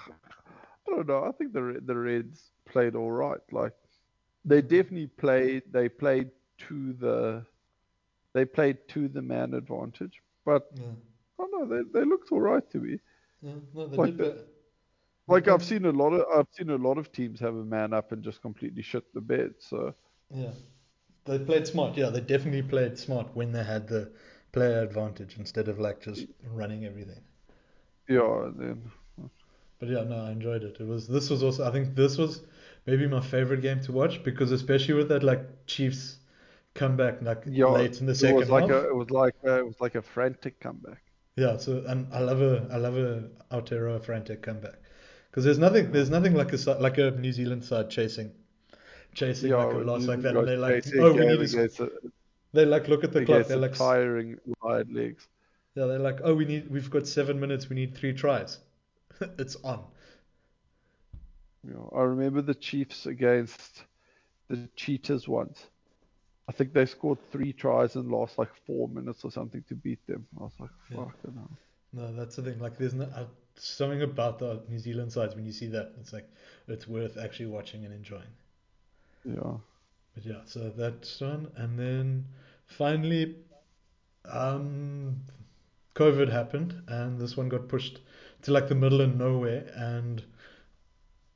I 0.88 0.92
don't 0.92 1.08
know. 1.08 1.24
I 1.26 1.32
think 1.34 1.54
the 1.54 1.82
the 1.86 1.96
Reds 1.98 2.52
played 2.66 2.96
all 2.96 3.12
right. 3.12 3.42
Like 3.52 3.74
they 4.46 4.62
definitely 4.62 5.08
played. 5.08 5.64
They 5.72 5.90
played 5.90 6.32
to 6.70 6.94
the. 6.94 7.46
They 8.34 8.46
played 8.46 8.78
to 8.90 9.08
the 9.10 9.22
man 9.22 9.54
advantage, 9.54 10.22
but 10.46 10.72
Yeah, 10.72 10.96
I 11.40 11.44
don't 11.44 11.70
know. 11.70 11.78
They 11.84 12.00
they 12.00 12.06
looked 12.06 12.32
all 12.32 12.42
right 12.42 12.70
to 12.72 12.80
me. 12.80 13.00
yeah, 13.42 13.54
no, 13.74 13.88
they 13.88 13.98
Like 13.98 14.18
did. 14.18 14.18
the-. 14.18 14.46
Like. 15.28 15.48
I've 15.48 15.64
seen 15.64 15.86
a 15.86 15.92
lot 15.92 16.14
of 16.14 16.26
I've 16.36 16.48
seen 16.54 16.70
a 16.72 16.76
lot 16.78 16.98
of 16.98 17.12
teams 17.12 17.40
have 17.40 17.56
a 17.56 17.64
man 17.66 17.94
up 17.94 18.12
and 18.12 18.24
just 18.24 18.42
completely 18.42 18.82
shit 18.82 19.04
the 19.14 19.22
bed. 19.22 19.56
So 19.60 19.94
Yeah, 20.34 20.54
they 21.26 21.40
played 21.40 21.68
smart. 21.68 21.98
Yeah, 21.98 22.10
they 22.10 22.22
definitely 22.22 22.64
played 22.64 22.98
smart 23.00 23.36
when 23.36 23.52
they 23.52 23.64
had 23.64 23.88
the 23.88 24.12
player 24.54 24.82
advantage 24.84 25.38
instead 25.38 25.68
of 25.70 25.80
like 25.80 26.02
just 26.02 26.28
running 26.44 26.86
everything. 26.86 27.24
yeah, 28.08 28.46
and 28.46 28.60
then 28.60 28.92
But 29.80 29.90
yeah, 29.90 30.04
no, 30.04 30.24
I 30.26 30.32
enjoyed 30.32 30.64
it. 30.64 30.78
It 30.80 30.88
was 30.88 31.08
this 31.08 31.30
was 31.30 31.44
also 31.44 31.68
I 31.68 31.72
think 31.72 31.96
this 31.96 32.18
was 32.18 32.44
maybe 32.86 33.08
my 33.08 33.22
favorite 33.22 33.62
game 33.62 33.82
to 33.82 33.92
watch 33.92 34.24
because 34.24 34.52
especially 34.52 34.94
with 34.94 35.10
that 35.10 35.24
like 35.24 35.66
Chiefs 35.66 36.18
comeback 36.76 37.22
like 37.22 37.46
yeah, 37.46 37.66
late 37.66 38.00
in 38.00 38.06
the 38.08 38.16
it 38.20 38.28
second 38.28 38.50
was 38.50 38.50
like 38.50 38.70
half. 38.70 38.70
a 38.70 38.88
it 38.88 38.96
was 38.96 39.10
like 39.12 39.36
a, 39.44 39.58
it 39.60 39.66
was 39.66 39.80
like 39.82 39.96
a 39.96 40.02
frantic 40.02 40.60
comeback. 40.60 41.02
Yeah, 41.36 41.58
so 41.58 41.84
and 41.88 42.14
I 42.14 42.20
love 42.20 42.42
a 42.42 42.68
I 42.72 42.78
love 42.78 42.96
a 42.98 43.30
Aotearoa 43.52 44.04
frantic 44.04 44.42
comeback 44.44 44.76
because 45.30 45.44
there's 45.46 45.58
nothing 45.58 45.92
there's 45.92 46.10
nothing 46.10 46.34
like 46.36 46.54
a 46.54 46.58
like 46.80 46.98
a 46.98 47.12
New 47.12 47.32
Zealand 47.32 47.64
side 47.64 47.90
chasing 47.90 48.32
chasing 49.14 49.54
Yeah, 49.54 49.56
like 49.56 49.74
a 49.74 49.80
loss 49.80 50.08
like 50.08 50.22
that 50.24 50.38
and 50.38 50.48
they're 50.48 50.58
like 50.58 50.86
oh 50.98 51.14
we 51.14 51.26
need 51.26 51.48
to 51.48 51.64
a, 51.80 51.90
they 52.54 52.66
like 52.66 52.88
look 52.88 53.04
at 53.04 53.14
the 53.14 53.22
clock 53.22 53.48
they're 53.48 53.58
like 53.58 53.74
tiring 53.76 54.40
wide 54.62 54.90
legs. 54.92 55.28
yeah 55.76 55.86
they're 55.86 56.00
like 56.00 56.20
oh 56.24 56.36
we 56.36 56.46
need 56.46 56.70
we've 56.70 56.90
got 56.92 57.08
seven 57.08 57.40
minutes 57.40 57.70
we 57.70 57.76
need 57.76 57.96
three 57.96 58.14
tries 58.14 58.60
it's 59.40 59.56
on 59.64 59.84
You 61.64 61.74
know, 61.74 61.92
I 61.96 62.02
remember 62.04 62.42
the 62.42 62.56
Chiefs 62.56 63.06
against 63.08 63.86
the 64.50 64.58
Cheetahs 64.76 65.28
once. 65.28 65.70
I 66.48 66.52
think 66.54 66.74
they 66.74 66.86
scored 66.86 67.20
three 67.32 67.54
tries 67.54 67.96
and 67.96 68.10
lost 68.10 68.38
like 68.38 68.54
four 68.66 68.88
minutes 68.88 69.24
or 69.24 69.32
something 69.32 69.64
to 69.68 69.76
beat 69.76 70.06
them. 70.08 70.28
I 70.40 70.44
was 70.44 70.54
like, 70.60 70.72
Yeah. 70.90 71.06
fucking 71.06 71.34
hell. 71.36 71.58
no 71.94 72.14
that's 72.14 72.36
the 72.36 72.44
thing 72.44 72.60
like 72.60 72.78
there's 72.78 72.94
no, 72.94 73.06
uh, 73.06 73.26
something 73.56 74.02
about 74.02 74.40
the 74.40 74.62
New 74.70 74.80
Zealand 74.80 75.12
sides 75.12 75.36
when 75.36 75.46
you 75.46 75.52
see 75.52 75.68
that 75.68 75.94
it's 76.00 76.14
like 76.14 76.30
it's 76.68 76.88
worth 76.88 77.18
actually 77.18 77.48
watching 77.48 77.86
and 77.86 77.94
enjoying 77.94 78.34
Yeah. 79.26 79.58
But 80.14 80.26
yeah, 80.26 80.42
so 80.46 80.70
that's 80.70 81.20
one. 81.22 81.52
And 81.56 81.78
then 81.80 82.26
finally, 82.66 83.38
um, 84.26 85.22
COVID 85.96 86.30
happened, 86.32 86.84
and 86.88 87.20
this 87.20 87.38
one 87.38 87.50
got 87.50 87.68
pushed 87.68 88.00
to 88.44 88.52
like 88.54 88.68
the 88.68 88.76
middle 88.76 89.02
of 89.02 89.16
nowhere, 89.16 89.72
and 89.76 90.24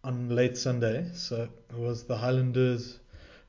on 0.04 0.30
late 0.30 0.58
Sunday. 0.58 1.10
So 1.14 1.44
it 1.70 1.78
was 1.78 2.04
the 2.04 2.18
Highlanders 2.18 3.00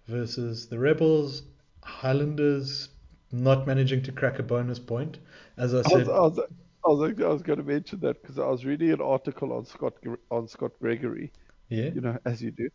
versus 0.07 0.66
the 0.68 0.78
Rebels. 0.78 1.42
Highlanders 1.82 2.88
not 3.32 3.66
managing 3.66 4.02
to 4.05 4.12
crack 4.12 4.38
a 4.38 4.42
bonus 4.42 4.78
point, 4.78 5.18
as 5.57 5.74
I 5.74 5.82
said. 5.82 6.09
I 6.09 6.20
was, 6.20 6.38
I 6.38 6.88
was, 6.88 7.20
I 7.20 7.28
was 7.28 7.42
going 7.42 7.59
to 7.59 7.64
mention 7.64 8.00
that 8.00 8.20
because 8.22 8.38
I 8.38 8.46
was 8.46 8.64
reading 8.64 8.90
an 8.92 9.00
article 9.00 9.52
on 9.52 9.64
Scott 9.66 9.94
on 10.30 10.48
Scott 10.48 10.72
Gregory, 10.80 11.32
Yeah. 11.68 11.90
you 11.94 12.00
know, 12.00 12.18
as 12.24 12.42
you 12.42 12.50
do, 12.52 12.68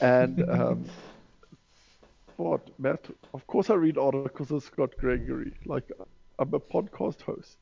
and 0.00 0.42
um, 0.50 0.84
what 2.36 2.68
Matt? 2.78 3.06
Of 3.32 3.46
course, 3.46 3.70
I 3.70 3.74
read 3.74 3.98
articles 3.98 4.50
of 4.50 4.62
Scott 4.62 4.90
Gregory. 4.98 5.52
Like 5.64 5.90
I'm 6.38 6.52
a 6.54 6.60
podcast 6.60 7.22
host. 7.22 7.58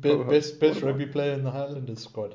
Be- 0.00 0.10
Oh, 0.10 0.24
best 0.24 0.58
best 0.60 0.76
what 0.82 0.90
am 0.90 0.98
rugby 0.98 1.06
player 1.06 1.32
in 1.34 1.44
the 1.44 1.50
Highlanders 1.50 2.02
squad. 2.02 2.34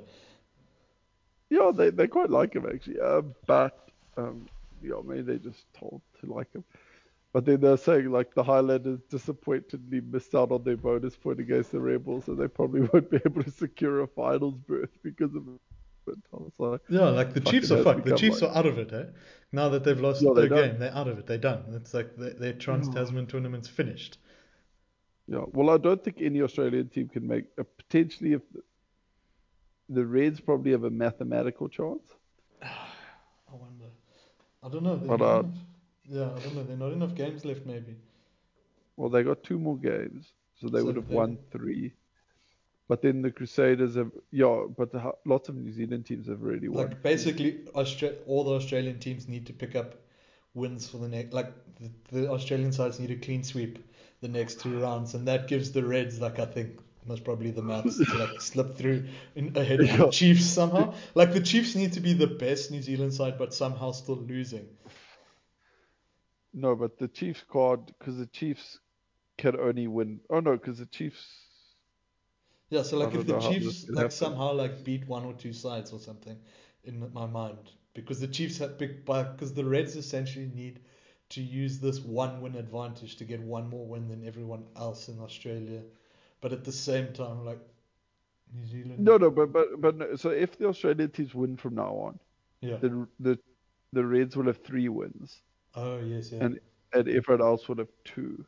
Yeah, 1.49 1.71
they, 1.75 1.89
they 1.89 2.07
quite 2.07 2.29
like 2.29 2.53
him 2.55 2.65
actually. 2.65 2.99
Uh, 2.99 3.21
but 3.45 3.89
um, 4.17 4.47
yeah, 4.81 4.95
maybe 5.05 5.21
they 5.23 5.37
just 5.37 5.65
told 5.73 6.01
to 6.21 6.33
like 6.33 6.51
him. 6.53 6.63
But 7.33 7.45
then 7.45 7.61
they're 7.61 7.77
saying 7.77 8.11
like 8.11 8.33
the 8.33 8.43
Highlanders 8.43 8.99
disappointedly 9.09 10.01
missed 10.01 10.35
out 10.35 10.51
on 10.51 10.63
their 10.63 10.77
bonus 10.77 11.15
point 11.15 11.39
against 11.39 11.71
the 11.71 11.79
Rebels, 11.79 12.27
and 12.27 12.37
they 12.37 12.47
probably 12.47 12.81
won't 12.93 13.09
be 13.09 13.19
able 13.25 13.43
to 13.43 13.51
secure 13.51 14.01
a 14.01 14.07
finals 14.07 14.55
berth 14.67 14.91
because 15.03 15.33
of 15.35 15.43
it. 15.47 15.59
I 16.33 16.37
was 16.37 16.51
like, 16.57 16.81
Yeah, 16.89 17.09
like 17.09 17.33
the 17.33 17.39
Chiefs 17.39 17.71
are 17.71 17.81
fucked. 17.83 18.05
The 18.05 18.15
Chiefs 18.15 18.41
like- 18.41 18.51
are 18.51 18.57
out 18.57 18.65
of 18.65 18.77
it, 18.77 18.91
eh? 18.91 19.05
Now 19.51 19.69
that 19.69 19.83
they've 19.83 19.99
lost 19.99 20.21
Yeah, 20.21 20.31
their 20.35 20.49
they're 20.49 20.69
game, 20.69 20.79
they're 20.79 20.95
out 20.95 21.07
of 21.07 21.17
it. 21.17 21.25
They're 21.27 21.37
done. 21.37 21.63
It's 21.75 21.93
like 21.93 22.15
their, 22.17 22.31
their 22.33 22.53
Trans 22.53 22.89
Tasman 22.89 23.27
tournament's 23.27 23.67
finished. 23.67 24.17
Yeah. 25.27 25.43
Well, 25.51 25.69
I 25.69 25.77
don't 25.77 26.03
think 26.03 26.17
any 26.21 26.41
Australian 26.41 26.89
team 26.89 27.07
can 27.09 27.27
make 27.27 27.45
uh, 27.59 27.63
potentially 27.77 28.33
if 28.33 28.41
the, 28.53 28.61
the 29.89 30.05
Reds 30.05 30.39
probably 30.39 30.71
have 30.71 30.83
a 30.83 30.89
mathematical 30.89 31.69
chance. 31.69 32.03
I 32.61 32.67
wonder. 33.51 33.85
I 34.63 34.69
don't 34.69 34.83
know. 34.83 34.95
But, 34.95 35.21
uh, 35.21 35.43
yeah, 36.09 36.29
I 36.35 36.39
don't 36.39 36.55
know. 36.55 36.63
There 36.63 36.75
are 36.75 36.79
not 36.79 36.93
enough 36.93 37.15
games 37.15 37.45
left, 37.45 37.65
maybe. 37.65 37.95
Well, 38.97 39.09
they 39.09 39.23
got 39.23 39.43
two 39.43 39.57
more 39.59 39.77
games, 39.77 40.27
so 40.59 40.67
they 40.69 40.79
So 40.79 40.85
would 40.85 40.95
have 40.95 41.07
they- 41.07 41.15
won 41.15 41.37
three. 41.51 41.93
But 42.89 43.01
then 43.01 43.21
the 43.21 43.31
Crusaders 43.31 43.95
have, 43.95 44.11
yeah, 44.31 44.65
but 44.77 44.91
the, 44.91 45.13
lots 45.25 45.47
of 45.47 45.55
New 45.55 45.71
Zealand 45.71 46.05
teams 46.05 46.27
have 46.27 46.43
already 46.43 46.67
won. 46.67 46.87
Like 46.87 47.01
basically, 47.01 47.53
Austra- 47.73 48.15
all 48.27 48.43
the 48.43 48.51
Australian 48.51 48.99
teams 48.99 49.27
need 49.29 49.45
to 49.47 49.53
pick 49.53 49.73
up 49.75 49.95
wins 50.53 50.87
for 50.87 50.97
the 50.97 51.07
next. 51.07 51.33
Like 51.33 51.51
the, 51.79 51.89
the 52.11 52.29
Australian 52.29 52.73
sides 52.73 52.99
need 52.99 53.09
a 53.09 53.15
clean 53.15 53.41
sweep 53.43 53.79
the 54.23 54.29
next 54.29 54.61
two 54.61 54.79
rounds, 54.79 55.13
and 55.13 55.27
that 55.27 55.47
gives 55.47 55.71
the 55.73 55.83
Reds, 55.83 56.19
like 56.19 56.39
I 56.39 56.45
think, 56.45 56.79
most 57.05 57.25
probably 57.25 57.51
the 57.51 57.61
maths 57.61 57.97
to 57.97 58.17
like 58.17 58.39
slip 58.41 58.75
through 58.77 59.05
in, 59.35 59.55
ahead 59.55 59.81
of 59.81 59.97
the 59.97 60.09
Chiefs 60.09 60.45
somehow. 60.45 60.95
Like 61.13 61.33
the 61.33 61.41
Chiefs 61.41 61.75
need 61.75 61.93
to 61.93 61.99
be 61.99 62.13
the 62.13 62.27
best 62.27 62.71
New 62.71 62.81
Zealand 62.81 63.13
side, 63.13 63.37
but 63.37 63.53
somehow 63.53 63.91
still 63.91 64.15
losing. 64.15 64.65
No, 66.53 66.75
but 66.75 66.97
the 66.97 67.09
Chiefs 67.09 67.43
card, 67.51 67.81
because 67.99 68.17
the 68.17 68.27
Chiefs 68.27 68.79
can 69.37 69.59
only 69.59 69.87
win. 69.87 70.21
Oh 70.29 70.39
no, 70.39 70.53
because 70.53 70.79
the 70.79 70.85
Chiefs. 70.85 71.27
Yeah, 72.69 72.83
so 72.83 72.97
like 72.97 73.13
if 73.13 73.27
the 73.27 73.33
know 73.33 73.41
how 73.41 73.49
this 73.49 73.59
Chiefs 73.59 73.89
like 73.89 73.97
happen. 73.97 74.11
somehow 74.11 74.53
like 74.53 74.83
beat 74.85 75.05
one 75.07 75.25
or 75.25 75.33
two 75.33 75.53
sides 75.53 75.91
or 75.91 75.99
something 75.99 76.37
in 76.85 77.11
my 77.13 77.25
mind 77.25 77.71
because 77.93 78.21
the 78.21 78.27
Chiefs 78.27 78.57
have 78.59 78.77
big 78.77 79.05
because 79.05 79.53
the 79.53 79.65
Reds 79.65 79.95
essentially 79.97 80.49
need 80.55 80.79
to 81.33 81.41
use 81.41 81.79
this 81.79 81.99
one 82.01 82.41
win 82.41 82.55
advantage 82.55 83.17
to 83.17 83.25
get 83.25 83.41
one 83.41 83.69
more 83.69 83.85
win 83.87 84.07
than 84.09 84.25
everyone 84.27 84.65
else 84.75 85.09
in 85.09 85.19
Australia, 85.19 85.83
but 86.41 86.53
at 86.53 86.63
the 86.65 86.71
same 86.71 87.13
time 87.13 87.45
like 87.45 87.59
New 88.53 88.65
Zealand. 88.65 89.05
No, 89.05 89.17
no, 89.17 89.31
but 89.31 89.51
but 89.51 89.81
but 89.81 89.95
no, 89.97 90.15
so 90.15 90.29
if 90.29 90.57
the 90.57 90.67
Australian 90.67 91.11
teams 91.11 91.33
win 91.35 91.57
from 91.57 91.75
now 91.75 91.93
on, 91.95 92.19
Yeah. 92.61 92.79
the 92.79 93.07
the 93.19 93.39
the 93.93 94.05
Reds 94.05 94.35
will 94.37 94.45
have 94.47 94.57
three 94.63 94.89
wins, 94.89 95.41
Oh 95.75 95.99
yes, 95.99 96.31
yeah. 96.31 96.45
and 96.45 96.59
and 96.93 97.07
everyone 97.09 97.41
else 97.45 97.67
will 97.69 97.77
have 97.77 97.91
two. 98.05 98.45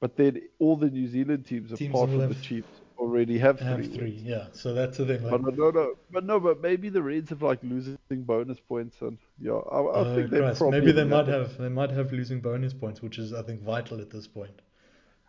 But 0.00 0.16
then 0.16 0.40
all 0.58 0.76
the 0.76 0.90
New 0.90 1.06
Zealand 1.06 1.46
teams, 1.46 1.72
Teams 1.72 1.72
apart 1.72 2.10
from 2.10 2.26
the 2.26 2.34
Chiefs, 2.34 2.82
already 2.98 3.38
have, 3.38 3.60
have 3.60 3.78
three, 3.78 3.88
three, 3.88 4.22
yeah. 4.24 4.46
So 4.52 4.74
that's 4.74 4.98
the 4.98 5.06
thing. 5.06 5.22
Like, 5.22 5.42
But 5.42 5.56
no, 5.56 5.70
no, 5.70 5.94
but 6.10 6.24
no, 6.24 6.40
but 6.40 6.60
maybe 6.60 6.88
the 6.88 7.02
Reds 7.02 7.30
have 7.30 7.42
like 7.42 7.60
losing 7.62 7.98
bonus 8.10 8.58
points, 8.60 8.96
and 9.00 9.18
yeah, 9.40 9.52
I, 9.52 9.80
I 9.80 9.92
oh, 9.94 10.14
think 10.14 10.30
they 10.30 10.40
probably 10.40 10.70
maybe 10.80 10.92
they 10.92 11.04
might 11.04 11.28
have 11.28 11.58
they 11.58 11.68
might 11.68 11.90
have 11.90 12.12
losing 12.12 12.40
bonus 12.40 12.72
points, 12.72 13.02
which 13.02 13.18
is 13.18 13.32
I 13.32 13.42
think 13.42 13.62
vital 13.62 14.00
at 14.00 14.10
this 14.10 14.26
point. 14.26 14.62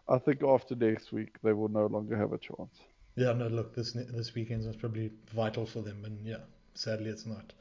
I 0.10 0.18
think 0.18 0.44
after 0.44 0.76
next 0.76 1.12
week 1.12 1.36
they 1.44 1.54
will 1.54 1.70
no 1.70 1.88
longer 1.88 2.16
have 2.18 2.34
a 2.34 2.38
chance. 2.38 2.76
Yeah, 3.16 3.34
no, 3.34 3.48
look, 3.48 3.76
this 3.76 3.94
this 3.94 4.34
weekend 4.36 4.66
was 4.66 4.76
probably 4.76 5.12
vital 5.34 5.66
for 5.66 5.82
them, 5.82 6.06
and 6.06 6.26
yeah, 6.26 6.44
sadly 6.74 7.10
it's 7.10 7.26
not. 7.26 7.54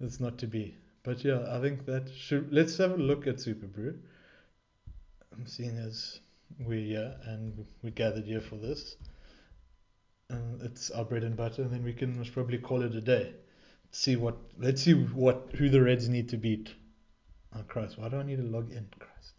It's 0.00 0.20
not 0.20 0.38
to 0.38 0.46
be. 0.46 0.76
But 1.02 1.24
yeah, 1.24 1.44
I 1.50 1.60
think 1.60 1.86
that 1.86 2.10
should. 2.16 2.52
Let's 2.52 2.76
have 2.78 2.92
a 2.92 2.96
look 2.96 3.26
at 3.26 3.36
Superbru. 3.36 3.96
I'm 5.32 5.46
seeing 5.46 5.76
as 5.78 6.20
we're 6.58 6.80
here 6.80 7.14
uh, 7.26 7.30
and 7.30 7.66
we 7.82 7.90
gathered 7.90 8.24
here 8.24 8.40
for 8.40 8.56
this, 8.56 8.96
and 10.30 10.62
it's 10.62 10.90
our 10.90 11.04
bread 11.04 11.22
and 11.24 11.36
butter, 11.36 11.62
and 11.62 11.70
then 11.70 11.84
we 11.84 11.92
can 11.92 12.16
most 12.16 12.32
probably 12.32 12.58
call 12.58 12.82
it 12.82 12.94
a 12.94 13.00
day. 13.00 13.32
See 13.92 14.16
what. 14.16 14.36
Let's 14.58 14.82
see 14.82 14.94
what 14.94 15.50
who 15.56 15.68
the 15.68 15.82
Reds 15.82 16.08
need 16.08 16.28
to 16.30 16.36
beat. 16.36 16.72
Oh 17.54 17.62
Christ, 17.68 17.98
why 17.98 18.08
do 18.08 18.16
I 18.18 18.22
need 18.24 18.36
to 18.38 18.42
log 18.42 18.70
in? 18.72 18.86
Christ. 18.98 19.32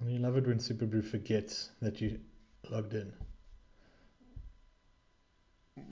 I 0.00 0.16
love 0.18 0.36
it 0.36 0.46
when 0.46 0.58
Superbru 0.58 1.04
forgets 1.04 1.70
that 1.82 2.00
you 2.00 2.20
logged 2.70 2.94
in. 2.94 3.12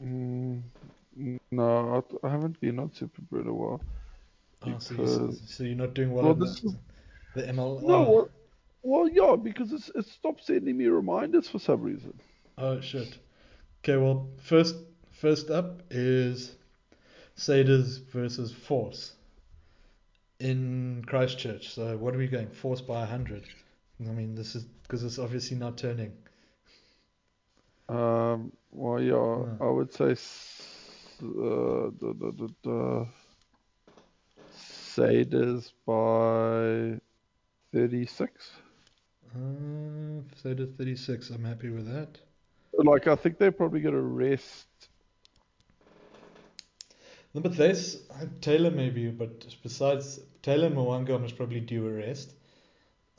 Mm, 0.02 0.62
no, 1.50 2.04
I, 2.22 2.26
I 2.26 2.30
haven't 2.30 2.60
been 2.60 2.78
on 2.78 2.90
Superbru 2.90 3.42
in 3.42 3.48
a 3.48 3.54
while. 3.54 3.80
Oh, 4.62 4.78
so, 4.78 4.94
you, 4.94 5.00
Because- 5.00 5.42
so 5.46 5.64
you're 5.64 5.76
not 5.76 5.94
doing 5.94 6.12
well, 6.12 6.24
Well, 6.24 6.32
on 6.34 6.40
this 6.40 6.60
the, 6.60 6.68
is- 6.68 6.76
the 7.34 7.42
ML. 7.42 7.82
No, 7.82 7.94
oh, 7.94 8.10
well, 8.10 8.28
well, 8.82 9.08
yeah, 9.08 9.36
because 9.36 9.72
it's, 9.72 9.90
it 9.94 10.06
stopped 10.06 10.44
sending 10.44 10.76
me 10.76 10.86
reminders 10.86 11.48
for 11.48 11.58
some 11.58 11.82
reason. 11.82 12.18
Oh 12.58 12.80
shit. 12.80 13.18
Okay, 13.84 13.96
well, 13.96 14.28
first 14.42 14.76
first 15.12 15.50
up 15.50 15.82
is 15.90 16.54
Saders 17.36 18.00
versus 18.10 18.52
Force 18.52 19.12
in 20.40 21.04
Christchurch. 21.06 21.70
So 21.70 21.96
what 21.96 22.14
are 22.14 22.18
we 22.18 22.26
going? 22.28 22.48
Force 22.50 22.80
by 22.80 23.00
100. 23.00 23.44
I 24.00 24.10
mean, 24.10 24.34
this 24.34 24.54
is 24.54 24.64
because 24.82 25.02
it's 25.04 25.18
obviously 25.18 25.56
not 25.56 25.78
turning. 25.78 26.12
Um, 27.88 28.52
well, 28.72 29.00
yeah, 29.00 29.14
Yeah. 29.14 29.66
I 29.66 29.70
would 29.70 29.92
say 29.92 30.12
uh, 30.12 30.16
the, 31.22 32.14
the, 32.18 32.32
the, 32.32 32.54
the 32.62 33.06
by 35.86 37.00
36. 37.72 38.50
Uh, 39.34 39.38
Saders 40.42 40.76
36. 40.76 41.30
I'm 41.30 41.44
happy 41.44 41.70
with 41.70 41.86
that. 41.92 42.18
Like, 42.78 43.06
I 43.06 43.16
think 43.16 43.38
they're 43.38 43.52
probably 43.52 43.80
going 43.80 43.94
to 43.94 44.00
rest. 44.00 44.66
No, 47.34 47.40
but 47.42 47.56
there's 47.56 48.02
Taylor 48.40 48.70
maybe, 48.70 49.10
but 49.10 49.54
besides 49.62 50.18
Taylor 50.42 50.66
and 50.66 50.74
Mo'unga 50.76 51.18
must 51.20 51.36
probably 51.36 51.60
due 51.60 51.86
a 51.86 51.92
rest. 51.92 52.34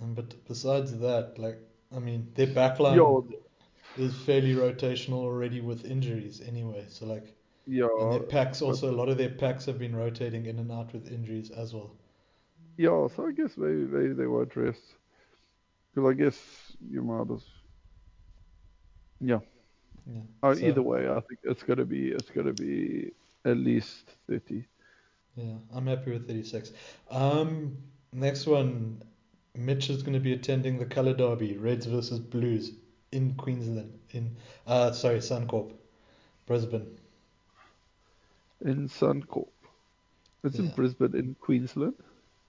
Um, 0.02 0.14
but 0.14 0.46
besides 0.48 0.98
that, 1.00 1.38
like 1.40 1.60
I 1.96 2.00
mean, 2.00 2.32
their 2.36 2.48
backline 2.48 2.96
Yo, 2.96 3.28
is 3.96 4.16
fairly 4.16 4.56
rotational 4.56 5.20
already 5.20 5.62
with 5.62 5.86
injuries 5.86 6.42
anyway. 6.42 6.86
So 6.90 7.06
like, 7.06 7.36
yeah, 7.66 7.88
and 7.98 8.12
their 8.12 8.20
packs 8.22 8.62
also 8.62 8.92
a 8.92 8.96
lot 8.98 9.10
of 9.10 9.18
their 9.18 9.30
packs 9.32 9.66
have 9.66 9.80
been 9.80 9.96
rotating 9.96 10.46
in 10.48 10.60
and 10.60 10.72
out 10.72 10.94
with 10.94 11.12
injuries 11.12 11.52
as 11.52 11.74
well. 11.74 11.98
yeah, 12.78 13.08
so 13.08 13.28
I 13.28 13.32
guess 13.32 13.58
maybe, 13.58 13.86
maybe 13.88 14.14
they 14.14 14.28
won't 14.28 14.56
rest. 14.56 14.82
Because 15.94 16.10
I 16.10 16.14
guess 16.14 16.78
you 16.90 17.02
might 17.04 17.30
as. 17.34 17.44
Yeah. 19.20 19.40
Yeah. 20.06 20.22
Uh, 20.44 20.56
So, 20.56 20.66
either 20.66 20.82
way, 20.82 21.10
I 21.10 21.20
think 21.22 21.40
it's 21.44 21.64
gonna 21.64 21.86
be 21.86 22.12
it's 22.12 22.30
gonna 22.30 22.54
be 22.54 23.12
at 23.46 23.58
least 23.58 24.06
thirty. 24.28 24.66
Yeah, 25.36 25.54
I'm 25.72 25.86
happy 25.86 26.12
with 26.14 26.28
36. 26.28 26.72
Um, 27.12 27.78
next 28.12 28.48
one, 28.48 29.04
Mitch 29.54 29.92
is 29.92 30.02
going 30.02 30.16
to 30.16 30.20
be 30.20 30.34
attending 30.34 30.80
the 30.80 30.86
Colour 30.86 31.14
Derby, 31.14 31.58
Reds 31.58 31.86
versus 31.86 32.18
Blues 32.18 32.72
in 33.12 33.36
Queensland. 33.36 34.00
In 34.10 34.36
uh, 34.66 34.92
sorry, 34.94 35.20
Suncorp, 35.20 35.72
Brisbane. 36.48 36.88
in 38.66 38.90
Suncorp. 38.90 39.50
It's 40.44 40.58
in 40.58 40.70
Brisbane, 40.70 41.14
in 41.16 41.36
Queensland. 41.40 41.94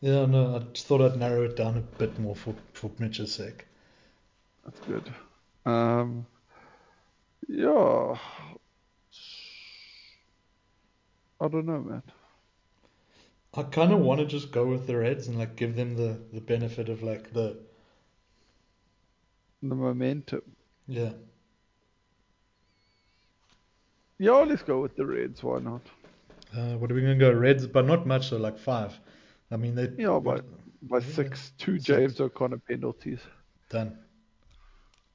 Yeah, 0.01 0.25
no, 0.25 0.57
I 0.57 0.61
just 0.73 0.87
thought 0.87 1.03
I'd 1.03 1.19
narrow 1.19 1.43
it 1.43 1.57
down 1.57 1.77
a 1.77 1.81
bit 1.99 2.19
more 2.19 2.37
for 2.37 2.55
for 2.73 2.91
Mitch's 2.99 3.35
sake. 3.35 3.67
That's 4.65 4.81
good. 4.81 5.13
Um, 5.67 6.25
yeah. 7.47 8.19
I 11.41 11.49
don't 11.49 11.67
know, 11.67 11.81
man. 11.81 12.03
I 13.53 13.63
kind 13.63 13.93
of 13.93 14.01
want 14.01 14.21
to 14.21 14.27
just 14.27 14.53
go 14.53 14.67
with 14.67 14.87
the 14.87 14.97
Reds 14.97 15.29
and 15.29 15.39
like 15.39 15.55
give 15.55 15.77
them 15.77 15.97
the 15.97 16.19
the 16.33 16.41
benefit 16.41 16.89
of 16.89 17.03
like 17.03 17.35
the 17.35 17.59
The 19.63 19.77
momentum. 19.77 20.57
yeah. 20.89 21.13
Yeah, 24.19 24.45
let's 24.45 24.63
go 24.63 24.81
with 24.81 24.95
the 24.95 25.05
Reds. 25.07 25.43
Why 25.43 25.59
not? 25.59 25.83
Uh, 26.55 26.77
what 26.77 26.91
are 26.91 26.95
we 26.95 27.01
gonna 27.01 27.17
go? 27.17 27.33
Reds, 27.33 27.67
but 27.67 27.87
not 27.87 28.07
much. 28.07 28.29
So 28.29 28.37
like 28.37 28.59
five. 28.59 28.99
I 29.51 29.57
mean 29.57 29.75
they 29.75 29.93
Yeah, 29.97 30.19
by 30.21 30.41
by 30.83 31.01
six, 31.01 31.53
two 31.59 31.79
Six. 31.79 31.89
James 31.97 32.21
O'Connor 32.21 32.59
penalties. 32.59 33.21
done. 33.71 33.99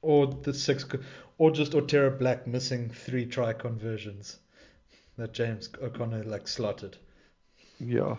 Or 0.04 0.26
the 0.26 0.52
six, 0.52 0.84
or 1.38 1.50
just 1.50 1.72
Otere 1.72 2.18
Black 2.18 2.46
missing 2.46 2.90
three 2.90 3.24
try 3.24 3.54
conversions 3.54 4.38
that 5.16 5.32
James 5.32 5.70
O'Connor 5.82 6.24
like 6.24 6.46
slotted. 6.46 6.98
Yeah. 7.80 8.16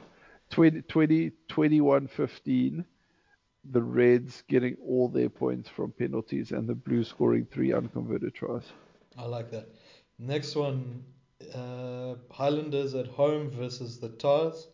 20, 0.50 0.82
20, 0.82 1.32
21 1.48 2.08
15. 2.08 2.86
The 3.72 3.82
Reds 3.82 4.44
getting 4.48 4.76
all 4.86 5.10
their 5.10 5.30
points 5.30 5.70
from 5.70 5.92
penalties 5.92 6.52
and 6.52 6.68
the 6.68 6.76
Blues 6.76 7.08
scoring 7.08 7.48
three 7.52 7.72
unconverted 7.72 8.34
tries. 8.34 8.64
I 9.18 9.26
like 9.26 9.52
that. 9.52 9.70
Next 10.20 10.56
one, 10.56 11.04
uh, 11.54 12.16
Highlanders 12.32 12.96
at 12.96 13.08
home 13.08 13.50
versus 13.50 14.00
the 14.00 14.10
Tahs. 14.10 14.68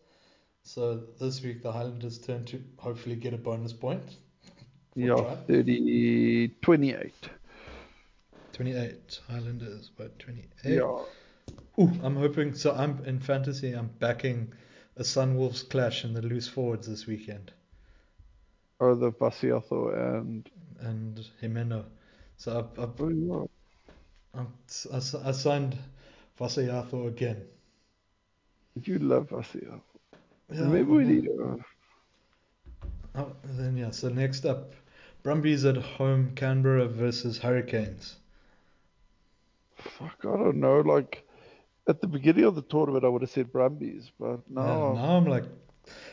So 0.62 1.02
this 1.18 1.42
week 1.42 1.62
the 1.62 1.72
Highlanders 1.72 2.18
turn 2.18 2.44
to 2.46 2.62
hopefully 2.76 3.16
get 3.16 3.34
a 3.34 3.38
bonus 3.38 3.72
point. 3.72 4.16
Yeah, 4.94 5.14
try. 5.14 5.34
30, 5.48 6.48
28. 6.60 7.30
28 8.52 9.20
Highlanders 9.28 9.88
by 9.90 10.06
28. 10.18 10.46
Yeah. 10.64 10.98
Ooh, 11.80 11.90
I'm 12.02 12.16
hoping 12.16 12.54
so. 12.54 12.74
I'm 12.74 13.02
in 13.06 13.18
fantasy. 13.18 13.72
I'm 13.72 13.90
backing 13.98 14.52
a 14.96 15.02
Sunwolves 15.02 15.68
clash 15.70 16.04
in 16.04 16.12
the 16.12 16.20
loose 16.22 16.46
forwards 16.48 16.86
this 16.86 17.06
weekend 17.06 17.50
Oh, 18.80 18.94
the 18.94 19.10
Vasiato 19.12 19.94
and. 20.18 20.50
and 20.80 21.24
Himeno. 21.42 21.84
So 22.36 22.58
I've, 22.76 22.78
I've, 22.82 23.00
Oh, 23.00 23.48
yeah. 24.34 24.42
I, 24.42 24.96
s- 24.96 25.14
I 25.14 25.32
signed 25.32 25.78
Vasayato 26.38 27.06
again. 27.08 27.42
You 28.84 28.98
love 28.98 29.28
Vasiato. 29.28 29.80
Yeah, 30.52 30.62
Maybe 30.64 30.90
we 30.90 31.04
need. 31.04 31.28
Uh, 31.28 31.56
Oh, 33.14 33.32
then 33.44 33.76
yeah. 33.76 33.90
So 33.90 34.08
next 34.08 34.44
up, 34.46 34.74
Brumbies 35.22 35.64
at 35.64 35.76
home, 35.76 36.32
Canberra 36.34 36.86
versus 36.88 37.38
Hurricanes. 37.38 38.16
fuck, 39.76 40.16
I 40.24 40.36
don't 40.36 40.56
know. 40.60 40.80
Like, 40.80 41.26
at 41.88 42.00
the 42.00 42.06
beginning 42.06 42.44
of 42.44 42.54
the 42.54 42.62
tournament, 42.62 43.04
I 43.04 43.08
would 43.08 43.22
have 43.22 43.30
said 43.30 43.52
Brumbies, 43.52 44.10
but 44.18 44.40
Yeah, 44.50 44.62
now. 44.64 44.92
now 44.94 45.16
I'm 45.16 45.26
like, 45.26 45.44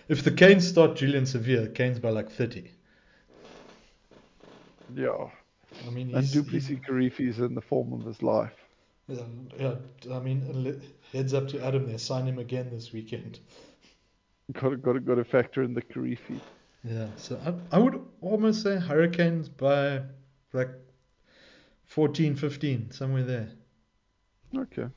if 0.08 0.24
the 0.24 0.32
Canes 0.32 0.68
start 0.68 0.96
Julian 0.96 1.24
Savea, 1.26 1.74
Canes 1.74 2.00
by 2.00 2.10
like 2.10 2.32
30. 2.32 2.72
Yeah. 4.96 5.30
I 5.88 5.90
mean, 5.92 6.14
And 6.16 6.26
Du'Plessis 6.26 6.84
Kirifi's 6.86 7.40
in 7.40 7.54
the 7.54 7.62
form 7.62 7.94
of 7.94 8.04
his 8.06 8.24
life. 8.24 8.54
yeah, 9.08 9.24
yeah, 9.58 9.76
I 10.12 10.20
mean, 10.20 10.82
heads 11.14 11.34
up 11.34 11.48
to 11.50 11.64
Adam 11.64 11.88
there. 11.88 11.98
Sign 12.00 12.26
him 12.28 12.40
again 12.40 12.70
this 12.72 12.92
weekend. 12.92 13.40
Got 14.54 14.70
to, 14.70 14.78
got 14.78 14.94
to, 14.94 15.00
got 15.00 15.16
to 15.16 15.24
factor 15.24 15.62
in 15.62 15.74
the 15.76 15.82
Karifi. 15.82 16.40
Yeah, 16.84 17.08
so 17.18 17.40
I, 17.46 17.76
I 17.76 17.80
would 17.80 18.02
almost 18.22 18.64
say 18.64 18.78
Hurricanes 18.78 19.50
by 19.50 20.02
like 20.54 20.70
14, 21.88 22.36
15, 22.36 22.92
somewhere 22.92 23.24
there. 23.24 23.50
Okay. 24.56 24.88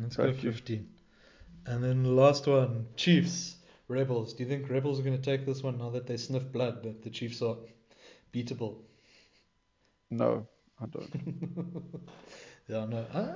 Let's 0.00 0.16
go 0.16 0.24
Thank 0.24 0.42
you. 0.42 0.52
15. 0.52 0.88
And 1.66 1.82
then 1.82 2.02
the 2.02 2.10
last 2.10 2.46
one, 2.46 2.86
Chiefs, 2.96 3.56
Rebels. 3.88 4.34
Do 4.34 4.42
you 4.42 4.48
think 4.48 4.68
Rebels 4.68 4.98
are 4.98 5.02
going 5.02 5.20
to 5.20 5.22
take 5.22 5.46
this 5.46 5.62
one 5.62 5.78
now 5.78 5.90
that 5.90 6.06
they 6.06 6.16
sniff 6.16 6.50
blood, 6.50 6.82
that 6.82 7.02
the 7.02 7.10
Chiefs 7.10 7.40
are 7.42 7.56
beatable? 8.32 8.78
No, 10.10 10.46
I 10.80 10.86
don't. 10.86 12.00
Yeah, 12.68 12.86
no. 12.86 13.04
I, 13.12 13.34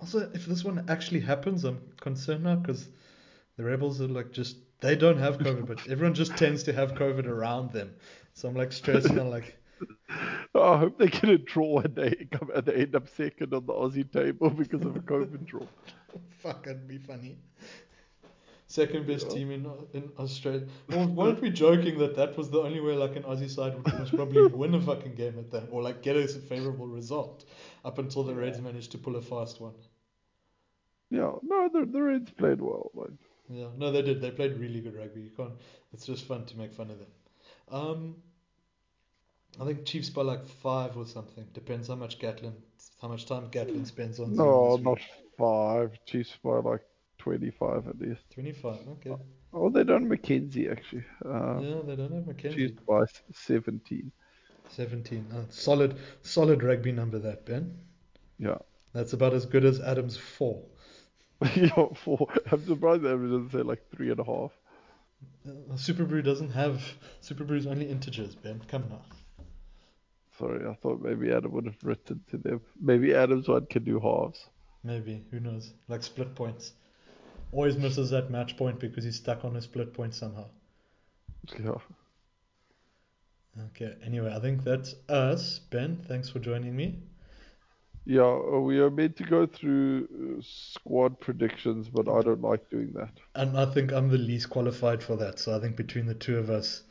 also, 0.00 0.30
if 0.34 0.46
this 0.46 0.64
one 0.64 0.84
actually 0.88 1.20
happens, 1.20 1.64
I'm 1.64 1.80
concerned 2.00 2.44
now 2.44 2.56
because 2.56 2.88
the 3.56 3.64
Rebels 3.64 4.00
are 4.00 4.08
like 4.08 4.32
just, 4.32 4.56
they 4.84 4.94
don't 4.96 5.16
have 5.18 5.38
COVID, 5.38 5.66
but 5.66 5.88
everyone 5.88 6.12
just 6.14 6.36
tends 6.36 6.62
to 6.64 6.72
have 6.74 6.92
COVID 6.92 7.26
around 7.26 7.72
them. 7.72 7.94
So 8.34 8.48
I'm 8.48 8.54
like 8.54 8.70
stressed 8.70 9.10
now, 9.12 9.24
like, 9.24 9.56
I 10.54 10.76
hope 10.76 10.98
they 10.98 11.06
get 11.08 11.24
a 11.30 11.38
draw 11.38 11.78
and 11.80 11.94
they 11.96 12.28
come 12.30 12.50
and 12.54 12.66
they 12.66 12.74
end 12.74 12.94
up 12.94 13.08
second 13.08 13.54
on 13.54 13.64
the 13.64 13.72
Aussie 13.72 14.10
table 14.10 14.50
because 14.50 14.82
of 14.82 14.94
a 14.94 15.00
COVID 15.00 15.46
draw. 15.46 15.66
Fuck, 16.42 16.64
that'd 16.64 16.86
be 16.86 16.98
funny. 16.98 17.38
Second 18.66 19.06
best 19.06 19.28
Yeah. 19.28 19.34
team 19.36 19.50
in 19.52 19.62
in 19.94 20.10
Australia. 20.18 20.66
Well, 20.90 21.06
weren't 21.06 21.40
we 21.40 21.48
joking 21.50 21.98
that 21.98 22.14
that 22.16 22.36
was 22.36 22.50
the 22.50 22.60
only 22.60 22.80
way 22.80 22.94
like 22.94 23.16
an 23.16 23.22
Aussie 23.22 23.50
side 23.50 23.74
would 23.76 23.98
most 23.98 24.14
probably 24.14 24.46
win 24.62 24.74
a 24.74 24.80
fucking 24.82 25.14
game 25.14 25.38
at 25.38 25.50
that, 25.52 25.68
or 25.70 25.82
like 25.82 26.02
get 26.02 26.16
a 26.16 26.28
favourable 26.28 26.86
result, 26.86 27.44
up 27.84 27.98
until 27.98 28.22
the 28.22 28.34
Reds 28.34 28.60
managed 28.60 28.92
to 28.92 28.98
pull 28.98 29.16
a 29.16 29.22
fast 29.22 29.60
one. 29.60 29.74
Yeah, 31.10 31.32
no, 31.42 31.68
the 31.72 31.86
the 31.86 32.02
Reds 32.02 32.30
played 32.32 32.60
well. 32.60 32.90
Like, 32.94 33.10
Yeah, 33.48 33.66
no, 33.76 33.92
they 33.92 34.02
did. 34.02 34.20
They 34.20 34.30
played 34.30 34.58
really 34.58 34.80
good 34.80 34.96
rugby. 34.96 35.22
You 35.22 35.30
can't. 35.36 35.52
It's 35.92 36.06
just 36.06 36.24
fun 36.24 36.44
to 36.46 36.56
make 36.56 36.72
fun 36.72 36.90
of 36.90 36.98
them. 36.98 37.08
Um, 37.70 38.16
I 39.60 39.64
think 39.64 39.84
Chiefs 39.84 40.10
by 40.10 40.22
like 40.22 40.46
five 40.46 40.96
or 40.96 41.06
something. 41.06 41.46
Depends 41.52 41.88
how 41.88 41.94
much 41.94 42.18
Gatland, 42.18 42.54
how 43.00 43.08
much 43.08 43.26
time 43.26 43.48
Gatland 43.50 43.86
spends 43.86 44.18
on. 44.18 44.34
No, 44.34 44.76
not 44.76 44.98
five. 45.38 45.98
Chiefs 46.06 46.36
by 46.42 46.58
like 46.58 46.82
twenty-five 47.18 47.86
at 47.86 47.98
least. 47.98 48.22
Twenty-five. 48.32 48.80
Okay. 48.88 49.14
Oh, 49.52 49.68
they 49.70 49.84
done 49.84 50.08
McKenzie 50.08 50.70
actually. 50.70 51.04
Uh, 51.24 51.60
yeah, 51.60 51.80
they 51.84 51.96
don't 51.96 52.12
have 52.12 52.24
McKenzie. 52.24 52.54
Chiefs 52.54 52.80
by 52.86 53.04
seventeen. 53.32 54.10
17. 54.70 55.26
Uh, 55.32 55.42
solid, 55.50 55.96
solid 56.22 56.62
rugby 56.62 56.90
number 56.90 57.18
that, 57.18 57.44
Ben. 57.46 57.76
Yeah. 58.38 58.58
That's 58.92 59.12
about 59.12 59.34
as 59.34 59.46
good 59.46 59.64
as 59.64 59.80
Adams' 59.80 60.16
four. 60.16 60.62
yeah, 61.56 61.86
four. 61.94 62.28
I'm 62.50 62.64
surprised 62.66 63.02
that 63.02 63.10
everyone 63.10 63.44
doesn't 63.44 63.58
say 63.58 63.62
like 63.62 63.82
three 63.90 64.10
and 64.10 64.20
a 64.20 64.24
half. 64.24 64.52
Uh, 65.46 65.74
Superbru 65.74 66.24
doesn't 66.24 66.50
have 66.50 66.82
Superbru's 67.22 67.66
only 67.66 67.88
integers, 67.88 68.34
Ben. 68.34 68.60
Come 68.68 68.84
now. 68.88 69.02
Sorry, 70.38 70.66
I 70.66 70.74
thought 70.74 71.00
maybe 71.00 71.32
Adam 71.32 71.52
would 71.52 71.66
have 71.66 71.82
written 71.82 72.20
to 72.30 72.38
them. 72.38 72.60
Maybe 72.80 73.14
Adam's 73.14 73.48
one 73.48 73.66
can 73.66 73.84
do 73.84 74.00
halves. 74.00 74.48
Maybe. 74.82 75.24
Who 75.30 75.40
knows? 75.40 75.72
Like 75.88 76.02
split 76.02 76.34
points. 76.34 76.72
Always 77.52 77.76
misses 77.76 78.10
that 78.10 78.30
match 78.30 78.56
point 78.56 78.80
because 78.80 79.04
he's 79.04 79.16
stuck 79.16 79.44
on 79.44 79.56
a 79.56 79.62
split 79.62 79.94
point 79.94 80.14
somehow. 80.14 80.46
Yeah. 81.58 81.78
Okay. 83.66 83.94
Anyway, 84.04 84.32
I 84.34 84.40
think 84.40 84.64
that's 84.64 84.94
us. 85.08 85.60
Ben, 85.70 86.04
thanks 86.08 86.28
for 86.28 86.40
joining 86.40 86.74
me. 86.74 87.02
Yeah, 88.06 88.22
uh, 88.22 88.58
we 88.60 88.78
are 88.80 88.90
meant 88.90 89.16
to 89.16 89.24
go 89.24 89.46
through 89.46 90.36
uh, 90.38 90.42
squad 90.42 91.18
predictions, 91.20 91.88
but 91.88 92.08
I 92.08 92.20
don't 92.20 92.42
like 92.42 92.68
doing 92.68 92.92
that. 92.94 93.10
And 93.34 93.58
I 93.58 93.64
think 93.66 93.92
I'm 93.92 94.10
the 94.10 94.18
least 94.18 94.50
qualified 94.50 95.02
for 95.02 95.16
that. 95.16 95.38
So 95.38 95.56
I 95.56 95.60
think 95.60 95.76
between 95.76 96.04
the 96.06 96.14
two 96.14 96.36
of 96.38 96.50
us, 96.50 96.82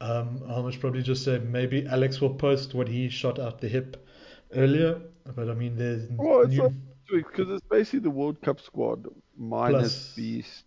um, 0.00 0.42
must 0.46 0.80
probably 0.80 1.02
just 1.02 1.24
say 1.24 1.38
maybe 1.38 1.86
Alex 1.86 2.20
will 2.20 2.34
post 2.34 2.74
what 2.74 2.88
he 2.88 3.08
shot 3.08 3.38
out 3.38 3.60
the 3.60 3.68
hip 3.68 4.06
earlier. 4.54 5.00
But 5.34 5.48
I 5.48 5.54
mean, 5.54 5.76
there's 5.76 6.10
Well, 6.10 6.42
it's 6.42 6.50
new, 6.50 6.62
not 6.64 6.72
because 7.10 7.48
it's 7.50 7.66
basically 7.70 8.00
the 8.00 8.10
World 8.10 8.40
Cup 8.42 8.60
squad 8.60 9.06
minus 9.38 9.78
Plus- 9.80 10.12
Beast, 10.14 10.64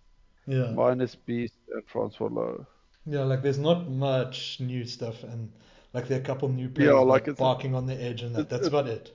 yeah, 0.48 0.72
minus 0.72 1.14
Beast 1.14 1.54
and 1.72 1.84
Francois 1.86 2.30
Louw. 2.30 2.66
yeah. 3.06 3.24
Like 3.24 3.44
there's 3.44 3.60
not 3.60 3.88
much 3.90 4.60
new 4.60 4.86
stuff, 4.86 5.22
and 5.24 5.52
like 5.94 6.08
there 6.08 6.18
are 6.18 6.22
a 6.22 6.26
couple 6.26 6.50
new 6.50 6.70
players 6.70 6.90
Yeah, 6.90 6.98
like 7.00 7.08
like 7.08 7.28
it's 7.28 7.40
a- 7.40 7.44
barking 7.44 7.76
on 7.76 7.86
the 7.86 8.02
edge, 8.02 8.24
and 8.24 8.36
that. 8.36 8.50
That's 8.50 8.66
about 8.68 8.88
it. 8.88 9.14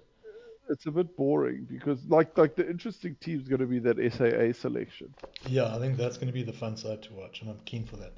It's 0.68 0.86
a 0.86 0.90
bit 0.90 1.16
boring 1.16 1.66
because 1.68 1.98
like 2.08 2.36
like 2.38 2.54
the 2.56 2.68
interesting 2.68 3.16
team's 3.20 3.48
going 3.48 3.60
to 3.60 3.66
be 3.66 3.78
that 3.80 3.96
SAA 3.98 4.58
selection. 4.58 5.12
Yeah, 5.46 5.74
I 5.74 5.78
think 5.78 5.96
that's 5.96 6.16
going 6.16 6.28
to 6.28 6.32
be 6.32 6.42
the 6.44 6.52
fun 6.52 6.76
side 6.76 7.02
to 7.02 7.12
watch, 7.14 7.40
and 7.42 7.50
I'm 7.50 7.60
keen 7.64 7.84
for 7.84 7.96
that. 7.96 8.12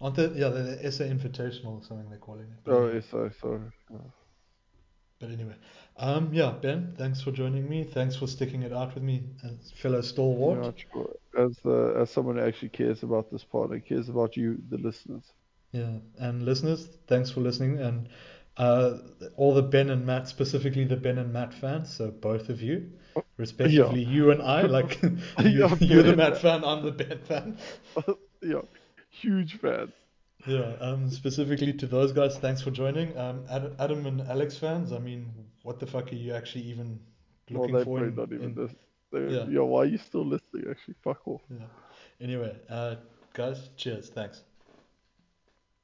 Aren't 0.00 0.16
they? 0.16 0.28
Yeah, 0.28 0.48
the, 0.50 0.78
the 0.80 0.92
SA 0.92 1.04
Invitational 1.04 1.80
or 1.80 1.82
something 1.82 2.08
they're 2.08 2.18
calling 2.18 2.42
it. 2.44 2.58
But 2.64 2.72
Oh, 2.74 2.84
anyway, 2.86 3.00
SA, 3.10 3.30
sorry. 3.40 3.60
but 5.20 5.30
anyway, 5.30 5.56
um, 5.96 6.32
yeah, 6.32 6.52
Ben, 6.62 6.94
thanks 6.96 7.20
for 7.20 7.32
joining 7.32 7.68
me. 7.68 7.82
Thanks 7.82 8.14
for 8.14 8.28
sticking 8.28 8.62
it 8.62 8.72
out 8.72 8.94
with 8.94 9.02
me, 9.02 9.24
as 9.44 9.72
fellow 9.72 10.00
stalwart. 10.00 10.84
Yeah. 10.94 11.02
As 11.44 11.58
uh, 11.66 12.00
as 12.00 12.10
someone 12.10 12.36
who 12.36 12.42
actually 12.42 12.68
cares 12.68 13.02
about 13.02 13.30
this 13.32 13.42
part 13.44 13.70
and 13.70 13.84
cares 13.84 14.08
about 14.08 14.36
you, 14.36 14.58
the 14.70 14.78
listeners. 14.78 15.24
Yeah, 15.72 15.98
and 16.18 16.44
listeners, 16.44 16.88
thanks 17.08 17.30
for 17.30 17.40
listening, 17.40 17.78
and 17.80 18.08
uh, 18.58 18.98
all 19.36 19.54
the 19.54 19.62
Ben 19.62 19.88
and 19.90 20.04
Matt, 20.04 20.28
specifically 20.28 20.84
the 20.84 20.96
Ben 20.96 21.16
and 21.18 21.32
Matt 21.32 21.54
fans, 21.54 21.94
so 21.94 22.10
both 22.10 22.48
of 22.48 22.60
you, 22.60 22.90
respectively, 23.36 24.02
you 24.04 24.30
and 24.30 24.42
I, 24.42 24.62
like 24.62 25.00
you, 25.02 25.16
Yeah, 25.38 25.74
you're 25.80 26.02
the 26.02 26.16
Matt 26.16 26.38
fan, 26.38 26.64
I'm 26.64 26.84
the 26.84 26.92
Ben 26.92 27.18
fan. 27.20 27.56
yeah, 28.42 28.60
huge 29.10 29.58
fan. 29.60 29.92
Yeah, 30.46 30.74
um, 30.80 31.10
specifically 31.10 31.72
to 31.72 31.86
those 31.86 32.12
guys, 32.12 32.38
thanks 32.38 32.62
for 32.62 32.70
joining. 32.70 33.16
Um, 33.18 33.44
Ad- 33.50 33.74
Adam 33.78 34.06
and 34.06 34.20
Alex 34.22 34.56
fans, 34.56 34.92
I 34.92 34.98
mean, 34.98 35.26
what 35.62 35.80
the 35.80 35.86
fuck 35.86 36.12
are 36.12 36.16
you 36.16 36.32
actually 36.34 36.64
even 36.64 37.00
looking 37.50 37.74
they're 37.74 37.84
for? 37.84 38.04
in- 38.04 38.14
not 38.14 38.32
even 38.32 38.50
in- 38.50 38.54
this. 38.54 38.72
They're, 39.10 39.28
Yeah. 39.30 39.46
yeah. 39.48 39.60
why 39.60 39.80
are 39.82 39.86
you 39.86 39.98
still 39.98 40.24
listening? 40.26 40.64
Actually, 40.70 40.94
fuck 41.02 41.26
off. 41.26 41.40
Yeah. 41.50 41.64
Anyway, 42.20 42.54
uh, 42.68 42.96
guys, 43.32 43.70
cheers. 43.76 44.10
Thanks. 44.10 44.42